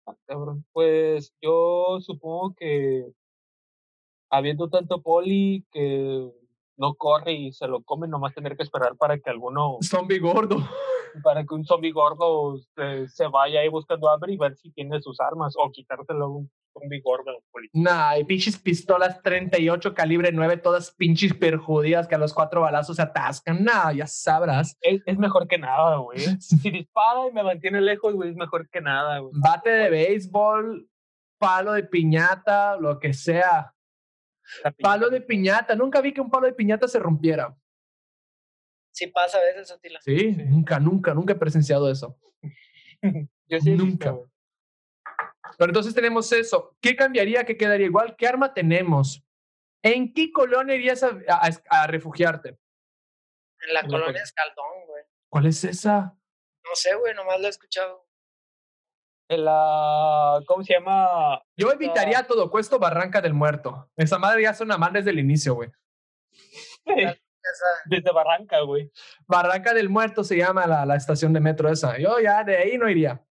[0.06, 0.64] Ah, cabrón.
[0.72, 3.06] Pues yo supongo que
[4.30, 6.32] habiendo tanto poli que
[6.82, 10.58] no corre y se lo come, nomás tener que esperar para que alguno, Zombie gordo.
[11.24, 15.00] para que un zombie gordo se, se vaya ahí buscando hambre y ver si tiene
[15.00, 17.32] sus armas o quitárselo a un zombie gordo.
[17.74, 22.96] Nah, y pinches pistolas 38 calibre 9, todas pinches perjudidas que a los cuatro balazos
[22.96, 23.64] se atascan.
[23.64, 24.76] Nah, ya sabrás.
[24.82, 26.20] Es, es mejor que nada, güey.
[26.40, 29.32] Si dispara y me mantiene lejos, güey, es mejor que nada, güey.
[29.36, 30.90] Bate de béisbol,
[31.38, 33.74] palo de piñata, lo que sea.
[34.82, 35.76] Palo de piñata.
[35.76, 37.56] Nunca vi que un palo de piñata se rompiera.
[38.94, 40.00] Sí pasa a veces, Atila.
[40.02, 42.18] Sí, nunca, nunca, nunca he presenciado eso.
[43.48, 44.10] Yo sí visto, Nunca.
[44.12, 44.30] güey.
[45.58, 46.76] Pero entonces tenemos eso.
[46.82, 47.44] ¿Qué cambiaría?
[47.46, 48.16] ¿Qué quedaría igual?
[48.18, 49.24] ¿Qué arma tenemos?
[49.84, 51.50] ¿En qué colonia irías a, a-
[51.84, 52.58] a refugiarte?
[53.60, 55.04] En la En colonia col- Escaldón, güey.
[55.30, 56.18] ¿Cuál es esa?
[56.64, 58.08] No sé, güey, nomás lo he escuchado.
[59.32, 60.42] En la.
[60.46, 61.42] ¿Cómo se llama?
[61.56, 63.90] Yo evitaría a todo cuesto Barranca del Muerto.
[63.96, 65.70] Esa madre ya suena mal desde el inicio, güey.
[67.86, 68.92] Desde Barranca, güey.
[69.28, 71.98] Barranca del Muerto se llama la, la estación de metro esa.
[71.98, 73.24] Yo ya de ahí no iría.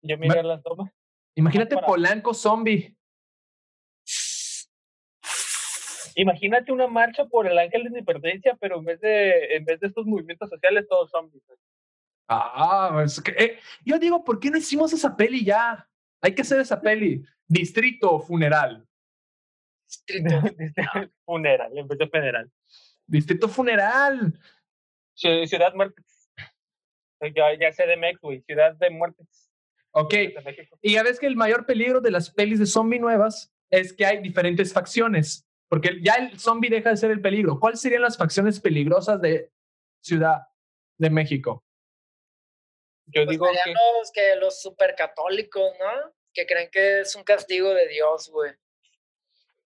[0.00, 0.90] Yo miré las tomas.
[1.34, 2.96] Imagínate para- Polanco zombie.
[6.14, 9.88] Imagínate una marcha por el Ángel de Independencia, pero en vez de, en vez de
[9.88, 11.42] estos movimientos sociales, todos zombies.
[11.46, 11.58] güey.
[12.28, 15.88] Ah, es que, eh, yo digo, ¿por qué no hicimos esa peli ya?
[16.20, 17.24] Hay que hacer esa peli.
[17.46, 18.86] Distrito Funeral.
[19.88, 20.30] distrito.
[21.24, 22.50] Funeral, en vez de federal.
[23.06, 24.38] Distrito Funeral.
[25.16, 26.30] Ci- Ciudad Muertes.
[27.34, 28.42] Ya, ya sé de güey.
[28.42, 29.50] Ciudad de Muertes.
[29.92, 30.12] Ok.
[30.44, 30.78] México.
[30.82, 34.04] Y ya ves que el mayor peligro de las pelis de zombie nuevas es que
[34.04, 35.46] hay diferentes facciones.
[35.68, 37.58] Porque ya el zombie deja de ser el peligro.
[37.58, 39.50] ¿Cuáles serían las facciones peligrosas de
[40.04, 40.42] Ciudad
[40.98, 41.64] de México?
[43.06, 43.72] Yo Pues digo serían que.
[43.72, 46.12] los, que los supercatólicos, ¿no?
[46.32, 48.52] Que creen que es un castigo de Dios, güey.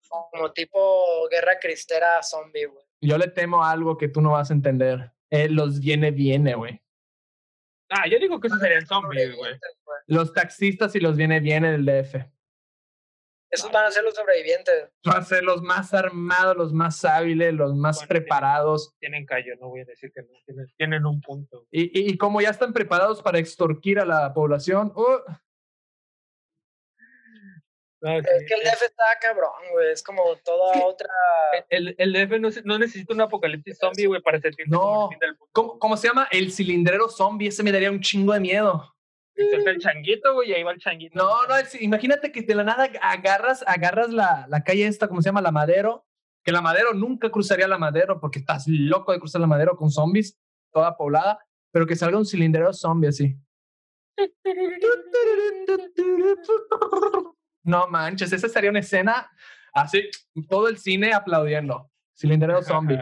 [0.09, 2.85] Como tipo guerra cristera zombie, güey.
[3.01, 5.11] Yo le temo a algo que tú no vas a entender.
[5.29, 6.81] Eh, los viene, viene, güey.
[7.89, 9.53] Ah, yo digo que esos serían zombies, güey.
[10.07, 12.15] Los taxistas y los viene, viene del DF.
[13.51, 14.89] Esos van a ser los sobrevivientes.
[15.03, 18.93] Van a ser los más armados, los más hábiles, los más Bueno, preparados.
[18.99, 20.29] Tienen callo, no voy a decir que no.
[20.45, 21.67] Tienen, tienen un punto.
[21.69, 25.31] Y, y, y como ya están preparados para extorquir a la población, uh,
[28.03, 29.91] No, sí, Es que el DF está cabrón, güey.
[29.91, 30.79] Es como toda Sí.
[30.83, 31.09] otra.
[31.69, 35.03] El, el DF no, no necesita un apocalipsis zombie, güey, para sentirse como No.
[35.03, 35.49] el fin del mundo.
[35.51, 36.27] ¿cómo, cómo se llama?
[36.31, 37.49] El cilindrero zombie.
[37.49, 38.95] Ese me daría un chingo de miedo.
[39.35, 41.15] Y suelta el changuito, güey, y ahí va el changuito.
[41.17, 45.21] No, no, es- imagínate que de la nada agarras, agarras la, la calle esta, ¿cómo
[45.21, 45.41] se llama?
[45.41, 46.05] La Madero.
[46.43, 49.91] Que la Madero nunca cruzaría la Madero porque estás loco de cruzar la Madero con
[49.91, 50.39] zombies,
[50.73, 51.37] toda poblada,
[51.71, 53.35] pero que salga un cilindrero zombie así.
[57.63, 59.29] No manches, esa sería una escena
[59.73, 60.09] así,
[60.49, 61.89] todo el cine aplaudiendo.
[62.17, 62.97] Cilindrero zombie.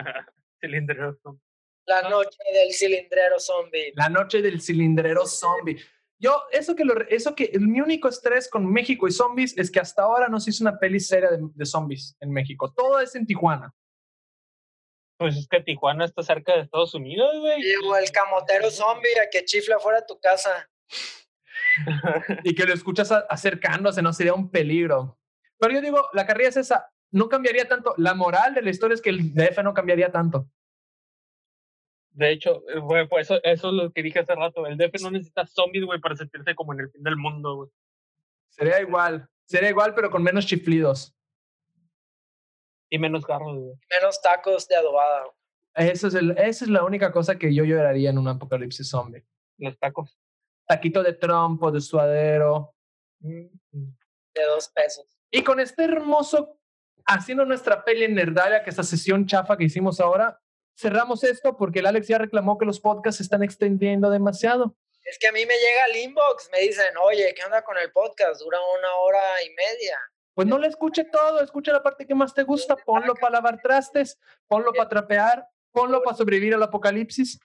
[0.60, 1.42] Cilindrero zombie.
[1.86, 3.92] La noche del cilindrero zombie.
[3.96, 5.78] La noche del cilindrero zombie.
[6.22, 9.80] Yo, eso que, lo, eso que, mi único estrés con México y zombies es que
[9.80, 12.74] hasta ahora no se hizo una peli seria de, de zombies en México.
[12.76, 13.74] Todo es en Tijuana.
[15.18, 17.62] Pues es que Tijuana está cerca de Estados Unidos, güey.
[17.62, 20.70] Y o el camotero zombie a que chifla fuera de tu casa.
[22.44, 25.18] y que lo escuchas a- acercándose, no sería un peligro.
[25.58, 27.94] Pero yo digo, la carrera es esa, no cambiaría tanto.
[27.98, 30.50] La moral de la historia es que el DF no cambiaría tanto.
[32.20, 34.68] De hecho, eh, güey, pues eso, eso es lo que dije hace rato.
[34.68, 37.70] El DF no necesita zombies, güey, para sentirse como en el fin del mundo, güey.
[38.50, 41.16] Sería igual, sería igual, pero con menos chiflidos.
[42.90, 43.74] Y menos carros, güey.
[43.90, 45.22] Menos tacos de adobada.
[45.22, 45.90] güey.
[45.92, 49.24] Eso es el, esa es la única cosa que yo lloraría en un apocalipsis zombie.
[49.58, 50.20] Los tacos.
[50.68, 52.76] Taquito de trompo, de suadero.
[53.22, 53.50] De
[54.46, 55.06] dos pesos.
[55.32, 56.60] Y con este hermoso,
[57.06, 60.38] haciendo nuestra peli en Nerdalia, que esta sesión chafa que hicimos ahora,
[60.80, 64.76] cerramos esto porque el Alex ya reclamó que los podcasts se están extendiendo demasiado.
[65.04, 67.92] Es que a mí me llega el inbox, me dicen, oye, ¿qué onda con el
[67.92, 68.40] podcast?
[68.42, 70.00] Dura una hora y media.
[70.34, 73.60] Pues no le escuche todo, escucha la parte que más te gusta, ponlo para lavar
[73.62, 77.40] trastes, ponlo para trapear, ponlo para sobrevivir al apocalipsis.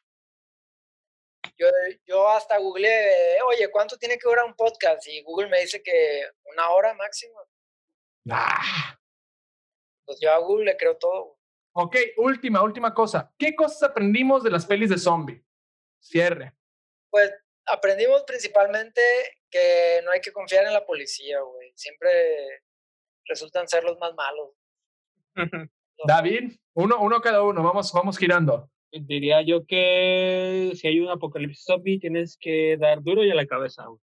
[1.59, 1.67] Yo,
[2.07, 5.07] yo hasta googleé, oye, ¿cuánto tiene que durar un podcast?
[5.09, 7.41] Y Google me dice que una hora máximo.
[8.31, 8.97] Ah.
[10.05, 11.39] Pues yo a Google le creo todo.
[11.77, 13.33] Ok, última, última cosa.
[13.37, 15.43] ¿Qué cosas aprendimos de las pelis de zombie?
[16.01, 16.55] Cierre.
[17.11, 17.33] Pues
[17.67, 19.01] aprendimos principalmente
[19.51, 21.73] que no hay que confiar en la policía, güey.
[21.75, 22.11] Siempre
[23.27, 24.51] resultan ser los más malos.
[25.35, 25.71] Los-
[26.07, 28.71] David, uno, uno cada uno, vamos, vamos girando.
[28.93, 33.47] Diría yo que si hay un apocalipsis zombie, tienes que dar duro y a la
[33.47, 34.01] cabeza, güey.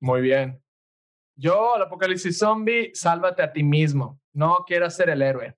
[0.00, 0.62] Muy bien.
[1.36, 4.20] Yo, al apocalipsis zombie, sálvate a ti mismo.
[4.34, 5.56] No quieras ser el héroe.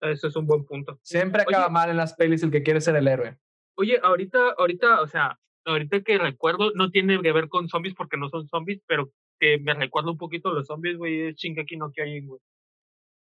[0.00, 0.98] Eso es un buen punto.
[1.02, 1.72] Siempre acaba Oye.
[1.72, 3.36] mal en las pelis el que quiere ser el héroe.
[3.76, 8.16] Oye, ahorita, ahorita, o sea, ahorita que recuerdo, no tiene que ver con zombies porque
[8.16, 11.76] no son zombies, pero que me recuerda un poquito a los zombies, güey, es Shingeki
[11.76, 12.40] no Kyojin, güey.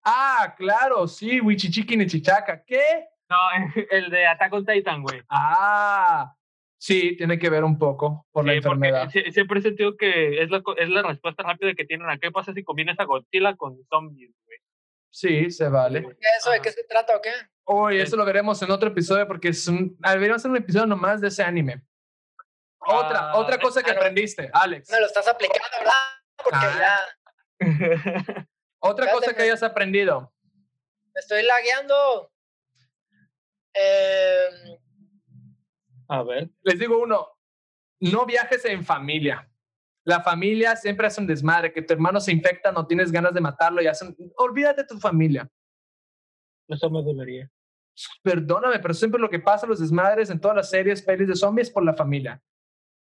[0.05, 2.63] Ah, claro, sí, Wichichiki ni Chichaca.
[2.65, 3.07] ¿Qué?
[3.31, 3.37] No,
[3.91, 5.23] el de Attack on Titan, güey.
[5.29, 6.35] Ah,
[6.79, 9.09] sí, tiene que ver un poco por la Sí, enfermedad.
[9.11, 12.31] sie- siempre he sentido que es la, es la respuesta rápida que tienen a qué
[12.31, 14.59] pasa si combinas a Godzilla con zombies, güey.
[15.15, 16.03] Sí, se vale.
[16.03, 17.31] ¿Qué ¿Eso de qué se trata o qué?
[17.67, 18.03] Hoy Sí.
[18.03, 21.21] eso lo veremos en otro episodio porque es un, ah, deberíamos hacer un episodio nomás
[21.21, 21.83] de ese anime.
[22.81, 23.97] Otra, Ah, otra cosa que no.
[23.99, 24.91] aprendiste, Alex.
[24.91, 25.93] Me lo estás aplicando, ¿verdad?
[26.37, 27.01] Porque Ah.
[27.61, 27.61] ya
[28.81, 30.33] Otra cosa que hayas aprendido.
[31.15, 32.33] me estoy lagueando.
[33.73, 34.49] Eh,
[36.09, 36.51] a ver.
[36.63, 37.39] Les digo uno,
[38.01, 39.49] no viajes en familia.
[40.07, 43.41] La familia siempre hace un desmadre, que tu hermano se infecta, no tienes ganas de
[43.41, 45.49] matarlo y hacen, olvídate de tu familia.
[46.69, 47.51] Eso me dolería.
[48.23, 51.71] Perdóname, pero siempre lo que pasa, los desmadres en todas las series, pelis de zombies,
[51.71, 52.43] por la familia.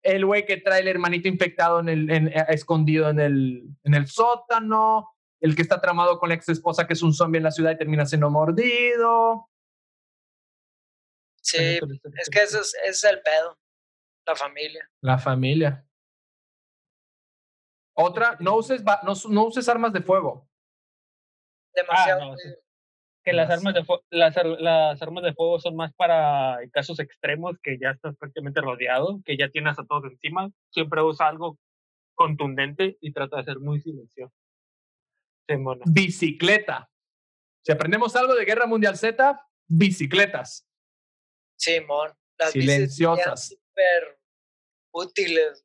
[0.03, 3.93] El güey que trae el hermanito infectado en el, en- eh, escondido en el, en
[3.93, 5.09] el sótano,
[5.39, 7.71] el que está tramado con la ex esposa que es un zombie en la ciudad
[7.71, 9.47] y termina siendo mordido.
[11.41, 11.57] sí,
[12.19, 13.57] es que eso es, es el pedo.
[14.27, 14.89] La familia.
[15.01, 15.85] La familia.
[17.93, 20.47] Otra, no uses, no, no uses armas de fuego.
[21.73, 22.21] Demasiado.
[22.21, 22.49] Ah, no, sí.
[23.23, 27.55] Que las armas, de las, ar- las armas de fuego son más para casos extremos
[27.61, 30.49] que ya estás prácticamente rodeado, que ya tienes a todos encima.
[30.71, 31.59] Siempre usa algo
[32.15, 34.33] contundente y trata de ser muy silencioso.
[35.47, 35.81] Sí, mono.
[35.85, 36.89] Bicicleta.
[37.63, 40.67] Si aprendemos algo de Guerra Mundial Z, bicicletas.
[41.59, 42.11] Simón.
[42.39, 43.49] Las bicis Silenciosas.
[43.49, 44.19] súper
[44.93, 45.63] útiles.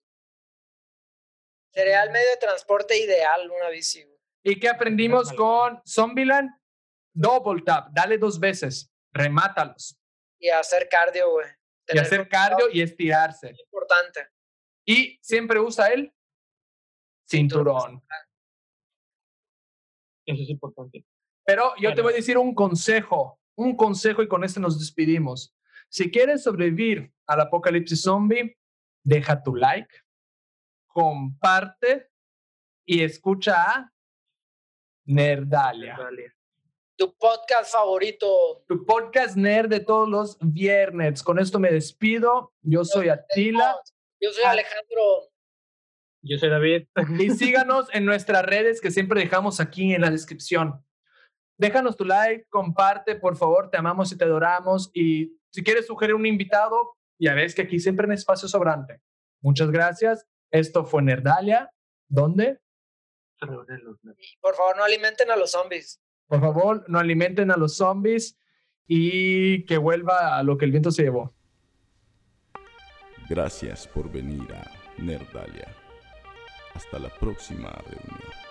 [1.77, 4.03] Sería el medio de transporte ideal una bici.
[4.03, 4.16] güey.
[4.43, 6.48] ¿Y qué aprendimos con Zombieland?
[7.12, 9.94] Double tap, dale dos veces, remátalos.
[10.40, 11.47] Y hacer cardio, güey.
[11.89, 13.51] Y hacer cardio y estirarse.
[13.51, 14.27] es importante.
[14.86, 16.11] Y siempre usa el
[17.28, 18.03] cinturón.
[20.24, 21.05] Eso es importante.
[21.44, 25.55] Pero yo te voy a decir un consejo, un consejo y con este nos despedimos.
[25.90, 28.57] Si quieres sobrevivir al apocalipsis zombie,
[29.05, 29.94] deja tu like,
[30.97, 32.09] comparte
[32.86, 33.93] y escucha a
[35.05, 35.94] Nerdalia.
[36.97, 38.64] Tu podcast favorito.
[38.66, 41.23] tu podcast nerd de todos los viernes.
[41.23, 42.55] Con esto me despido.
[42.62, 43.77] Yo soy Atila
[44.18, 44.44] Yo soy.
[44.44, 45.28] Alejandro.
[46.23, 46.86] Yo soy David.
[47.18, 50.82] y síganos en nuestras redes que siempre dejamos aquí en la descripción.
[51.59, 54.90] Déjanos tu like, comparte, por favor, te amamos y te adoramos.
[54.94, 59.02] Y si quieres sugerir un invitado, ya ves que aquí siempre hay un espacio sobrante.
[59.43, 60.27] Muchas gracias.
[60.51, 61.70] Esto fue Nerdalia.
[62.09, 62.60] ¿Dónde?
[64.40, 66.01] Por favor, no alimenten a los zombies.
[66.27, 68.39] Por favor, no alimenten a los zombies
[68.86, 71.35] y que vuelva a lo que el viento se llevó.
[73.28, 75.74] Gracias por venir a Nerdalia.
[76.74, 78.47] Hasta la próxima reunión.